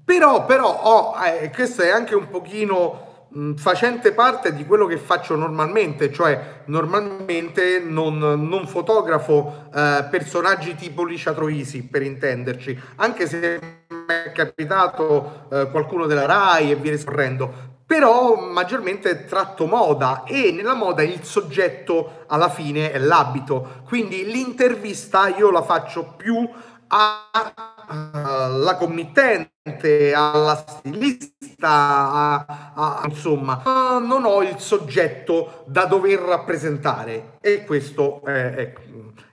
però, 0.04 0.46
però 0.46 0.82
oh, 0.82 1.24
eh, 1.24 1.52
questo 1.52 1.84
è 1.84 1.90
anche 1.90 2.16
un 2.16 2.30
pochino 2.30 3.28
mh, 3.30 3.54
facente 3.56 4.12
parte 4.12 4.54
di 4.54 4.66
quello 4.66 4.86
che 4.86 4.98
faccio 4.98 5.36
normalmente, 5.36 6.12
cioè 6.12 6.62
normalmente 6.66 7.80
non, 7.80 8.18
non 8.18 8.68
fotografo 8.68 9.70
eh, 9.74 10.08
personaggi 10.10 10.76
tipo 10.76 11.04
Licia 11.04 11.34
Troisi, 11.34 11.84
per 11.84 12.02
intenderci, 12.02 12.80
anche 12.96 13.28
se 13.28 13.60
mi 13.88 14.06
è 14.08 14.32
capitato 14.32 15.48
eh, 15.52 15.70
qualcuno 15.70 16.06
della 16.06 16.26
RAI 16.26 16.72
e 16.72 16.76
viene 16.76 16.98
scorrendo, 16.98 17.68
però 17.86 18.36
maggiormente 18.36 19.26
tratto 19.26 19.66
moda 19.66 20.24
e 20.24 20.52
nella 20.52 20.76
moda 20.76 21.02
il 21.04 21.24
soggetto 21.24 22.24
alla 22.28 22.50
fine 22.50 22.92
è 22.92 23.00
l'abito, 23.00 23.82
quindi 23.88 24.26
l'intervista 24.26 25.28
io 25.28 25.52
la 25.52 25.62
faccio 25.62 26.14
più 26.18 26.48
alla 26.90 28.76
committente, 28.78 30.14
alla 30.14 30.56
stilista, 30.56 31.68
a, 31.68 32.72
a, 32.74 33.02
insomma, 33.06 33.62
non 34.00 34.26
ho 34.26 34.42
il 34.42 34.58
soggetto 34.58 35.64
da 35.68 35.86
dover 35.86 36.20
rappresentare 36.20 37.38
e 37.42 37.64
questo 37.66 38.24
è, 38.26 38.54
è, 38.54 38.74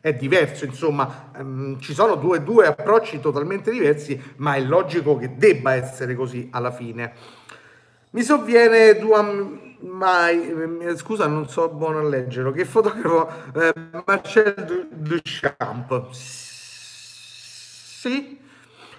è 0.01 0.15
diverso, 0.15 0.65
insomma, 0.65 1.31
um, 1.39 1.81
ci 1.81 1.95
sono 1.95 2.17
due, 2.17 2.43
due 2.43 2.67
approcci 2.67 3.21
totalmente 3.21 3.71
diversi, 3.71 4.21
ma 4.37 4.55
è 4.55 4.61
logico 4.61 5.17
che 5.17 5.37
debba 5.37 5.75
essere 5.75 6.15
così 6.15 6.49
alla 6.53 6.71
fine. 6.71 7.13
Mi 8.11 8.23
sovviene 8.23 8.99
Duan 8.99 9.77
Mai, 9.81 10.79
eh, 10.81 10.97
scusa 10.97 11.27
non 11.27 11.49
so 11.49 11.69
buono 11.69 11.99
a 11.99 12.03
leggere, 12.03 12.51
che 12.53 12.65
fotografo 12.65 13.29
eh, 13.55 13.73
Marcel 14.05 14.89
Duchamp. 14.91 16.46
Sì, 17.99 18.39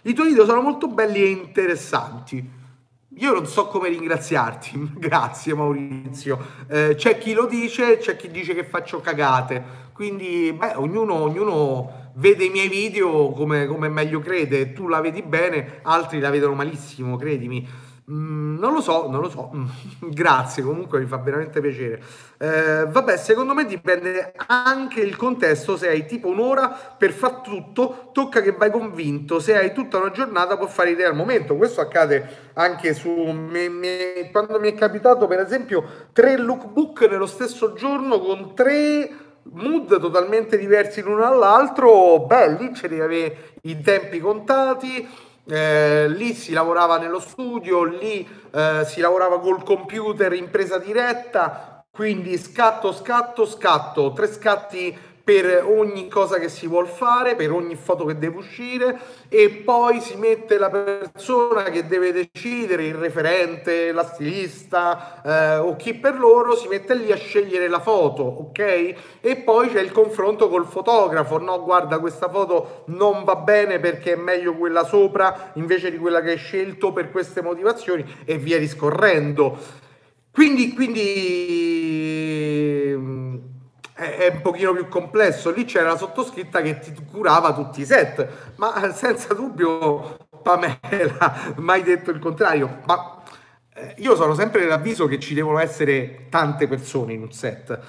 i 0.01 0.13
tuoi 0.13 0.29
video 0.29 0.43
sono 0.43 0.59
molto 0.59 0.87
belli 0.87 1.21
e 1.21 1.27
interessanti. 1.27 2.43
Io 3.19 3.31
non 3.31 3.45
so 3.45 3.67
come 3.67 3.89
ringraziarti, 3.89 4.93
grazie 4.97 5.53
Maurizio. 5.53 6.39
Eh, 6.67 6.95
c'è 6.95 7.19
chi 7.19 7.33
lo 7.33 7.45
dice, 7.45 7.97
c'è 7.97 8.15
chi 8.15 8.31
dice 8.31 8.55
che 8.55 8.63
faccio 8.63 8.99
cagate, 8.99 9.63
quindi 9.93 10.51
beh, 10.51 10.73
ognuno, 10.77 11.13
ognuno 11.13 12.11
vede 12.15 12.45
i 12.45 12.49
miei 12.49 12.69
video 12.69 13.29
come, 13.33 13.67
come 13.67 13.87
meglio 13.87 14.19
crede, 14.19 14.73
tu 14.73 14.87
la 14.87 14.99
vedi 14.99 15.21
bene, 15.21 15.79
altri 15.83 16.19
la 16.19 16.31
vedono 16.31 16.55
malissimo, 16.55 17.17
credimi. 17.17 17.69
Mm, 18.09 18.57
non 18.57 18.71
lo 18.71 18.79
so, 18.79 19.09
non 19.09 19.19
lo 19.19 19.29
so. 19.29 19.51
Mm, 19.53 19.65
grazie, 20.11 20.63
comunque 20.63 20.99
mi 20.99 21.05
fa 21.05 21.17
veramente 21.17 21.59
piacere. 21.59 22.01
Eh, 22.37 22.85
vabbè, 22.87 23.17
secondo 23.17 23.53
me 23.53 23.65
dipende 23.65 24.33
anche 24.47 25.01
il 25.01 25.17
contesto. 25.17 25.75
Se 25.75 25.89
hai 25.89 26.05
tipo 26.05 26.29
un'ora 26.29 26.69
per 26.69 27.11
far 27.11 27.41
tutto, 27.41 28.09
tocca 28.13 28.41
che 28.41 28.53
vai 28.53 28.71
convinto. 28.71 29.39
Se 29.39 29.57
hai 29.57 29.73
tutta 29.73 29.97
una 29.97 30.11
giornata, 30.11 30.55
può 30.57 30.67
fare 30.67 30.91
idea 30.91 31.09
al 31.09 31.15
momento. 31.15 31.57
Questo 31.57 31.81
accade 31.81 32.51
anche 32.53 32.93
su 32.93 33.09
me, 33.11 33.67
me, 33.67 34.29
quando 34.31 34.57
mi 34.59 34.69
è 34.69 34.73
capitato, 34.73 35.27
per 35.27 35.39
esempio, 35.39 35.83
tre 36.13 36.37
lookbook 36.37 37.09
nello 37.09 37.25
stesso 37.25 37.73
giorno 37.73 38.19
con 38.19 38.55
tre 38.55 39.25
mood 39.49 39.99
totalmente 39.99 40.57
diversi 40.57 41.01
l'uno 41.01 41.19
dall'altro. 41.19 42.19
Beh, 42.25 42.55
lì 42.57 42.73
ce 42.73 42.87
devi 42.87 43.01
avere 43.01 43.37
i 43.63 43.81
tempi 43.81 44.19
contati 44.19 45.25
eh, 45.47 46.07
lì 46.09 46.33
si 46.33 46.51
lavorava 46.51 46.97
nello 46.97 47.19
studio, 47.19 47.83
lì 47.83 48.27
eh, 48.51 48.83
si 48.85 48.99
lavorava 48.99 49.39
col 49.39 49.63
computer 49.63 50.33
in 50.33 50.49
presa 50.49 50.77
diretta, 50.77 51.85
quindi 51.89 52.37
scatto, 52.37 52.91
scatto, 52.91 53.45
scatto, 53.45 54.13
tre 54.13 54.27
scatti 54.27 54.95
per 55.28 55.65
ogni 55.67 56.07
cosa 56.07 56.39
che 56.39 56.47
si 56.47 56.67
vuole 56.67 56.88
fare, 56.88 57.36
per 57.36 57.51
ogni 57.51 57.75
foto 57.75 58.05
che 58.05 58.17
deve 58.17 58.38
uscire 58.38 58.97
e 59.28 59.49
poi 59.49 59.99
si 59.99 60.15
mette 60.15 60.57
la 60.57 60.69
persona 60.69 61.63
che 61.63 61.86
deve 61.86 62.13
decidere, 62.13 62.86
il 62.86 62.93
referente, 62.93 63.91
la 63.91 64.05
stilista 64.05 65.21
eh, 65.21 65.57
o 65.57 65.75
chi 65.75 65.95
per 65.95 66.17
loro, 66.17 66.55
si 66.55 66.69
mette 66.69 66.95
lì 66.95 67.11
a 67.11 67.17
scegliere 67.17 67.67
la 67.67 67.82
foto, 67.82 68.23
ok? 68.23 68.93
E 69.19 69.36
poi 69.43 69.69
c'è 69.69 69.82
il 69.82 69.91
confronto 69.91 70.47
col 70.47 70.65
fotografo, 70.65 71.38
no 71.39 71.61
guarda 71.61 71.99
questa 71.99 72.30
foto 72.30 72.84
non 72.86 73.25
va 73.25 73.36
bene 73.36 73.82
perché 73.82 74.13
è 74.13 74.15
meglio 74.15 74.55
quella 74.55 74.86
sopra 74.86 75.51
invece 75.55 75.91
di 75.91 75.97
quella 75.97 76.21
che 76.21 76.32
hai 76.32 76.38
scelto 76.38 76.93
per 76.93 77.11
queste 77.11 77.41
motivazioni 77.41 78.05
e 78.23 78.38
via 78.38 78.59
discorrendo. 78.59 79.57
Quindi, 80.38 80.75
quindi 80.75 81.86
è, 83.97 84.31
un 84.31 84.41
pochino 84.41 84.73
più 84.73 84.87
complesso. 84.87 85.51
Lì 85.51 85.65
c'era 85.65 85.89
la 85.89 85.97
sottoscritta 85.97 86.61
che 86.61 86.77
ti 86.79 86.93
curava 87.09 87.53
tutti 87.53 87.81
i 87.81 87.85
set, 87.85 88.53
ma 88.57 88.91
senza 88.93 89.33
dubbio 89.33 90.27
Pamela, 90.43 91.53
mai 91.57 91.81
detto 91.81 92.11
il 92.11 92.19
contrario. 92.19 92.81
Ma 92.85 93.23
eh, 93.73 93.95
io 93.97 94.15
sono 94.15 94.35
sempre 94.35 94.61
dell'avviso 94.61 95.07
che 95.07 95.19
ci 95.19 95.33
devono 95.33 95.57
essere 95.57 96.27
tante 96.29 96.67
persone 96.67 97.13
in 97.13 97.23
un 97.23 97.31
set. 97.31 97.79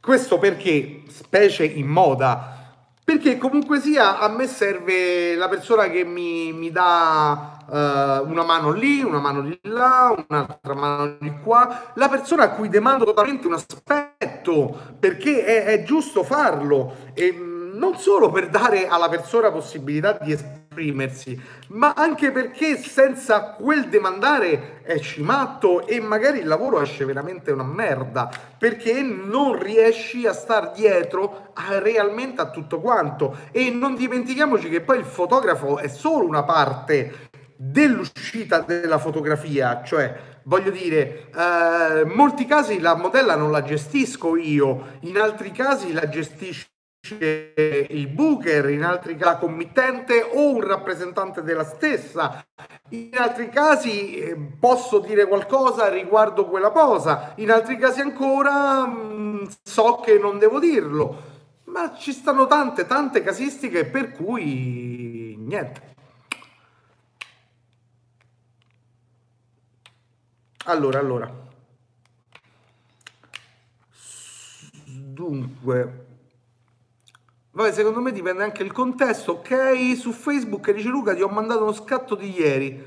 Questo 0.00 0.38
perché, 0.38 1.02
specie 1.08 1.64
in 1.64 1.86
moda, 1.86 2.56
perché 3.04 3.36
comunque 3.36 3.80
sia 3.80 4.18
a 4.18 4.28
me 4.28 4.46
serve 4.46 5.34
la 5.34 5.48
persona 5.48 5.90
che 5.90 6.04
mi, 6.04 6.52
mi 6.52 6.70
dà 6.70 7.57
uh, 7.68 8.28
una 8.28 8.44
mano 8.44 8.72
lì, 8.72 9.02
una 9.02 9.20
mano 9.20 9.42
di 9.42 9.58
là, 9.62 10.14
un'altra 10.28 10.74
mano 10.74 11.16
di 11.20 11.32
qua, 11.42 11.92
la 11.94 12.08
persona 12.08 12.44
a 12.44 12.50
cui 12.50 12.68
demando 12.68 13.04
totalmente 13.04 13.46
un 13.46 13.54
aspetto, 13.54 14.76
perché 14.98 15.44
è, 15.44 15.64
è 15.64 15.82
giusto 15.82 16.24
farlo, 16.24 17.10
e 17.14 17.32
mm, 17.32 17.76
non 17.78 17.96
solo 17.96 18.30
per 18.30 18.48
dare 18.48 18.88
alla 18.88 19.08
persona 19.08 19.50
possibilità 19.50 20.18
di 20.20 20.32
esprimersi, 20.32 21.40
ma 21.68 21.92
anche 21.94 22.30
perché 22.30 22.76
senza 22.76 23.52
quel 23.52 23.88
demandare 23.88 24.80
esci 24.84 25.22
matto 25.22 25.86
e 25.86 26.00
magari 26.00 26.38
il 26.38 26.46
lavoro 26.46 26.80
esce 26.80 27.04
veramente 27.04 27.52
una 27.52 27.64
merda, 27.64 28.28
perché 28.58 29.02
non 29.02 29.58
riesci 29.58 30.26
a 30.26 30.32
star 30.32 30.72
dietro 30.72 31.50
a, 31.54 31.78
realmente 31.78 32.40
a 32.40 32.50
tutto 32.50 32.80
quanto. 32.80 33.36
E 33.50 33.70
non 33.70 33.94
dimentichiamoci 33.94 34.68
che 34.68 34.80
poi 34.80 34.98
il 34.98 35.04
fotografo 35.04 35.78
è 35.78 35.88
solo 35.88 36.26
una 36.26 36.42
parte 36.42 37.27
dell'uscita 37.60 38.60
della 38.60 38.98
fotografia, 38.98 39.82
cioè 39.84 40.16
voglio 40.44 40.70
dire, 40.70 41.28
eh, 41.34 42.02
in 42.02 42.12
molti 42.14 42.46
casi 42.46 42.78
la 42.78 42.94
modella 42.94 43.34
non 43.34 43.50
la 43.50 43.62
gestisco 43.62 44.36
io, 44.36 44.98
in 45.00 45.18
altri 45.18 45.50
casi 45.50 45.92
la 45.92 46.08
gestisce 46.08 46.68
il 47.10 48.08
booker, 48.08 48.68
in 48.70 48.84
altri 48.84 49.16
casi 49.16 49.32
la 49.32 49.38
committente 49.38 50.22
o 50.22 50.54
un 50.54 50.60
rappresentante 50.60 51.42
della 51.42 51.64
stessa, 51.64 52.44
in 52.90 53.10
altri 53.16 53.48
casi 53.48 54.16
eh, 54.16 54.36
posso 54.58 55.00
dire 55.00 55.26
qualcosa 55.26 55.88
riguardo 55.88 56.46
quella 56.46 56.70
cosa, 56.70 57.32
in 57.36 57.50
altri 57.50 57.76
casi 57.76 58.00
ancora 58.00 58.86
mh, 58.86 59.16
mm, 59.16 59.46
so 59.62 59.96
che 59.96 60.16
non 60.18 60.38
devo 60.38 60.60
dirlo, 60.60 61.22
ma 61.64 61.94
ci 61.96 62.12
stanno 62.12 62.46
tante, 62.46 62.86
tante 62.86 63.22
casistiche 63.22 63.84
per 63.84 64.12
cui 64.12 65.34
niente. 65.38 65.96
Allora, 70.68 70.98
allora. 70.98 71.30
Dunque, 74.84 76.06
vabbè, 77.52 77.72
secondo 77.72 78.00
me 78.00 78.12
dipende 78.12 78.42
anche 78.42 78.62
il 78.62 78.72
contesto. 78.72 79.32
Ok, 79.32 79.96
su 79.96 80.12
Facebook 80.12 80.70
dice 80.72 80.88
Luca, 80.88 81.14
ti 81.14 81.22
ho 81.22 81.28
mandato 81.28 81.62
uno 81.62 81.72
scatto 81.72 82.14
di 82.14 82.38
ieri. 82.38 82.86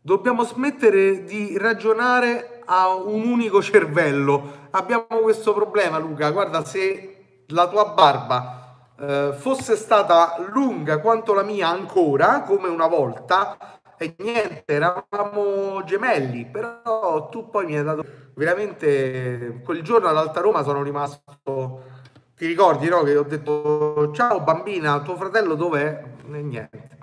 Dobbiamo 0.00 0.42
smettere 0.42 1.24
di 1.24 1.58
ragionare 1.58 2.62
a 2.64 2.94
un 2.94 3.26
unico 3.26 3.60
cervello. 3.60 4.68
Abbiamo 4.70 5.04
questo 5.20 5.52
problema, 5.52 5.98
Luca. 5.98 6.30
Guarda, 6.30 6.64
se 6.64 7.42
la 7.48 7.68
tua 7.68 7.90
barba 7.90 8.86
eh, 8.98 9.34
fosse 9.38 9.76
stata 9.76 10.36
lunga 10.50 10.98
quanto 11.00 11.34
la 11.34 11.42
mia 11.42 11.68
ancora, 11.68 12.40
come 12.40 12.68
una 12.68 12.86
volta, 12.86 13.78
e 13.98 14.14
niente, 14.18 14.72
eravamo 14.72 15.82
gemelli, 15.84 16.46
però 16.46 17.28
tu 17.28 17.50
poi 17.50 17.66
mi 17.66 17.76
hai 17.76 17.84
dato 17.84 18.04
veramente 18.34 19.60
quel 19.64 19.82
giorno 19.82 20.08
ad 20.08 20.16
Alta 20.16 20.40
Roma 20.40 20.62
sono 20.62 20.82
rimasto 20.82 21.96
ti 22.38 22.46
ricordi 22.46 22.88
no? 22.88 23.02
che 23.02 23.16
ho 23.16 23.24
detto 23.24 24.12
ciao 24.12 24.40
bambina, 24.40 25.00
tuo 25.00 25.16
fratello 25.16 25.56
dov'è? 25.56 26.02
E 26.32 26.40
niente. 26.40 26.98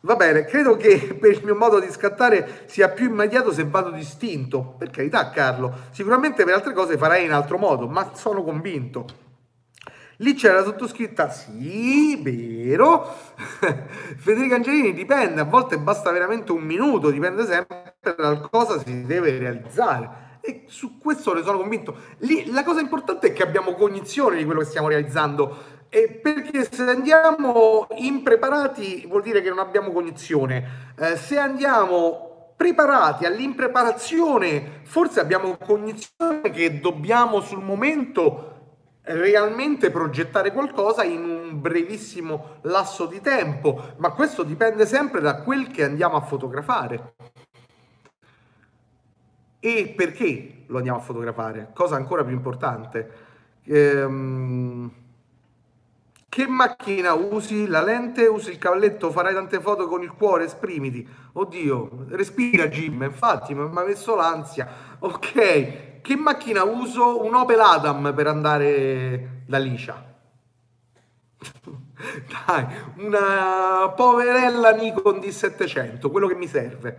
Va 0.00 0.16
bene, 0.16 0.44
credo 0.44 0.76
che 0.76 1.14
per 1.20 1.32
il 1.32 1.44
mio 1.44 1.54
modo 1.54 1.78
di 1.78 1.90
scattare 1.90 2.62
sia 2.64 2.88
più 2.88 3.10
immediato 3.10 3.52
se 3.52 3.64
vado 3.64 3.90
distinto. 3.90 4.76
Per 4.78 4.88
carità, 4.88 5.28
Carlo, 5.28 5.74
sicuramente 5.90 6.44
per 6.44 6.54
altre 6.54 6.72
cose 6.72 6.96
farai 6.96 7.26
in 7.26 7.32
altro 7.32 7.58
modo, 7.58 7.86
ma 7.86 8.12
sono 8.14 8.42
convinto. 8.42 9.04
Lì 10.20 10.34
c'era 10.34 10.64
sottoscritta, 10.64 11.30
sì, 11.30 12.20
vero. 12.20 13.06
Federica 14.18 14.56
Angelini 14.56 14.92
dipende, 14.92 15.42
a 15.42 15.44
volte 15.44 15.78
basta 15.78 16.10
veramente 16.10 16.50
un 16.50 16.62
minuto, 16.62 17.10
dipende 17.10 17.46
sempre 17.46 17.94
da 18.16 18.40
cosa 18.50 18.80
si 18.80 19.06
deve 19.06 19.38
realizzare. 19.38 20.40
E 20.40 20.64
su 20.66 20.98
questo 20.98 21.34
ne 21.34 21.42
sono 21.44 21.58
convinto. 21.58 21.94
Lì, 22.18 22.50
la 22.50 22.64
cosa 22.64 22.80
importante 22.80 23.28
è 23.28 23.32
che 23.32 23.44
abbiamo 23.44 23.74
cognizione 23.74 24.38
di 24.38 24.44
quello 24.44 24.58
che 24.58 24.66
stiamo 24.66 24.88
realizzando. 24.88 25.76
E 25.88 26.08
perché 26.20 26.66
se 26.68 26.82
andiamo 26.82 27.86
impreparati 27.98 29.06
vuol 29.06 29.22
dire 29.22 29.40
che 29.40 29.50
non 29.50 29.60
abbiamo 29.60 29.92
cognizione. 29.92 30.94
Eh, 30.98 31.16
se 31.16 31.38
andiamo 31.38 32.54
preparati 32.56 33.24
all'impreparazione, 33.24 34.80
forse 34.82 35.20
abbiamo 35.20 35.56
cognizione 35.56 36.50
che 36.50 36.80
dobbiamo 36.80 37.40
sul 37.40 37.62
momento 37.62 38.57
realmente 39.08 39.90
progettare 39.90 40.52
qualcosa 40.52 41.02
in 41.02 41.22
un 41.22 41.60
brevissimo 41.60 42.58
lasso 42.62 43.06
di 43.06 43.20
tempo, 43.20 43.94
ma 43.96 44.10
questo 44.10 44.42
dipende 44.42 44.86
sempre 44.86 45.20
da 45.20 45.42
quel 45.42 45.68
che 45.68 45.84
andiamo 45.84 46.16
a 46.16 46.20
fotografare. 46.20 47.14
E 49.60 49.92
perché 49.96 50.64
lo 50.66 50.76
andiamo 50.76 50.98
a 50.98 51.02
fotografare? 51.02 51.70
Cosa 51.74 51.96
ancora 51.96 52.24
più 52.24 52.34
importante. 52.34 53.26
Ehm, 53.64 54.90
che 56.28 56.46
macchina 56.46 57.14
usi? 57.14 57.66
La 57.66 57.82
lente? 57.82 58.26
Usi 58.26 58.50
il 58.50 58.58
cavalletto? 58.58 59.10
Farai 59.10 59.34
tante 59.34 59.60
foto 59.60 59.88
con 59.88 60.02
il 60.02 60.12
cuore? 60.12 60.44
Esprimiti. 60.44 61.06
Oddio, 61.32 62.06
respira 62.10 62.68
Jim, 62.68 63.02
infatti 63.02 63.54
mi 63.54 63.62
ha 63.62 63.82
messo 63.82 64.14
l'ansia. 64.14 64.68
Ok, 65.00 65.87
che 66.08 66.16
macchina 66.16 66.62
uso? 66.62 67.22
Un 67.22 67.34
Opel 67.34 67.60
Adam 67.60 68.14
per 68.14 68.26
andare 68.28 69.42
da 69.46 69.58
Licia. 69.58 70.02
Dai, 72.46 72.66
una 72.96 73.92
poverella 73.94 74.70
Nikon 74.70 75.18
D700, 75.18 76.10
quello 76.10 76.26
che 76.26 76.34
mi 76.34 76.46
serve. 76.46 76.98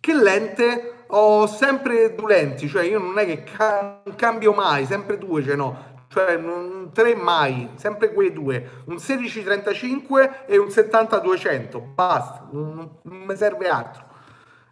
Che 0.00 0.12
lente? 0.12 1.04
Ho 1.08 1.46
sempre 1.46 2.12
due 2.16 2.34
lenti, 2.34 2.66
cioè 2.66 2.82
io 2.82 2.98
non 2.98 3.16
è 3.20 3.24
che 3.24 3.44
ca- 3.44 4.02
cambio 4.16 4.52
mai, 4.52 4.84
sempre 4.84 5.16
due 5.16 5.44
ce 5.44 5.54
n'ho. 5.54 5.92
Cioè 6.08 6.36
non, 6.36 6.90
tre 6.92 7.14
mai, 7.14 7.70
sempre 7.76 8.12
quei 8.12 8.32
due, 8.32 8.82
un 8.86 8.94
1635 8.94 10.46
e 10.46 10.58
un 10.58 10.66
70-200, 10.66 11.80
basta, 11.94 12.48
non, 12.50 12.98
non 13.00 13.16
mi 13.16 13.36
serve 13.36 13.68
altro. 13.68 14.04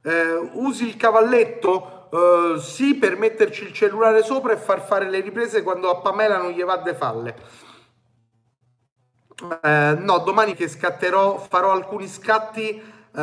Eh, 0.02 0.50
usi 0.54 0.84
il 0.84 0.96
cavalletto? 0.96 2.01
Uh, 2.12 2.58
sì, 2.58 2.96
per 2.96 3.16
metterci 3.16 3.64
il 3.64 3.72
cellulare 3.72 4.22
sopra 4.22 4.52
e 4.52 4.58
far 4.58 4.84
fare 4.84 5.08
le 5.08 5.20
riprese 5.20 5.62
quando 5.62 5.88
a 5.88 5.96
Pamela 5.96 6.36
non 6.36 6.50
gli 6.50 6.62
va 6.62 6.76
de 6.76 6.92
falle. 6.92 7.34
Uh, 9.40 9.96
no, 9.96 10.18
domani 10.18 10.52
che 10.52 10.68
scatterò, 10.68 11.38
farò 11.38 11.70
alcuni 11.70 12.06
scatti 12.06 12.82
uh, 13.12 13.20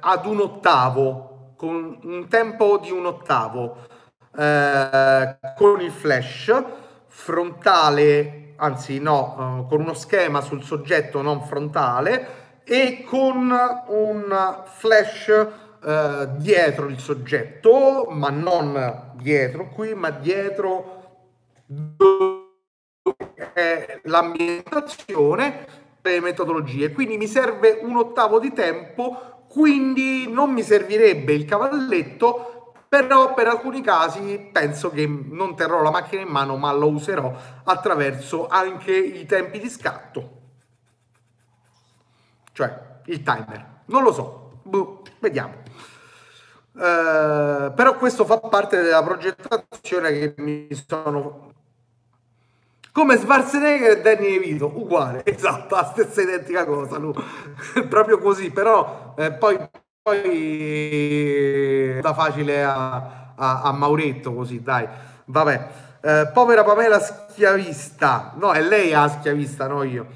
ad 0.00 0.26
un 0.26 0.40
ottavo, 0.40 1.54
con 1.56 2.00
un 2.02 2.26
tempo 2.26 2.78
di 2.78 2.90
un 2.90 3.06
ottavo, 3.06 3.86
con 4.32 5.80
il 5.80 5.92
flash 5.92 6.64
frontale, 7.06 8.54
anzi 8.56 8.98
no, 8.98 9.66
con 9.68 9.82
uno 9.82 9.94
schema 9.94 10.40
sul 10.40 10.64
soggetto 10.64 11.22
non 11.22 11.42
frontale 11.42 12.62
e 12.64 13.04
con 13.06 13.54
un 13.86 14.62
flash 14.64 15.46
eh, 15.84 16.28
dietro 16.36 16.86
il 16.86 16.98
soggetto, 16.98 18.06
ma 18.10 18.30
non 18.30 19.12
dietro 19.14 19.68
qui, 19.68 19.94
ma 19.94 20.10
dietro 20.10 21.00
l'ambientazione 24.02 25.66
le 26.02 26.20
metodologie. 26.20 26.92
Quindi 26.92 27.16
mi 27.16 27.26
serve 27.26 27.80
un 27.82 27.96
ottavo 27.96 28.38
di 28.38 28.52
tempo, 28.52 29.44
quindi 29.48 30.30
non 30.30 30.52
mi 30.52 30.62
servirebbe 30.62 31.32
il 31.32 31.44
cavalletto, 31.44 32.74
però 32.88 33.32
per 33.34 33.46
alcuni 33.48 33.80
casi 33.80 34.50
penso 34.52 34.90
che 34.90 35.06
non 35.06 35.56
terrò 35.56 35.82
la 35.82 35.90
macchina 35.90 36.22
in 36.22 36.28
mano, 36.28 36.56
ma 36.56 36.72
lo 36.72 36.88
userò 36.88 37.34
attraverso 37.64 38.48
anche 38.48 38.94
i 38.94 39.24
tempi 39.26 39.58
di 39.58 39.70
scatto. 39.70 40.40
Cioè 42.52 42.90
il 43.06 43.22
timer. 43.22 43.80
Non 43.86 44.02
lo 44.02 44.12
so. 44.12 44.60
Buh, 44.62 45.02
vediamo. 45.20 45.61
Eh, 46.74 47.72
però 47.74 47.96
questo 47.96 48.24
fa 48.24 48.38
parte 48.38 48.80
della 48.80 49.02
progettazione 49.02 50.12
che 50.12 50.34
mi 50.38 50.68
sono 50.86 51.50
come 52.92 53.16
Schwarzenegger 53.16 53.98
e 53.98 54.00
Danny 54.02 54.34
Evito, 54.34 54.70
uguale, 54.74 55.22
esatto, 55.26 55.74
la 55.74 55.84
stessa 55.84 56.20
identica 56.20 56.66
cosa, 56.66 56.98
lui. 56.98 57.14
proprio 57.88 58.18
così, 58.18 58.50
però 58.50 59.14
eh, 59.16 59.32
poi, 59.32 59.58
poi 60.02 61.98
da 62.00 62.12
facile 62.12 62.62
a, 62.62 63.32
a, 63.34 63.62
a, 63.62 63.72
Mauretto 63.72 64.34
così, 64.34 64.62
dai, 64.62 64.86
vabbè. 65.24 65.68
Eh, 66.04 66.30
povera 66.34 66.64
Pamela 66.64 66.98
schiavista, 66.98 68.32
no, 68.36 68.52
è 68.52 68.60
lei 68.60 68.92
a 68.92 69.08
schiavista, 69.08 69.66
no 69.68 69.84
io. 69.84 70.06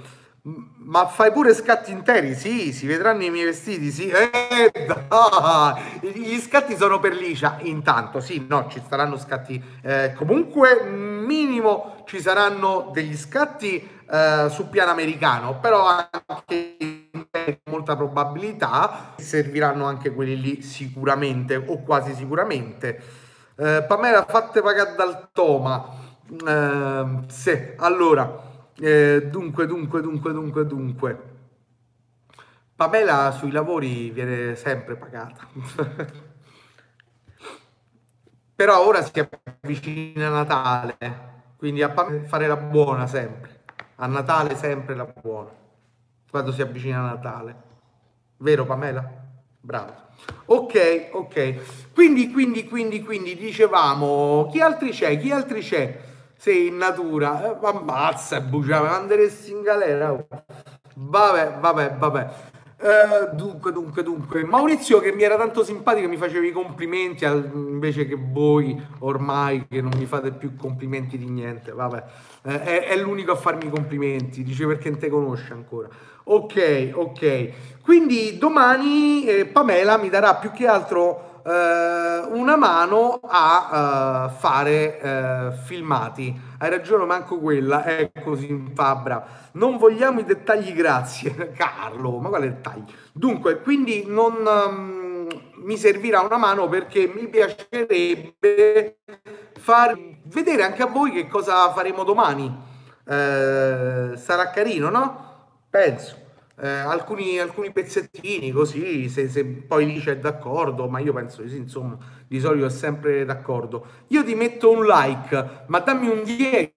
Ma 0.86 1.06
fai 1.08 1.32
pure 1.32 1.52
scatti 1.52 1.90
interi? 1.90 2.36
Sì, 2.36 2.72
si 2.72 2.86
vedranno 2.86 3.24
i 3.24 3.30
miei 3.30 3.46
vestiti, 3.46 3.90
sì. 3.90 4.08
Eh, 4.08 4.70
dai. 4.86 5.82
Gli 6.00 6.38
scatti 6.38 6.76
sono 6.76 7.00
per 7.00 7.12
Licia, 7.12 7.58
intanto, 7.62 8.20
sì, 8.20 8.46
no, 8.48 8.68
ci 8.70 8.80
saranno 8.88 9.16
scatti. 9.18 9.60
Eh, 9.82 10.12
comunque, 10.14 10.84
minimo, 10.84 12.04
ci 12.06 12.20
saranno 12.20 12.90
degli 12.92 13.16
scatti 13.16 13.88
eh, 14.08 14.46
su 14.48 14.68
piano 14.68 14.92
americano, 14.92 15.58
però 15.58 15.86
anche 15.86 17.08
molta 17.64 17.96
probabilità 17.96 19.14
serviranno 19.16 19.86
anche 19.86 20.14
quelli 20.14 20.40
lì 20.40 20.62
sicuramente 20.62 21.56
o 21.56 21.82
quasi 21.82 22.14
sicuramente. 22.14 23.02
Eh, 23.56 23.84
Pamela, 23.88 24.24
fatte 24.28 24.62
pagare 24.62 24.94
dal 24.94 25.30
Toma. 25.32 25.84
Eh, 26.46 27.04
sì, 27.26 27.72
allora 27.78 28.45
eh, 28.78 29.26
dunque, 29.30 29.66
dunque, 29.66 30.00
dunque, 30.00 30.32
dunque, 30.32 30.66
dunque. 30.66 31.34
Pamela 32.74 33.30
sui 33.32 33.50
lavori 33.50 34.10
viene 34.10 34.54
sempre 34.54 34.96
pagata. 34.96 35.46
Però 38.54 38.86
ora 38.86 39.02
si 39.02 39.12
avvicina 39.18 40.28
Natale, 40.30 40.96
quindi 41.56 41.82
a 41.82 41.92
fare 42.26 42.46
la 42.46 42.56
buona 42.56 43.06
sempre. 43.06 43.64
A 43.96 44.06
Natale 44.06 44.56
sempre 44.56 44.94
la 44.94 45.04
buona. 45.06 45.50
Quando 46.30 46.52
si 46.52 46.60
avvicina 46.60 47.00
Natale. 47.00 47.64
Vero 48.38 48.64
Pamela? 48.66 49.24
Bravo. 49.60 49.94
Ok, 50.46 51.08
ok. 51.12 51.92
Quindi, 51.92 52.30
quindi, 52.30 52.66
quindi, 52.66 53.02
quindi 53.02 53.36
dicevamo, 53.36 54.48
chi 54.50 54.60
altri 54.60 54.90
c'è? 54.90 55.18
Chi 55.18 55.30
altri 55.30 55.60
c'è? 55.60 55.98
Sei 56.36 56.68
in 56.68 56.76
natura, 56.76 57.44
eh, 57.44 57.66
ammazza, 57.66 58.40
buciava, 58.40 58.90
manderesti 58.90 59.50
in 59.50 59.62
galera. 59.62 60.16
Vabbè, 60.94 61.58
vabbè, 61.60 61.94
vabbè. 61.96 62.30
Uh, 62.78 63.34
dunque, 63.34 63.72
dunque, 63.72 64.02
dunque, 64.02 64.44
Maurizio 64.44 65.00
che 65.00 65.10
mi 65.10 65.22
era 65.22 65.38
tanto 65.38 65.64
simpatico 65.64 66.08
mi 66.08 66.18
facevi 66.18 66.48
i 66.48 66.52
complimenti 66.52 67.24
al, 67.24 67.50
invece 67.54 68.06
che 68.06 68.18
voi 68.20 68.78
ormai 68.98 69.66
che 69.66 69.80
non 69.80 69.92
mi 69.96 70.04
fate 70.04 70.30
più 70.30 70.56
complimenti 70.56 71.16
di 71.16 71.24
niente, 71.24 71.72
vabbè, 71.72 72.04
uh, 72.42 72.50
è, 72.50 72.84
è, 72.84 72.96
l'unico 72.98 73.32
a 73.32 73.36
farmi 73.36 73.64
i 73.64 73.70
complimenti, 73.70 74.42
dice 74.42 74.66
perché 74.66 74.90
non 74.90 74.98
te 74.98 75.08
conosce 75.08 75.54
ancora. 75.54 75.88
Ok, 76.24 76.90
ok, 76.92 77.80
quindi 77.80 78.36
domani 78.36 79.24
eh, 79.24 79.46
Pamela 79.46 79.96
mi 79.96 80.10
darà 80.10 80.34
più 80.34 80.50
che 80.50 80.66
altro 80.66 81.25
eh, 81.46 82.26
una 82.28 82.56
mano 82.56 83.20
a 83.22 84.26
uh, 84.26 84.36
fare 84.36 84.98
uh, 85.00 85.52
filmati. 85.64 86.36
Hai 86.58 86.68
ragione, 86.68 87.04
manco 87.04 87.38
quella 87.38 87.84
è 87.84 88.10
così 88.20 88.50
in 88.50 88.74
fabbra. 88.74 89.24
Non 89.52 89.76
vogliamo 89.76 90.18
i 90.18 90.24
dettagli, 90.24 90.72
grazie. 90.72 91.52
Carlo, 91.54 92.18
ma 92.18 92.30
quale 92.30 92.48
dettagli? 92.48 92.82
Dunque, 93.12 93.60
quindi 93.60 94.06
non 94.08 94.44
um, 94.44 95.28
mi 95.62 95.76
servirà 95.76 96.20
una 96.20 96.36
mano 96.36 96.68
perché 96.68 97.06
mi 97.06 97.28
piacerebbe 97.28 98.98
far 99.56 99.96
vedere 100.24 100.64
anche 100.64 100.82
a 100.82 100.86
voi 100.86 101.12
che 101.12 101.28
cosa 101.28 101.70
faremo 101.72 102.02
domani. 102.02 102.52
sarà 103.04 104.50
carino, 104.52 104.90
no? 104.90 105.24
Penso. 105.70 106.24
Eh, 106.58 106.68
alcuni, 106.68 107.38
alcuni, 107.38 107.70
pezzettini 107.70 108.50
così, 108.50 109.08
se, 109.08 109.28
se 109.28 109.44
poi 109.44 109.86
lì 109.86 110.00
c'è 110.00 110.18
d'accordo, 110.18 110.88
ma 110.88 111.00
io 111.00 111.12
penso 111.12 111.42
di 111.42 111.50
sì, 111.50 111.56
insomma, 111.56 111.98
di 112.26 112.40
solito 112.40 112.66
è 112.66 112.70
sempre 112.70 113.24
d'accordo. 113.24 113.86
Io 114.08 114.24
ti 114.24 114.34
metto 114.34 114.70
un 114.70 114.84
like, 114.86 115.64
ma 115.66 115.80
dammi 115.80 116.08
un 116.08 116.22
10. 116.24 116.74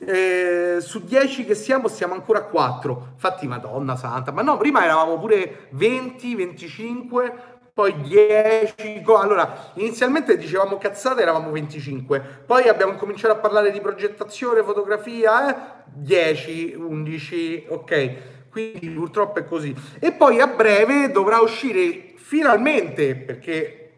Eh, 0.00 0.76
su 0.80 1.04
10 1.04 1.44
che 1.44 1.54
siamo, 1.54 1.88
siamo 1.88 2.14
ancora 2.14 2.40
a 2.40 2.42
4. 2.42 3.10
Infatti, 3.12 3.46
Madonna 3.46 3.96
Santa, 3.96 4.32
ma 4.32 4.42
no, 4.42 4.56
prima 4.56 4.84
eravamo 4.84 5.18
pure 5.18 5.68
20, 5.70 6.34
25, 6.34 7.32
poi 7.72 7.94
10. 8.00 9.02
Allora, 9.06 9.70
inizialmente 9.74 10.36
dicevamo 10.36 10.78
cazzate, 10.78 11.22
eravamo 11.22 11.52
25. 11.52 12.42
Poi 12.44 12.68
abbiamo 12.68 12.94
cominciato 12.94 13.34
a 13.34 13.38
parlare 13.38 13.70
di 13.70 13.80
progettazione, 13.80 14.64
fotografia, 14.64 15.48
eh? 15.48 15.84
10, 15.94 16.74
11, 16.76 17.66
ok. 17.68 18.36
Quindi 18.58 18.90
purtroppo 18.90 19.38
è 19.38 19.44
così. 19.44 19.74
E 20.00 20.12
poi 20.12 20.40
a 20.40 20.48
breve 20.48 21.10
dovrà 21.12 21.38
uscire 21.38 22.14
finalmente, 22.16 23.14
perché 23.14 23.90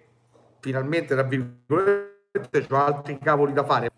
finalmente, 0.61 1.14
tra 1.14 1.22
virgolette, 1.22 2.66
ho 2.68 2.76
altri 2.76 3.18
cavoli 3.18 3.52
da 3.52 3.64
fare. 3.64 3.90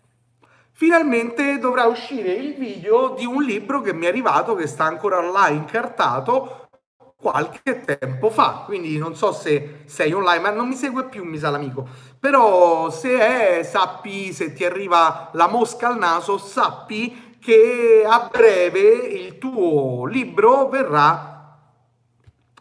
Finalmente 0.71 1.59
dovrà 1.59 1.85
uscire 1.85 2.31
il 2.31 2.55
video 2.55 3.13
di 3.15 3.25
un 3.25 3.43
libro 3.43 3.81
che 3.81 3.93
mi 3.93 4.05
è 4.05 4.07
arrivato, 4.07 4.55
che 4.55 4.67
sta 4.67 4.85
ancora 4.85 5.21
là 5.21 5.49
incartato 5.49 6.69
qualche 7.15 7.81
tempo 7.81 8.29
fa. 8.29 8.63
Quindi 8.65 8.97
non 8.97 9.15
so 9.15 9.31
se 9.31 9.81
sei 9.85 10.13
online, 10.13 10.41
ma 10.41 10.49
non 10.49 10.67
mi 10.67 10.75
segue 10.75 11.05
più, 11.05 11.23
mi 11.23 11.37
sa 11.37 11.49
l'amico. 11.49 11.87
Però 12.19 12.89
se 12.89 13.17
è, 13.19 13.63
sappi, 13.63 14.33
se 14.33 14.53
ti 14.53 14.65
arriva 14.65 15.29
la 15.33 15.47
mosca 15.47 15.89
al 15.89 15.97
naso, 15.97 16.37
sappi 16.37 17.32
che 17.43 18.05
a 18.07 18.29
breve 18.31 18.79
il 18.79 19.37
tuo 19.37 20.05
libro 20.05 20.69
verrà 20.69 21.59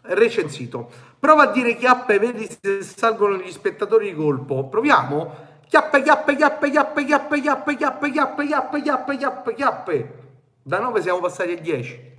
recensito. 0.02 0.90
Prova 1.20 1.44
a 1.44 1.52
dire 1.52 1.76
chiappe, 1.76 2.18
vedi 2.18 2.48
se 2.48 2.82
salgono 2.82 3.36
gli 3.36 3.50
spettatori 3.52 4.10
di 4.10 4.16
colpo. 4.16 4.68
Proviamo? 4.68 5.50
Chiappe, 5.68 6.02
chiappe, 6.02 6.34
chiappe, 6.34 6.70
chiappe, 6.70 7.04
chiappe, 7.04 7.40
chiappe, 7.40 7.76
chiappe, 7.76 8.10
chiappe, 8.10 8.46
chiappe, 8.46 8.82
chiappe, 8.82 9.16
chiappe, 9.16 9.54
chiappe. 9.54 10.18
Da 10.64 10.80
9 10.80 11.00
siamo 11.00 11.20
passati 11.20 11.52
a 11.52 11.60
10. 11.60 12.16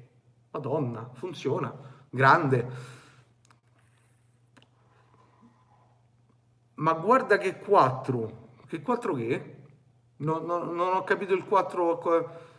Madonna, 0.51 1.09
funziona. 1.13 1.73
Grande. 2.09 2.67
Ma 6.75 6.93
guarda 6.93 7.37
che 7.37 7.57
4. 7.57 8.31
Che 8.67 8.81
4 8.81 9.13
che? 9.15 9.55
No, 10.17 10.39
no, 10.39 10.63
non 10.63 10.95
ho 10.95 11.03
capito 11.03 11.33
il 11.33 11.43
4. 11.43 12.51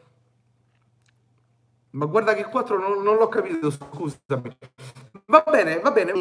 Ma 1.94 2.06
guarda 2.06 2.34
che 2.34 2.44
4 2.44 2.78
non, 2.78 3.02
non 3.02 3.16
l'ho 3.16 3.28
capito, 3.28 3.70
scusami. 3.70 4.56
Va 5.26 5.44
bene, 5.48 5.78
va 5.78 5.90
bene. 5.92 6.12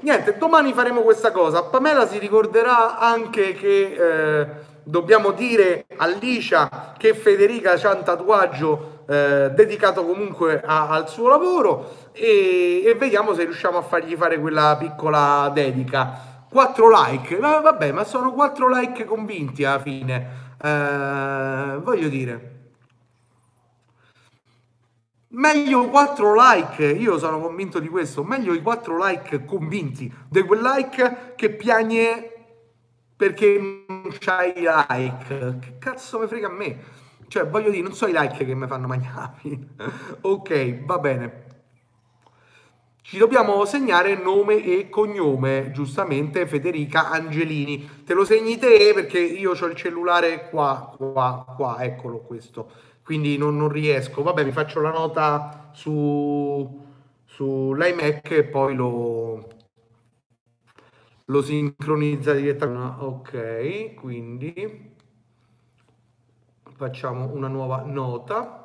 Niente, 0.00 0.38
domani 0.38 0.72
faremo 0.72 1.02
questa 1.02 1.32
cosa. 1.32 1.64
Pamela 1.64 2.06
si 2.06 2.18
ricorderà 2.18 2.98
anche 2.98 3.54
che 3.54 4.40
eh, 4.40 4.46
dobbiamo 4.84 5.32
dire 5.32 5.86
a 5.96 6.06
Licia 6.06 6.94
che 6.96 7.14
Federica 7.14 7.72
ha 7.72 7.94
un 7.94 8.04
tatuaggio 8.04 9.04
eh, 9.08 9.50
dedicato 9.52 10.04
comunque 10.04 10.62
a, 10.64 10.88
al 10.88 11.08
suo 11.08 11.28
lavoro 11.28 12.10
e, 12.12 12.82
e, 12.84 12.94
vediamo 12.94 13.34
se 13.34 13.44
riusciamo 13.44 13.78
a 13.78 13.82
fargli 13.82 14.14
fare 14.14 14.38
quella 14.38 14.76
piccola 14.78 15.50
dedica. 15.52 16.30
4 16.48 16.88
like, 16.88 17.38
ma 17.38 17.58
vabbè, 17.60 17.90
ma 17.90 18.04
sono 18.04 18.32
4 18.32 18.68
like 18.68 19.04
convinti 19.04 19.64
alla 19.64 19.80
fine. 19.80 20.54
Eh, 20.62 21.78
voglio 21.80 22.08
dire. 22.08 22.51
Meglio 25.34 25.88
4 25.88 26.34
like, 26.36 26.84
io 26.84 27.16
sono 27.16 27.40
convinto 27.40 27.78
di 27.78 27.88
questo, 27.88 28.22
meglio 28.22 28.52
i 28.52 28.60
4 28.60 29.02
like 29.02 29.44
convinti 29.46 30.12
di 30.28 30.42
quel 30.42 30.60
like 30.60 31.32
che 31.36 31.50
piagne 31.54 32.30
perché 33.16 33.84
non 33.86 34.14
c'hai 34.18 34.52
like. 34.56 35.58
Che 35.58 35.78
cazzo 35.78 36.18
mi 36.18 36.26
frega 36.26 36.48
a 36.48 36.50
me? 36.50 36.78
Cioè, 37.28 37.48
voglio 37.48 37.70
dire, 37.70 37.82
non 37.82 37.94
so 37.94 38.06
i 38.06 38.12
like 38.14 38.44
che 38.44 38.54
mi 38.54 38.66
fanno 38.66 38.86
mangiare. 38.86 39.40
ok, 40.20 40.84
va 40.84 40.98
bene. 40.98 41.40
Ci 43.00 43.16
dobbiamo 43.16 43.64
segnare 43.64 44.14
nome 44.14 44.62
e 44.62 44.90
cognome, 44.90 45.70
giustamente 45.72 46.46
Federica 46.46 47.08
Angelini. 47.08 48.02
Te 48.04 48.12
lo 48.12 48.26
segni 48.26 48.58
te 48.58 48.92
perché 48.94 49.18
io 49.18 49.52
ho 49.52 49.66
il 49.66 49.76
cellulare 49.76 50.50
qua, 50.50 50.94
qua, 50.94 51.46
qua, 51.56 51.82
eccolo 51.82 52.18
questo 52.18 52.90
quindi 53.02 53.36
non, 53.36 53.56
non 53.56 53.68
riesco. 53.68 54.22
Vabbè, 54.22 54.44
mi 54.44 54.52
faccio 54.52 54.80
la 54.80 54.90
nota 54.90 55.70
su, 55.72 56.80
sull'iMac 57.24 58.30
e 58.30 58.44
poi 58.44 58.74
lo, 58.74 59.48
lo 61.24 61.42
sincronizza 61.42 62.32
direttamente. 62.32 63.04
Ok, 63.04 63.94
quindi 63.94 64.94
facciamo 66.74 67.32
una 67.32 67.48
nuova 67.48 67.82
nota. 67.82 68.58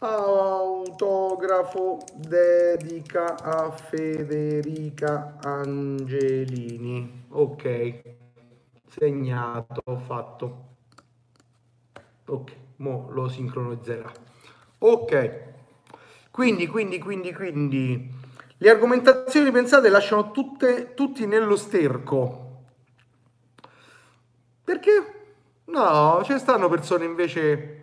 Autografo 0.00 1.98
dedica 2.14 3.34
a 3.34 3.72
Federica 3.72 5.38
Angelini. 5.42 7.24
Ok, 7.30 8.02
segnato, 8.86 9.82
fatto. 10.06 10.77
Ok, 12.28 12.52
mo 12.76 13.08
lo 13.10 13.26
sincronizzerà. 13.28 14.12
Ok, 14.80 15.40
quindi, 16.30 16.66
quindi, 16.66 16.98
quindi, 16.98 17.32
quindi, 17.32 18.10
le 18.58 18.70
argomentazioni 18.70 19.50
pensate 19.50 19.88
lasciano 19.88 20.30
tutte, 20.30 20.92
tutti 20.94 21.26
nello 21.26 21.56
sterco. 21.56 22.44
Perché? 24.62 24.90
No, 25.66 26.20
ci 26.24 26.38
stanno 26.38 26.68
persone 26.68 27.06
invece... 27.06 27.76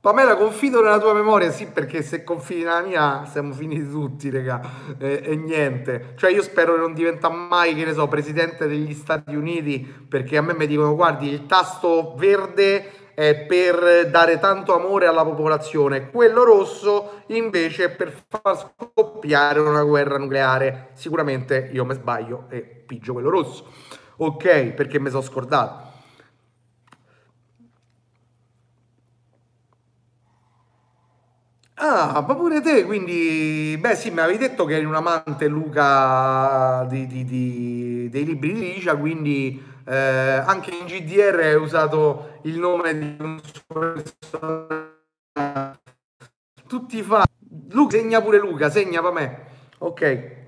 Pamela, 0.00 0.36
confido 0.36 0.82
nella 0.82 0.98
tua 0.98 1.12
memoria, 1.12 1.50
sì, 1.50 1.66
perché 1.66 2.02
se 2.02 2.24
confidi 2.24 2.62
nella 2.62 2.80
mia 2.80 3.24
siamo 3.26 3.52
finiti 3.52 3.88
tutti, 3.88 4.30
raga, 4.30 4.60
e, 4.98 5.20
e, 5.22 5.36
niente. 5.36 6.14
Cioè 6.16 6.30
io 6.30 6.42
spero 6.42 6.74
che 6.74 6.80
non 6.80 6.94
diventa 6.94 7.28
mai, 7.28 7.74
che 7.74 7.84
ne 7.84 7.92
so, 7.92 8.08
presidente 8.08 8.66
degli 8.66 8.94
Stati 8.94 9.34
Uniti, 9.34 9.80
perché 10.08 10.38
a 10.38 10.42
me 10.42 10.54
mi 10.54 10.66
dicono, 10.66 10.94
guardi, 10.94 11.28
il 11.28 11.44
tasto 11.46 12.14
verde 12.16 13.09
è 13.20 13.44
per 13.44 14.08
dare 14.08 14.38
tanto 14.38 14.74
amore 14.74 15.06
alla 15.06 15.24
popolazione, 15.24 16.08
quello 16.10 16.42
rosso 16.42 17.24
invece 17.26 17.84
è 17.84 17.90
per 17.90 18.14
far 18.26 18.56
scoppiare 18.56 19.60
una 19.60 19.82
guerra 19.82 20.16
nucleare. 20.16 20.88
Sicuramente 20.94 21.68
io 21.70 21.84
mi 21.84 21.92
sbaglio 21.92 22.46
e 22.48 22.60
pigio 22.62 23.12
quello 23.12 23.28
rosso. 23.28 23.66
Ok, 24.16 24.72
perché 24.72 24.98
mi 24.98 25.10
sono 25.10 25.20
scordato. 25.20 25.88
Ah, 31.82 32.22
ma 32.26 32.34
pure 32.34 32.60
te, 32.60 32.84
quindi, 32.84 33.74
beh 33.80 33.94
sì, 33.96 34.10
mi 34.10 34.20
avevi 34.20 34.36
detto 34.36 34.66
che 34.66 34.74
eri 34.76 34.84
un 34.84 34.94
amante 34.94 35.46
Luca 35.48 36.84
di, 36.88 37.06
di, 37.06 37.24
di, 37.24 38.08
dei 38.10 38.24
libri 38.26 38.52
di 38.52 38.60
Licia, 38.60 38.96
quindi 38.96 39.62
eh, 39.84 39.96
anche 39.96 40.70
in 40.70 40.86
GDR 40.86 41.38
hai 41.40 41.54
usato 41.54 42.38
il 42.42 42.58
nome 42.58 42.98
di 42.98 43.16
un. 43.18 43.40
Tutti 46.66 47.02
fa. 47.02 47.24
Luca, 47.70 47.96
segna 47.96 48.20
pure 48.20 48.38
Luca, 48.38 48.70
segna 48.70 49.02
per 49.02 49.12
me. 49.12 49.46
Ok. 49.78 50.38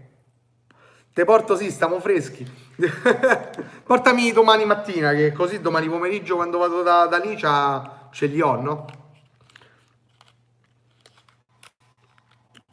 Te 1.13 1.25
porto 1.25 1.57
sì, 1.57 1.71
stiamo 1.71 2.01
freschi. 2.01 2.47
Portami 3.85 4.33
domani 4.33 4.65
mattina, 4.65 5.13
che 5.13 5.33
così 5.33 5.61
domani 5.61 5.89
pomeriggio 5.89 6.37
quando 6.37 6.59
vado 6.59 6.83
da, 6.83 7.07
da 7.07 7.19
lì 7.19 7.37
ce 7.37 8.27
li 8.27 8.41
ho, 8.41 8.61
no? 8.61 8.87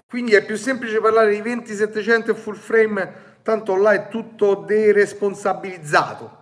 Quindi 0.08 0.34
è 0.34 0.44
più 0.44 0.56
semplice 0.56 1.00
parlare 1.02 1.32
di 1.32 1.42
2700 1.42 2.32
e 2.32 2.34
full 2.34 2.56
frame, 2.56 3.14
tanto 3.44 3.76
là 3.76 3.92
è 3.92 4.08
tutto 4.08 4.56
deresponsabilizzato. 4.56 6.39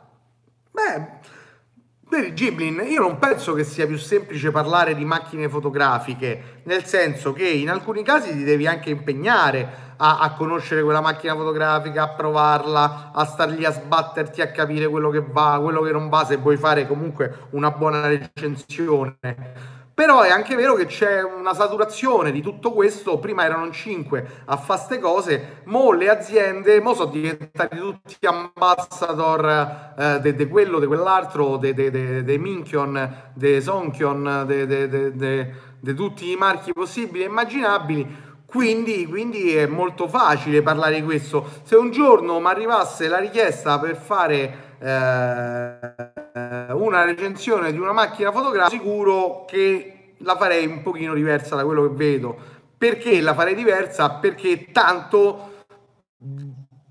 Beh, 2.09 2.34
Giblin, 2.36 2.86
io 2.88 3.01
non 3.01 3.17
penso 3.17 3.53
che 3.53 3.63
sia 3.63 3.88
più 3.88 3.97
semplice 3.97 4.51
parlare 4.51 4.93
di 4.93 5.03
macchine 5.03 5.49
fotografiche, 5.49 6.61
nel 6.65 6.86
senso 6.86 7.34
che 7.34 7.47
in 7.47 7.71
alcuni 7.71 8.03
casi 8.03 8.32
ti 8.32 8.43
devi 8.43 8.67
anche 8.67 8.91
impegnare 8.91 9.95
a, 9.97 10.19
a 10.19 10.34
conoscere 10.34 10.84
quella 10.84 11.01
macchina 11.01 11.34
fotografica, 11.34 12.03
a 12.03 12.09
provarla, 12.09 13.11
a 13.11 13.25
star 13.25 13.49
lì 13.49 13.65
a 13.65 13.71
sbatterti, 13.71 14.41
a 14.41 14.51
capire 14.51 14.88
quello 14.88 15.09
che 15.09 15.23
va, 15.28 15.59
quello 15.59 15.82
che 15.82 15.91
non 15.91 16.09
va, 16.09 16.23
se 16.25 16.38
vuoi 16.38 16.57
fare 16.57 16.86
comunque 16.86 17.47
una 17.51 17.71
buona 17.71 18.05
recensione 18.05 19.75
però 19.98 20.22
è 20.22 20.30
anche 20.30 20.54
vero 20.54 20.76
che 20.76 20.86
c'è 20.86 21.24
una 21.24 21.56
saturazione 21.56 22.32
di 22.32 22.43
tutto 22.43 22.72
questo. 22.72 23.18
Prima 23.18 23.45
erano 23.45 23.72
5 23.72 24.43
a 24.45 24.56
fare 24.56 24.78
queste 24.78 25.00
cose, 25.00 25.62
mo 25.64 25.91
le 25.91 26.08
aziende 26.08 26.80
mo 26.82 26.93
sono 26.93 27.10
diventati 27.10 27.80
tutti 27.80 28.28
ambassador 28.28 29.95
eh, 29.98 30.36
di 30.36 30.48
quello, 30.48 30.78
di 30.78 30.86
quell'altro, 30.86 31.58
di 31.58 32.38
Minchion, 32.38 33.32
di 33.34 33.60
Sonkion, 33.60 34.45
di 35.80 35.93
tutti 35.95 36.30
i 36.30 36.36
marchi 36.36 36.74
possibili 36.74 37.24
e 37.24 37.26
immaginabili. 37.26 38.26
Quindi, 38.45 39.08
quindi, 39.08 39.56
è 39.56 39.66
molto 39.66 40.08
facile 40.08 40.62
parlare 40.62 41.00
di 41.00 41.04
questo. 41.04 41.43
Se 41.64 41.76
un 41.76 41.89
giorno 41.89 42.39
mi 42.39 42.45
arrivasse 42.45 43.08
la 43.08 43.18
richiesta 43.18 43.80
per 43.80 43.95
fare 43.95 44.76
eh, 44.80 46.26
una 46.72 47.04
recensione 47.04 47.72
di 47.72 47.80
una 47.80 47.91
macchina 47.91 48.32
fotografica, 48.32 48.82
sicuro 48.82 49.45
che 49.45 50.14
la 50.20 50.36
farei 50.36 50.66
un 50.66 50.82
pochino 50.82 51.14
diversa 51.14 51.56
da 51.56 51.64
quello 51.64 51.84
che 51.84 51.95
vedo. 51.95 52.38
Perché 52.78 53.22
la 53.22 53.34
farei 53.34 53.56
diversa? 53.56 54.12
Perché 54.12 54.72
tanto 54.72 55.64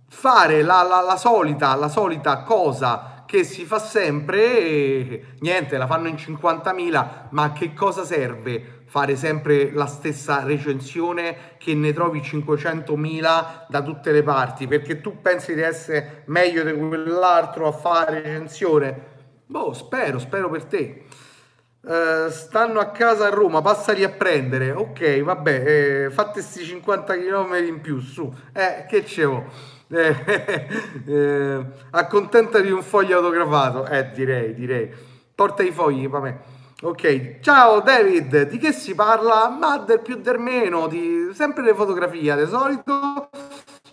fare 0.09 0.63
la, 0.63 0.83
la, 0.83 1.01
la 1.01 1.17
solita, 1.17 1.75
la 1.75 1.89
solita 1.89 2.43
cosa 2.43 3.25
che 3.27 3.45
si 3.45 3.65
fa 3.65 3.79
sempre, 3.79 5.37
niente, 5.41 5.77
la 5.77 5.87
fanno 5.87 6.09
in 6.09 6.15
50.000, 6.15 7.09
ma 7.31 7.53
che 7.53 7.75
cosa 7.75 8.05
serve? 8.05 8.77
fare 8.89 9.17
sempre 9.17 9.73
la 9.73 9.87
stessa 9.87 10.45
recensione 10.45 11.57
che 11.59 11.75
ne 11.75 11.93
trovi 11.93 12.21
500.000 12.21 13.67
da 13.69 13.83
tutte 13.83 14.13
le 14.13 14.23
parti 14.23 14.69
perché 14.69 15.01
tu 15.01 15.21
pensi 15.21 15.55
di 15.55 15.61
essere 15.61 16.23
meglio 16.27 16.63
di 16.63 16.73
quell'altro 16.73 17.67
a 17.67 17.73
fare 17.73 18.23
recensione 18.23 19.16
boh 19.47 19.72
spero 19.72 20.18
spero 20.18 20.51
per 20.51 20.64
te. 20.64 21.05
Uh, 21.80 22.28
stanno 22.30 22.80
a 22.80 22.86
casa 22.86 23.26
a 23.26 23.30
Roma 23.30 23.62
passali 23.62 24.03
a 24.03 24.11
prendere. 24.11 24.72
Ok 24.72 25.22
vabbè 25.22 25.62
eh, 26.07 26.11
fate 26.11 26.32
questi 26.32 26.64
50 26.64 27.16
km 27.16 27.55
in 27.66 27.80
più 27.80 28.01
su. 28.01 28.32
Eh 28.53 28.86
che 28.88 29.03
c'evo 29.05 29.44
eh, 29.88 30.68
eh, 31.07 31.66
accontentati 31.90 32.64
di 32.64 32.72
un 32.72 32.82
foglio 32.82 33.16
autografato 33.18 33.86
eh 33.86 34.11
direi 34.11 34.55
direi. 34.55 34.92
Porta 35.34 35.62
i 35.62 35.70
fogli 35.70 36.09
vabbè 36.09 36.38
Ok, 36.82 37.40
ciao 37.40 37.80
David, 37.80 38.51
di 38.51 38.59
che 38.59 38.70
si 38.70 38.94
parla? 38.94 39.49
Ma 39.49 39.78
del 39.78 40.01
più 40.01 40.16
del 40.16 40.38
meno, 40.38 40.88
di 40.88 41.30
sempre 41.32 41.62
le 41.62 41.74
fotografie, 41.74 42.36
di 42.36 42.47
solito 42.47 43.30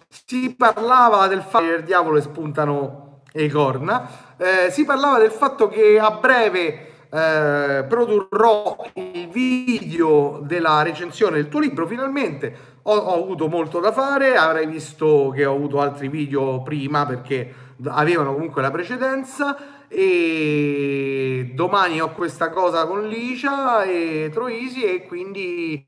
si 0.10 0.54
parlava 0.54 1.28
del 1.28 1.44
fatto 1.44 1.64
che 1.64 1.76
il 1.76 1.84
diavolo 1.86 2.20
spuntano 2.20 3.22
le 3.32 3.50
corna, 3.50 4.33
eh, 4.44 4.72
si 4.72 4.84
parlava 4.84 5.20
del 5.20 5.32
fatto 5.32 5.70
che 5.70 5.98
a 5.98 6.12
breve 6.12 6.92
eh, 7.10 7.86
produrrò 7.88 8.76
il 8.96 9.30
video 9.30 10.42
della 10.44 10.82
recensione 10.82 11.38
del 11.38 11.48
tuo 11.48 11.62
libro, 11.62 11.88
finalmente 11.88 12.72
ho, 12.82 12.94
ho 12.96 13.24
avuto 13.24 13.48
molto 13.48 13.80
da 13.80 13.94
fare, 13.94 14.36
avrai 14.36 14.68
visto 14.68 15.32
che 15.34 15.46
ho 15.46 15.56
avuto 15.56 15.80
altri 15.80 16.10
video 16.10 16.62
prima 16.62 17.06
perché 17.06 17.54
avevano 17.86 18.34
comunque 18.34 18.62
la 18.62 18.72
precedenza. 18.72 19.58
E 19.88 21.52
domani 21.54 22.02
ho 22.02 22.14
questa 22.14 22.50
cosa 22.50 22.88
con 22.88 23.08
Licia 23.08 23.84
e 23.84 24.32
Troisi 24.34 24.84
e 24.84 25.06
quindi 25.06 25.86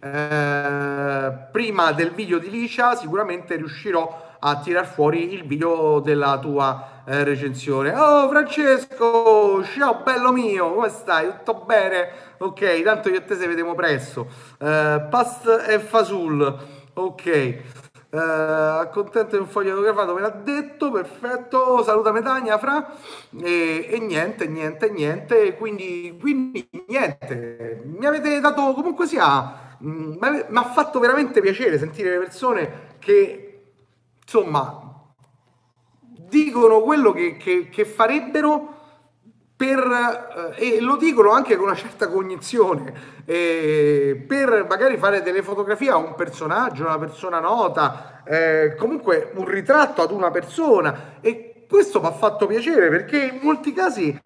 eh, 0.00 1.32
prima 1.50 1.92
del 1.92 2.10
video 2.10 2.38
di 2.38 2.50
Licia 2.50 2.94
sicuramente 2.94 3.56
riuscirò 3.56 4.36
a 4.38 4.60
tirar 4.60 4.86
fuori 4.86 5.32
il 5.32 5.46
video 5.46 6.00
della 6.00 6.38
tua 6.38 6.97
eh, 7.08 7.24
recensione. 7.24 7.94
Oh 7.94 8.28
Francesco, 8.28 9.64
ciao 9.64 10.02
bello 10.02 10.30
mio, 10.30 10.74
come 10.74 10.90
stai? 10.90 11.26
Tutto 11.38 11.64
bene? 11.64 12.10
Ok, 12.38 12.82
tanto 12.82 13.08
io 13.08 13.16
e 13.16 13.24
te 13.24 13.34
se 13.34 13.46
vediamo 13.46 13.74
presto. 13.74 14.26
Eh, 14.58 15.06
past 15.10 15.64
e 15.66 15.78
fasul, 15.78 16.58
ok. 16.92 17.62
Uh, 18.10 18.16
accontento 18.80 19.36
di 19.36 19.42
un 19.42 19.48
foglio 19.48 19.72
autografato, 19.72 20.14
me 20.14 20.22
l'ha 20.22 20.30
detto, 20.30 20.90
perfetto, 20.90 21.82
salutami 21.82 22.22
Tania, 22.22 22.56
Fra, 22.56 22.90
e, 23.42 23.86
e, 23.90 23.98
niente, 23.98 24.46
niente, 24.46 24.88
niente, 24.88 25.54
quindi, 25.56 26.16
quindi 26.18 26.66
niente, 26.86 27.82
mi 27.84 28.06
avete 28.06 28.40
dato 28.40 28.72
comunque 28.72 29.06
sia, 29.06 29.76
mm, 29.84 30.14
mi 30.22 30.58
ha 30.58 30.64
fatto 30.72 30.98
veramente 31.00 31.42
piacere 31.42 31.76
sentire 31.76 32.12
le 32.12 32.18
persone 32.18 32.96
che, 32.98 33.60
insomma, 34.22 34.87
dicono 36.28 36.80
quello 36.80 37.12
che, 37.12 37.36
che, 37.36 37.68
che 37.68 37.84
farebbero 37.84 38.76
per, 39.58 40.54
eh, 40.56 40.76
e 40.76 40.80
lo 40.80 40.96
dicono 40.96 41.32
anche 41.32 41.56
con 41.56 41.64
una 41.64 41.74
certa 41.74 42.08
cognizione, 42.08 43.22
eh, 43.24 44.24
per 44.24 44.66
magari 44.68 44.96
fare 44.96 45.20
delle 45.20 45.42
fotografie 45.42 45.90
a 45.90 45.96
un 45.96 46.14
personaggio, 46.14 46.84
una 46.84 46.98
persona 46.98 47.40
nota, 47.40 48.22
eh, 48.24 48.76
comunque 48.78 49.32
un 49.34 49.46
ritratto 49.46 50.00
ad 50.00 50.12
una 50.12 50.30
persona. 50.30 51.16
E 51.20 51.66
questo 51.68 52.00
mi 52.00 52.06
ha 52.06 52.12
fatto 52.12 52.46
piacere 52.46 52.88
perché 52.88 53.18
in 53.18 53.40
molti 53.42 53.72
casi 53.72 54.16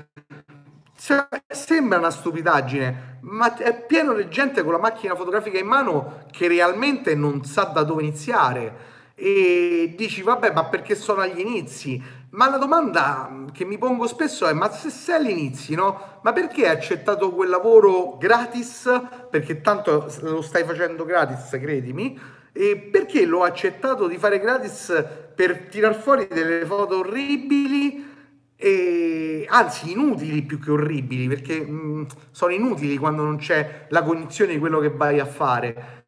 sembra 1.49 1.99
una 1.99 2.11
stupidaggine, 2.11 3.21
ma 3.23 3.57
è 3.57 3.87
pieno 3.87 4.13
di 4.13 4.29
gente 4.29 4.63
con 4.63 4.73
la 4.73 4.79
macchina 4.79 5.17
fotografica 5.17 5.59
in 5.59 5.67
mano 5.67 6.25
che 6.31 6.47
realmente 6.47 7.15
non 7.15 7.43
sa 7.45 7.65
da 7.65 7.83
dove 7.85 8.03
iniziare 8.03 8.92
e 9.23 9.95
dici 9.97 10.23
vabbè 10.23 10.53
ma 10.53 10.65
perché 10.65 10.97
sono 10.97 11.21
agli 11.21 11.39
inizi 11.39 12.03
ma 12.33 12.49
la 12.49 12.57
domanda 12.57 13.45
che 13.53 13.65
mi 13.65 13.79
pongo 13.79 14.07
spesso 14.07 14.47
è: 14.47 14.53
ma 14.53 14.71
se 14.71 14.91
sei 14.91 15.17
all'inizio, 15.17 15.77
no? 15.77 16.21
Ma 16.23 16.33
perché 16.33 16.67
hai 16.67 16.75
accettato 16.75 17.33
quel 17.33 17.51
lavoro 17.51 18.17
gratis? 18.19 18.91
Perché 19.31 19.61
tanto 19.61 20.11
lo 20.23 20.41
stai 20.41 20.65
facendo 20.65 21.05
gratis, 21.05 21.51
credimi. 21.61 22.19
E 22.53 22.77
perché 22.77 23.25
l'ho 23.27 23.43
accettato 23.45 24.07
di 24.07 24.17
fare 24.17 24.39
gratis 24.41 25.05
per 25.35 25.67
tirar 25.69 25.95
fuori 25.95 26.27
delle 26.29 26.65
foto 26.65 26.99
orribili? 27.01 28.11
E, 28.57 29.45
anzi 29.49 29.91
inutili 29.91 30.43
più 30.43 30.59
che 30.59 30.71
orribili 30.71 31.27
perché 31.27 31.61
mh, 31.61 32.07
sono 32.31 32.53
inutili 32.53 32.97
quando 32.97 33.23
non 33.25 33.37
c'è 33.37 33.87
la 33.91 34.03
cognizione 34.03 34.53
di 34.53 34.59
quello 34.61 34.79
che 34.79 34.91
vai 34.91 35.19
a 35.19 35.27
fare 35.27 36.05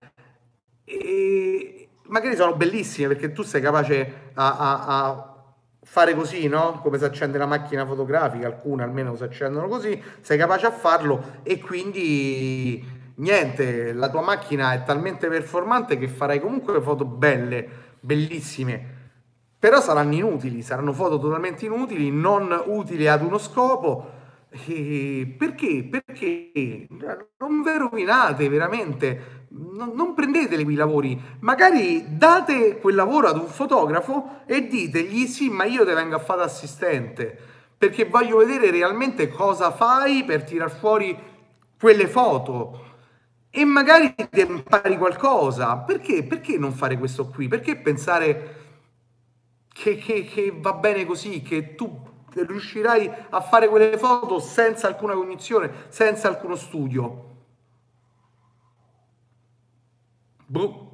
e 0.84 1.83
magari 2.14 2.36
sono 2.36 2.54
bellissime 2.54 3.08
perché 3.08 3.32
tu 3.32 3.42
sei 3.42 3.60
capace 3.60 4.30
a, 4.34 4.56
a, 4.56 4.84
a 4.86 5.34
fare 5.82 6.14
così, 6.14 6.46
no? 6.46 6.78
Come 6.80 6.96
si 6.96 7.04
accende 7.04 7.38
la 7.38 7.46
macchina 7.46 7.84
fotografica, 7.84 8.46
alcune 8.46 8.84
almeno 8.84 9.16
si 9.16 9.24
accendono 9.24 9.66
così, 9.66 10.00
sei 10.20 10.38
capace 10.38 10.66
a 10.66 10.70
farlo 10.70 11.40
e 11.42 11.58
quindi 11.58 12.84
niente, 13.16 13.92
la 13.92 14.08
tua 14.10 14.22
macchina 14.22 14.72
è 14.72 14.84
talmente 14.84 15.26
performante 15.26 15.98
che 15.98 16.06
farai 16.06 16.38
comunque 16.38 16.80
foto 16.80 17.04
belle, 17.04 17.68
bellissime. 17.98 18.92
Però 19.58 19.80
saranno 19.80 20.14
inutili, 20.14 20.62
saranno 20.62 20.92
foto 20.92 21.18
totalmente 21.18 21.64
inutili, 21.64 22.12
non 22.12 22.62
utili 22.66 23.08
ad 23.08 23.22
uno 23.22 23.38
scopo. 23.38 24.10
E 24.50 25.34
perché? 25.36 25.88
Perché 25.90 26.86
non 27.38 27.62
ve 27.62 27.78
rovinate 27.78 28.48
veramente 28.48 29.43
non, 29.56 29.92
non 29.94 30.14
prendete 30.14 30.62
quei 30.64 30.74
lavori, 30.74 31.20
magari 31.40 32.04
date 32.16 32.78
quel 32.78 32.94
lavoro 32.94 33.28
ad 33.28 33.38
un 33.38 33.46
fotografo 33.46 34.40
e 34.46 34.66
ditegli 34.66 35.26
sì, 35.26 35.48
ma 35.48 35.64
io 35.64 35.86
ti 35.86 35.92
vengo 35.92 36.16
a 36.16 36.18
fare 36.18 36.42
assistente, 36.42 37.38
perché 37.76 38.06
voglio 38.06 38.38
vedere 38.38 38.70
realmente 38.70 39.28
cosa 39.28 39.70
fai 39.70 40.24
per 40.24 40.42
tirar 40.44 40.70
fuori 40.70 41.16
quelle 41.78 42.08
foto 42.08 42.92
e 43.50 43.64
magari 43.64 44.14
ti 44.30 44.40
impari 44.40 44.96
qualcosa. 44.98 45.76
Perché? 45.76 46.24
Perché 46.24 46.58
non 46.58 46.72
fare 46.72 46.98
questo 46.98 47.28
qui? 47.28 47.46
Perché 47.46 47.76
pensare 47.76 48.62
che, 49.72 49.96
che, 49.96 50.24
che 50.24 50.52
va 50.56 50.72
bene 50.72 51.04
così, 51.04 51.42
che 51.42 51.74
tu 51.76 52.12
riuscirai 52.32 53.08
a 53.30 53.40
fare 53.40 53.68
quelle 53.68 53.96
foto 53.98 54.40
senza 54.40 54.88
alcuna 54.88 55.14
cognizione, 55.14 55.70
senza 55.88 56.26
alcuno 56.26 56.56
studio? 56.56 57.33
Boh. 60.46 60.92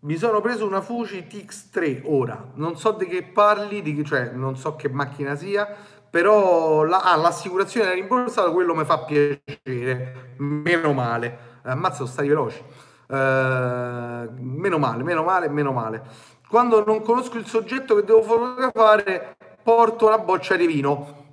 Mi 0.00 0.16
sono 0.16 0.40
preso 0.42 0.66
una 0.66 0.82
Fuji 0.82 1.26
TX3 1.26 2.02
ora, 2.04 2.50
non 2.54 2.76
so 2.76 2.90
di 2.92 3.06
che 3.06 3.22
parli, 3.22 3.80
di 3.80 3.94
che, 3.94 4.04
cioè 4.04 4.30
non 4.32 4.54
so 4.56 4.76
che 4.76 4.90
macchina 4.90 5.34
sia, 5.34 5.66
però 6.10 6.84
la, 6.84 7.00
ah, 7.00 7.16
l'assicurazione 7.16 7.90
è 7.90 7.94
rimborsata, 7.94 8.50
quello 8.50 8.74
mi 8.74 8.84
fa 8.84 8.98
piacere, 8.98 10.34
meno 10.36 10.92
male. 10.92 11.52
Ammazza, 11.62 11.96
sono 11.96 12.08
stati 12.08 12.28
veloci. 12.28 12.62
Uh, 13.06 14.30
meno 14.38 14.78
male, 14.78 15.02
meno 15.02 15.22
male, 15.22 15.48
meno 15.48 15.72
male. 15.72 16.02
Quando 16.46 16.84
non 16.84 17.00
conosco 17.02 17.38
il 17.38 17.46
soggetto 17.46 17.94
che 17.96 18.04
devo 18.04 18.22
fotografare, 18.22 19.36
porto 19.62 20.06
una 20.06 20.18
boccia 20.18 20.54
di 20.54 20.66
vino. 20.66 21.23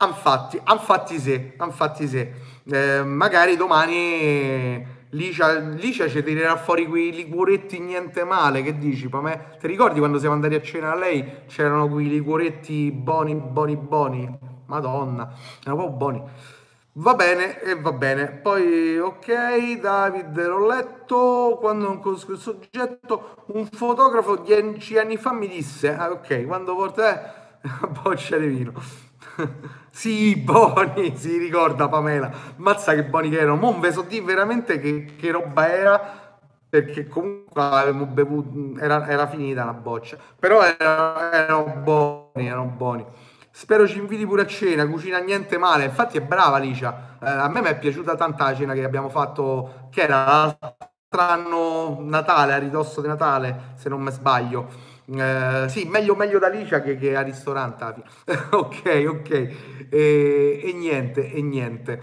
Anfatti, 0.00 0.60
anfatti 0.62 1.18
se, 1.18 1.54
anfatti 1.56 2.06
se. 2.06 2.32
Eh, 2.70 3.02
magari 3.02 3.56
domani 3.56 4.86
Licia, 5.10 5.58
Licia 5.58 6.06
ci 6.06 6.22
tirerà 6.22 6.56
fuori 6.56 6.86
quei 6.86 7.10
liquoretti 7.12 7.80
niente 7.80 8.24
male, 8.24 8.62
che 8.62 8.76
dici? 8.78 9.08
me? 9.10 9.56
Ti 9.58 9.66
ricordi 9.66 9.98
quando 9.98 10.18
siamo 10.18 10.34
andati 10.34 10.54
a 10.54 10.62
cena 10.62 10.92
a 10.92 10.94
lei? 10.94 11.46
C'erano 11.46 11.88
quei 11.88 12.08
liquoretti 12.08 12.92
buoni, 12.92 13.34
buoni, 13.34 13.76
buoni. 13.76 14.38
Madonna, 14.66 15.32
erano 15.64 15.76
proprio 15.76 15.96
buoni. 15.96 16.22
Va 16.92 17.14
bene, 17.14 17.60
e 17.62 17.74
va 17.80 17.92
bene. 17.92 18.28
Poi, 18.28 18.98
ok, 18.98 19.80
David, 19.80 20.46
l'ho 20.46 20.66
letto. 20.66 21.56
Quando 21.58 21.86
non 21.86 22.00
conosco 22.00 22.32
il 22.32 22.38
soggetto, 22.38 23.44
un 23.46 23.66
fotografo 23.66 24.36
dieci 24.36 24.98
anni 24.98 25.16
fa 25.16 25.32
mi 25.32 25.48
disse, 25.48 25.94
ah, 25.94 26.10
ok, 26.10 26.44
quando 26.46 26.74
porta 26.76 27.60
eh, 27.62 27.68
boccia 28.02 28.36
di 28.36 28.46
vino. 28.46 28.72
sì, 29.90 30.36
Boni, 30.36 31.16
si 31.16 31.36
ricorda 31.38 31.88
Pamela. 31.88 32.30
Mazza 32.56 32.94
che 32.94 33.04
buoni 33.04 33.30
che 33.30 33.38
erano. 33.40 33.60
Non 33.60 33.80
ve 33.80 33.92
so 33.92 34.02
dire 34.02 34.24
veramente 34.24 34.78
che, 34.80 35.14
che 35.16 35.30
roba 35.30 35.70
era, 35.70 36.36
perché 36.68 37.06
comunque 37.06 37.62
avevamo 37.62 38.06
bevuto, 38.06 38.80
era, 38.80 39.06
era 39.06 39.26
finita 39.26 39.64
la 39.64 39.72
boccia. 39.72 40.16
Però 40.38 40.62
erano, 40.62 41.30
erano 41.30 41.64
buoni, 41.82 42.46
erano 42.46 42.64
buoni. 42.64 43.04
Spero 43.50 43.88
ci 43.88 43.98
inviti 43.98 44.24
pure 44.26 44.42
a 44.42 44.46
cena, 44.46 44.86
cucina 44.86 45.18
niente 45.18 45.58
male. 45.58 45.84
Infatti 45.84 46.18
è 46.18 46.20
brava 46.20 46.58
Licia. 46.58 47.16
Eh, 47.20 47.28
a 47.28 47.48
me 47.48 47.60
mi 47.60 47.68
è 47.68 47.78
piaciuta 47.78 48.14
tanta 48.14 48.44
la 48.44 48.54
cena 48.54 48.72
che 48.74 48.84
abbiamo 48.84 49.08
fatto, 49.08 49.88
che 49.90 50.02
era 50.02 50.24
l'altro 50.24 50.76
anno 51.10 51.98
Natale, 52.00 52.52
a 52.54 52.58
ridosso 52.58 53.00
di 53.00 53.08
Natale, 53.08 53.72
se 53.76 53.88
non 53.88 54.00
mi 54.00 54.10
sbaglio. 54.10 54.87
Eh, 55.10 55.66
sì, 55.68 55.84
meglio, 55.84 56.14
meglio 56.14 56.38
da 56.38 56.48
Licia 56.48 56.82
che, 56.82 56.98
che 56.98 57.16
al 57.16 57.24
ristorante. 57.24 58.02
ok, 58.52 59.06
ok. 59.08 59.30
E, 59.90 60.60
e, 60.62 60.72
niente, 60.74 61.32
e 61.32 61.40
niente. 61.40 62.02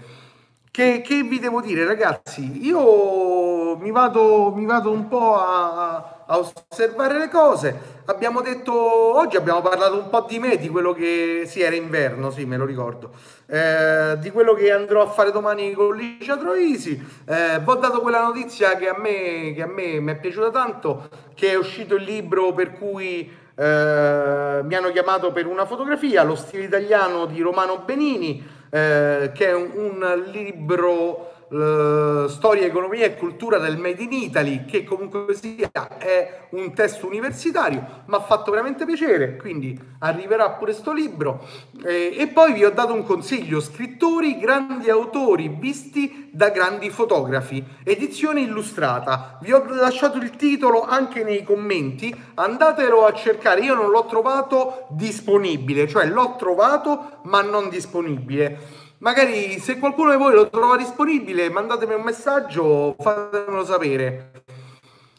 Che, 0.70 1.00
che, 1.02 1.22
vi 1.22 1.38
devo 1.38 1.60
dire, 1.60 1.84
ragazzi? 1.84 2.66
Io 2.66 3.76
mi 3.76 3.90
vado, 3.92 4.52
mi 4.54 4.64
vado 4.66 4.90
un 4.90 5.08
po' 5.08 5.36
a, 5.36 6.15
a, 6.26 6.38
osservare 6.38 7.18
le 7.18 7.28
cose. 7.28 7.94
Abbiamo 8.06 8.40
detto, 8.40 8.72
oggi 8.72 9.36
abbiamo 9.36 9.60
parlato 9.60 9.96
un 9.96 10.08
po' 10.08 10.24
di 10.28 10.38
me, 10.38 10.56
di 10.58 10.68
quello 10.68 10.92
che... 10.92 11.42
Sì, 11.46 11.60
era 11.60 11.74
inverno, 11.74 12.30
sì, 12.30 12.44
me 12.44 12.56
lo 12.56 12.64
ricordo. 12.64 13.10
Eh, 13.46 14.16
di 14.18 14.30
quello 14.30 14.54
che 14.54 14.70
andrò 14.70 15.02
a 15.02 15.08
fare 15.08 15.32
domani 15.32 15.72
con 15.72 15.96
Licia 15.96 16.36
Troisi. 16.36 16.92
Eh, 17.26 17.58
vi 17.58 17.70
ho 17.70 17.74
dato 17.74 18.00
quella 18.00 18.22
notizia 18.22 18.76
che 18.76 18.88
a 18.88 18.96
me, 18.98 19.52
che 19.54 19.62
a 19.62 19.66
me 19.66 20.00
mi 20.00 20.12
è 20.12 20.16
piaciuta 20.16 20.50
tanto, 20.50 21.08
che 21.34 21.50
è 21.50 21.56
uscito 21.56 21.94
il 21.96 22.02
libro 22.02 22.52
per 22.52 22.72
cui... 22.72 23.44
Eh, 23.58 24.60
mi 24.64 24.74
hanno 24.74 24.92
chiamato 24.92 25.32
per 25.32 25.46
una 25.46 25.64
fotografia, 25.64 26.22
Lo 26.22 26.34
stile 26.34 26.64
italiano 26.64 27.24
di 27.24 27.40
Romano 27.40 27.78
Benini, 27.78 28.46
eh, 28.68 29.30
che 29.34 29.46
è 29.46 29.54
un, 29.54 29.70
un 29.74 30.24
libro 30.26 31.35
storia, 31.48 32.66
economia 32.66 33.06
e 33.06 33.16
cultura 33.16 33.58
del 33.58 33.78
Made 33.78 34.02
in 34.02 34.12
Italy, 34.12 34.64
che 34.64 34.84
comunque 34.84 35.34
sia 35.34 35.70
è 35.98 36.46
un 36.50 36.72
testo 36.72 37.06
universitario, 37.06 38.02
mi 38.06 38.14
ha 38.14 38.20
fatto 38.20 38.50
veramente 38.50 38.84
piacere, 38.84 39.36
quindi 39.36 39.78
arriverà 40.00 40.50
pure 40.50 40.72
sto 40.72 40.92
libro. 40.92 41.46
Eh, 41.84 42.16
e 42.18 42.26
poi 42.28 42.52
vi 42.52 42.64
ho 42.64 42.70
dato 42.70 42.92
un 42.92 43.04
consiglio, 43.04 43.60
scrittori, 43.60 44.38
grandi 44.38 44.90
autori 44.90 45.48
visti 45.48 46.30
da 46.32 46.50
grandi 46.50 46.90
fotografi, 46.90 47.64
edizione 47.84 48.40
illustrata. 48.40 49.38
Vi 49.40 49.52
ho 49.52 49.64
lasciato 49.68 50.18
il 50.18 50.30
titolo 50.30 50.82
anche 50.82 51.22
nei 51.22 51.44
commenti, 51.44 52.14
andatelo 52.34 53.04
a 53.06 53.12
cercare, 53.14 53.60
io 53.60 53.74
non 53.74 53.90
l'ho 53.90 54.06
trovato 54.06 54.86
disponibile, 54.90 55.86
cioè 55.86 56.06
l'ho 56.06 56.34
trovato 56.36 57.20
ma 57.22 57.40
non 57.42 57.68
disponibile. 57.68 58.75
Magari 58.98 59.58
se 59.58 59.78
qualcuno 59.78 60.10
di 60.10 60.16
voi 60.16 60.32
lo 60.32 60.48
trova 60.48 60.76
disponibile, 60.76 61.50
mandatemi 61.50 61.94
un 61.94 62.02
messaggio, 62.02 62.96
fatemelo 62.98 63.64
sapere. 63.64 64.30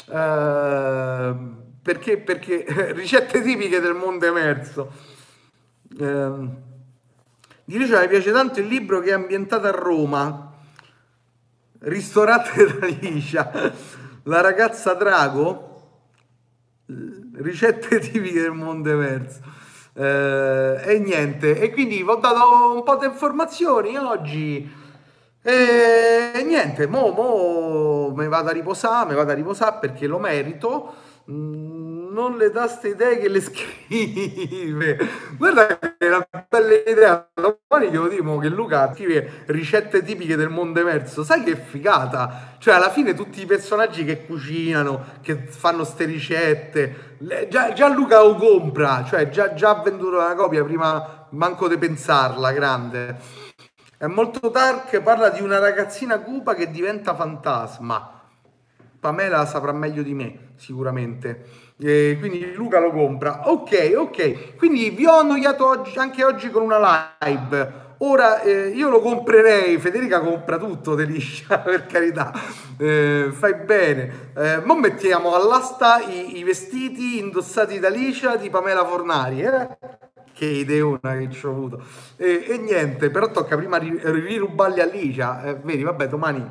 Uh, 0.08 1.56
perché, 1.82 2.18
perché 2.18 2.66
ricette 2.94 3.42
tipiche 3.42 3.80
del 3.80 3.94
mondo 3.94 4.26
emerso. 4.26 4.92
Uh, 6.00 6.50
di 7.64 7.78
Licia 7.78 8.00
mi 8.00 8.08
piace 8.08 8.32
tanto 8.32 8.60
il 8.62 8.68
libro 8.68 9.00
che 9.00 9.10
è 9.10 9.14
ambientato 9.14 9.68
a 9.68 9.72
Roma, 9.72 10.54
Ristorante 11.80 12.66
da 12.80 12.88
Licia, 12.88 13.74
La 14.24 14.42
ragazza 14.42 14.94
drago, 14.94 15.66
ricette 17.34 18.00
tipiche 18.00 18.42
del 18.42 18.54
mondo 18.54 18.90
emerso. 18.90 19.57
Eh, 20.00 20.82
e 20.94 21.00
niente, 21.00 21.60
e 21.60 21.72
quindi 21.72 22.04
vi 22.04 22.10
ho 22.10 22.16
dato 22.18 22.72
un 22.76 22.84
po' 22.84 22.98
di 22.98 23.06
informazioni 23.06 23.98
oggi. 23.98 24.70
E 25.42 26.44
niente, 26.46 26.88
mo, 26.88 27.10
mo 27.12 28.14
mi 28.16 28.28
vado 28.28 28.50
a 28.50 28.52
riposare, 28.52 29.10
mi 29.10 29.16
vado 29.16 29.32
a 29.32 29.34
riposare 29.34 29.78
perché 29.80 30.06
lo 30.08 30.20
merito. 30.20 30.94
Mm, 31.32 31.87
non 32.18 32.36
le 32.36 32.50
queste 32.50 32.90
idee 32.90 33.20
che 33.20 33.30
le 33.30 33.40
scrive. 33.42 34.98
Guarda 35.38 35.78
che 35.78 36.08
una 36.08 36.28
bella 36.50 36.74
idea. 36.74 37.30
Domani 37.32 37.92
glielo 37.92 38.08
dico 38.08 38.38
che 38.40 38.50
Luca 38.50 38.92
scrive 38.94 39.44
ricette 39.46 40.02
tipiche 40.02 40.36
del 40.36 40.50
mondo 40.50 40.80
emerso. 40.80 41.24
Sai 41.24 41.44
che 41.44 41.56
figata? 41.56 42.56
Cioè, 42.58 42.74
alla 42.74 42.90
fine 42.90 43.14
tutti 43.14 43.42
i 43.42 43.46
personaggi 43.46 44.04
che 44.04 44.26
cucinano, 44.26 45.20
che 45.22 45.36
fanno 45.36 45.84
ste 45.84 46.06
ricette, 46.06 47.18
già, 47.50 47.74
già 47.74 47.88
Luca 47.88 48.24
lo 48.24 48.36
compra, 48.36 49.04
cioè 49.08 49.30
già, 49.30 49.54
già 49.54 49.70
ha 49.70 49.82
venduto 49.84 50.18
una 50.18 50.34
copia 50.34 50.64
prima 50.64 51.28
manco 51.32 51.68
di 51.68 51.78
pensarla, 51.78 52.52
grande. 52.52 53.46
È 53.96 54.08
molto 54.08 54.50
dark, 54.50 55.02
parla 55.02 55.30
di 55.30 55.42
una 55.42 55.60
ragazzina 55.60 56.20
cupa 56.20 56.56
che 56.56 56.72
diventa 56.72 57.14
fantasma. 57.16 58.14
Pamela 59.00 59.46
saprà 59.46 59.72
meglio 59.72 60.02
di 60.02 60.14
me, 60.14 60.54
sicuramente. 60.56 61.67
Eh, 61.80 62.18
quindi 62.20 62.54
Luca 62.54 62.80
lo 62.80 62.92
compra. 62.92 63.50
Ok, 63.50 63.94
ok. 63.96 64.56
Quindi 64.56 64.90
vi 64.90 65.06
ho 65.06 65.20
annoiato 65.20 65.68
oggi, 65.68 65.98
anche 65.98 66.24
oggi 66.24 66.50
con 66.50 66.64
una 66.64 67.16
live. 67.20 67.86
Ora 68.00 68.42
eh, 68.42 68.68
io 68.68 68.90
lo 68.90 69.00
comprerei, 69.00 69.80
Federica 69.80 70.20
compra 70.20 70.58
tutto 70.58 70.94
Deliscia, 70.94 71.58
per 71.66 71.88
carità, 71.88 72.32
eh, 72.78 73.30
fai 73.32 73.56
bene. 73.56 74.32
Eh, 74.36 74.62
ma 74.64 74.76
mettiamo 74.76 75.34
all'asta 75.34 76.00
i, 76.02 76.38
i, 76.38 76.44
vestiti 76.44 77.18
indossati 77.18 77.80
da 77.80 77.90
Licia 77.90 78.36
di 78.36 78.52
Pamela 78.52 78.86
Fornari, 78.86 79.42
eh? 79.42 79.78
Che 80.32 80.46
ideona 80.46 81.18
che 81.18 81.32
ci 81.32 81.46
ho 81.48 81.50
avuto. 81.50 81.84
e 82.18 82.60
niente, 82.62 83.10
però 83.10 83.32
tocca 83.32 83.58
prima 83.58 83.78
rirubarli 83.78 84.80
a 84.80 84.86
Licia, 84.86 85.44
eh, 85.44 85.56
vedi, 85.56 85.82
vabbè, 85.82 86.08
domani 86.08 86.48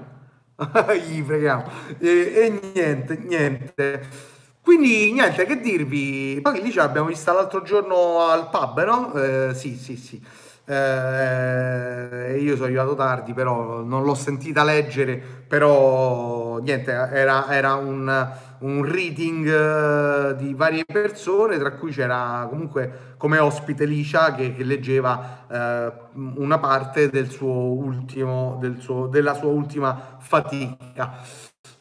gli 1.06 1.22
freghiamo. 1.22 1.64
E, 2.00 2.08
e, 2.08 2.60
niente, 2.74 3.16
niente. 3.22 4.34
Quindi 4.66 5.12
niente, 5.12 5.46
che 5.46 5.60
dirvi. 5.60 6.40
Poi 6.42 6.60
lì 6.60 6.72
ce 6.72 6.78
l'abbiamo 6.78 7.06
vista 7.06 7.32
l'altro 7.32 7.62
giorno 7.62 8.22
al 8.22 8.50
pub, 8.50 8.84
no? 8.84 9.12
Eh, 9.14 9.54
sì, 9.54 9.76
sì, 9.76 9.96
sì. 9.96 10.20
Eh, 10.64 12.36
io 12.40 12.54
sono 12.56 12.64
arrivato 12.64 12.96
tardi, 12.96 13.32
però 13.32 13.82
non 13.82 14.02
l'ho 14.02 14.16
sentita 14.16 14.64
leggere, 14.64 15.18
però 15.46 16.58
niente, 16.58 16.90
era, 16.90 17.48
era 17.48 17.74
un, 17.74 18.28
un 18.58 18.84
reading 18.84 19.46
uh, 19.46 20.34
di 20.34 20.52
varie 20.52 20.84
persone, 20.84 21.58
tra 21.58 21.70
cui 21.74 21.92
c'era 21.92 22.44
comunque 22.50 23.14
come 23.18 23.38
ospite 23.38 23.84
Licia 23.84 24.34
che, 24.34 24.52
che 24.52 24.64
leggeva 24.64 25.46
uh, 26.12 26.42
una 26.42 26.58
parte 26.58 27.08
del 27.08 27.30
suo 27.30 27.72
ultimo, 27.72 28.58
del 28.60 28.80
suo, 28.80 29.06
della 29.06 29.34
sua 29.34 29.50
ultima 29.50 30.16
fatica. 30.18 31.22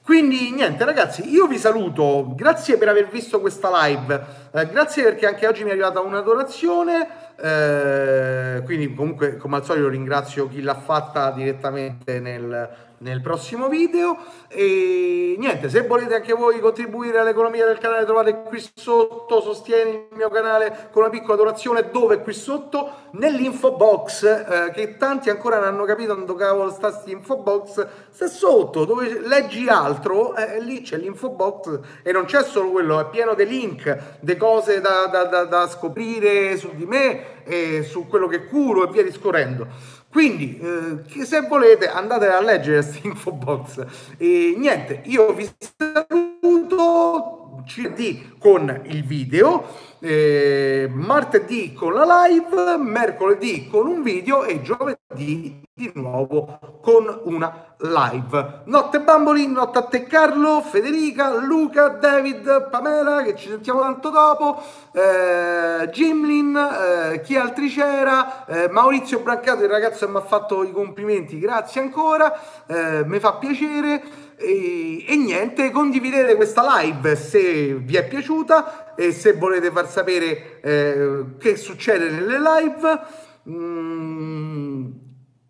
Quindi 0.05 0.51
niente 0.51 0.85
ragazzi, 0.85 1.27
io 1.31 1.47
vi 1.47 1.57
saluto, 1.57 2.33
grazie 2.35 2.77
per 2.77 2.89
aver 2.89 3.07
visto 3.07 3.41
questa 3.41 3.71
live, 3.87 4.23
eh, 4.51 4.67
grazie 4.67 5.01
perché 5.01 5.25
anche 5.25 5.47
oggi 5.47 5.63
mi 5.63 5.69
è 5.69 5.71
arrivata 5.71 5.99
una 5.99 6.21
donazione, 6.21 7.24
eh, 7.37 8.61
quindi 8.63 8.93
comunque 8.93 9.37
come 9.37 9.57
al 9.57 9.65
solito 9.65 9.89
ringrazio 9.89 10.47
chi 10.47 10.61
l'ha 10.61 10.75
fatta 10.75 11.31
direttamente 11.31 12.19
nel, 12.19 12.69
nel 12.99 13.21
prossimo 13.21 13.67
video. 13.67 14.17
E 14.47 15.35
niente 15.37 15.69
se 15.69 15.81
volete 15.81 16.15
anche 16.15 16.33
voi 16.33 16.59
contribuire 16.59 17.19
all'economia 17.19 17.65
del 17.65 17.77
canale 17.77 18.05
trovate 18.05 18.43
qui 18.43 18.63
sotto 18.73 19.41
sostieni 19.41 19.91
il 19.91 20.15
mio 20.15 20.29
canale 20.29 20.89
con 20.91 21.01
una 21.03 21.11
piccola 21.11 21.35
donazione 21.35 21.89
dove? 21.91 22.19
Qui 22.19 22.33
sotto 22.33 22.91
nell'info 23.11 23.73
box 23.73 24.23
eh, 24.23 24.71
che 24.73 24.97
tanti 24.97 25.29
ancora 25.29 25.57
non 25.57 25.67
hanno 25.67 25.83
capito 25.83 26.13
dove 26.13 26.43
cavolo 26.43 26.71
sta 26.71 26.91
sti 26.91 27.11
info 27.11 27.37
box. 27.37 27.85
Sta 28.09 28.27
sotto 28.27 28.85
dove 28.85 29.19
leggi 29.19 29.67
altro 29.67 30.35
eh, 30.35 30.61
lì 30.61 30.81
c'è 30.81 30.97
l'info 30.97 31.29
box 31.29 31.79
e 32.01 32.11
non 32.11 32.25
c'è 32.25 32.43
solo 32.43 32.71
quello 32.71 32.99
è 32.99 33.09
pieno 33.09 33.33
di 33.33 33.45
link 33.45 33.97
di 34.19 34.37
cose 34.37 34.79
da, 34.79 35.07
da, 35.11 35.25
da, 35.25 35.43
da 35.43 35.67
scoprire 35.67 36.55
su 36.57 36.71
di 36.73 36.85
me 36.85 37.24
e 37.43 37.83
su 37.83 38.07
quello 38.07 38.27
che 38.27 38.45
curo 38.45 38.87
e 38.87 38.91
via 38.91 39.03
discorrendo 39.03 39.67
quindi, 40.15 40.57
eh, 40.59 41.25
se 41.25 41.41
volete, 41.41 41.89
andate 41.89 42.27
a 42.27 42.39
leggere 42.39 42.81
questa 42.81 43.05
info 43.05 43.33
box. 43.33 43.85
E 44.15 44.55
niente, 44.57 45.01
io 45.07 45.33
vi 45.33 45.45
saluto 45.77 47.61
CD 47.65 48.37
con 48.39 48.81
il 48.85 49.03
video, 49.03 49.67
eh, 49.99 50.89
martedì 50.91 51.73
con 51.73 51.93
la 51.93 52.27
live, 52.27 52.77
mercoledì 52.77 53.67
con 53.69 53.87
un 53.87 54.01
video 54.03 54.43
e 54.43 54.61
giovedì 54.61 55.63
di 55.73 55.91
nuovo 55.95 56.59
con 56.81 57.19
una 57.23 57.75
live. 57.79 58.61
Notte 58.65 59.01
Bamboli, 59.01 59.47
notte 59.47 59.79
a 59.79 59.81
te 59.83 60.03
Carlo, 60.03 60.61
Federica, 60.61 61.35
Luca, 61.35 61.89
David, 61.89 62.69
Pamela, 62.69 63.21
che 63.23 63.35
ci 63.35 63.49
sentiamo 63.49 63.81
tanto 63.81 64.09
dopo, 64.09 64.61
eh, 64.93 65.89
Jimlin, 65.89 66.55
eh, 66.55 67.21
chi 67.21 67.35
altri 67.35 67.67
c'era, 67.67 68.45
eh, 68.45 68.69
Maurizio 68.69 69.19
Brancato, 69.19 69.63
il 69.63 69.69
ragazzo 69.69 70.07
mi 70.07 70.17
ha 70.17 70.21
fatto 70.21 70.63
i 70.63 70.71
complimenti, 70.71 71.39
grazie 71.39 71.81
ancora, 71.81 72.33
eh, 72.67 73.03
mi 73.05 73.19
fa 73.19 73.33
piacere. 73.33 74.23
E, 74.37 75.05
e, 75.07 75.15
niente, 75.15 75.71
condividete 75.71 76.35
questa 76.35 76.81
live 76.81 77.15
se 77.15 77.75
vi 77.75 77.95
è 77.95 78.07
piaciuta 78.07 78.95
e 78.95 79.11
se 79.11 79.33
volete 79.33 79.71
far 79.71 79.89
sapere 79.89 80.59
eh, 80.61 81.25
che 81.37 81.55
succede 81.55 82.09
nelle 82.09 82.39
live 82.39 82.99
Mm, 83.47 84.91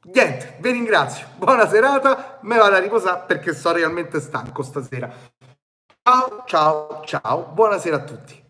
niente, 0.03 0.57
vi 0.59 0.71
ringrazio. 0.71 1.27
Buona 1.37 1.67
serata. 1.67 2.39
Me 2.41 2.57
vado 2.57 2.75
a 2.75 2.79
riposare 2.79 3.23
perché 3.25 3.53
sono 3.53 3.77
realmente 3.77 4.19
stanco 4.19 4.63
stasera. 4.63 5.11
Ciao, 6.03 6.43
ciao, 6.45 7.01
ciao. 7.05 7.51
Buonasera 7.53 7.95
a 7.95 8.03
tutti. 8.03 8.44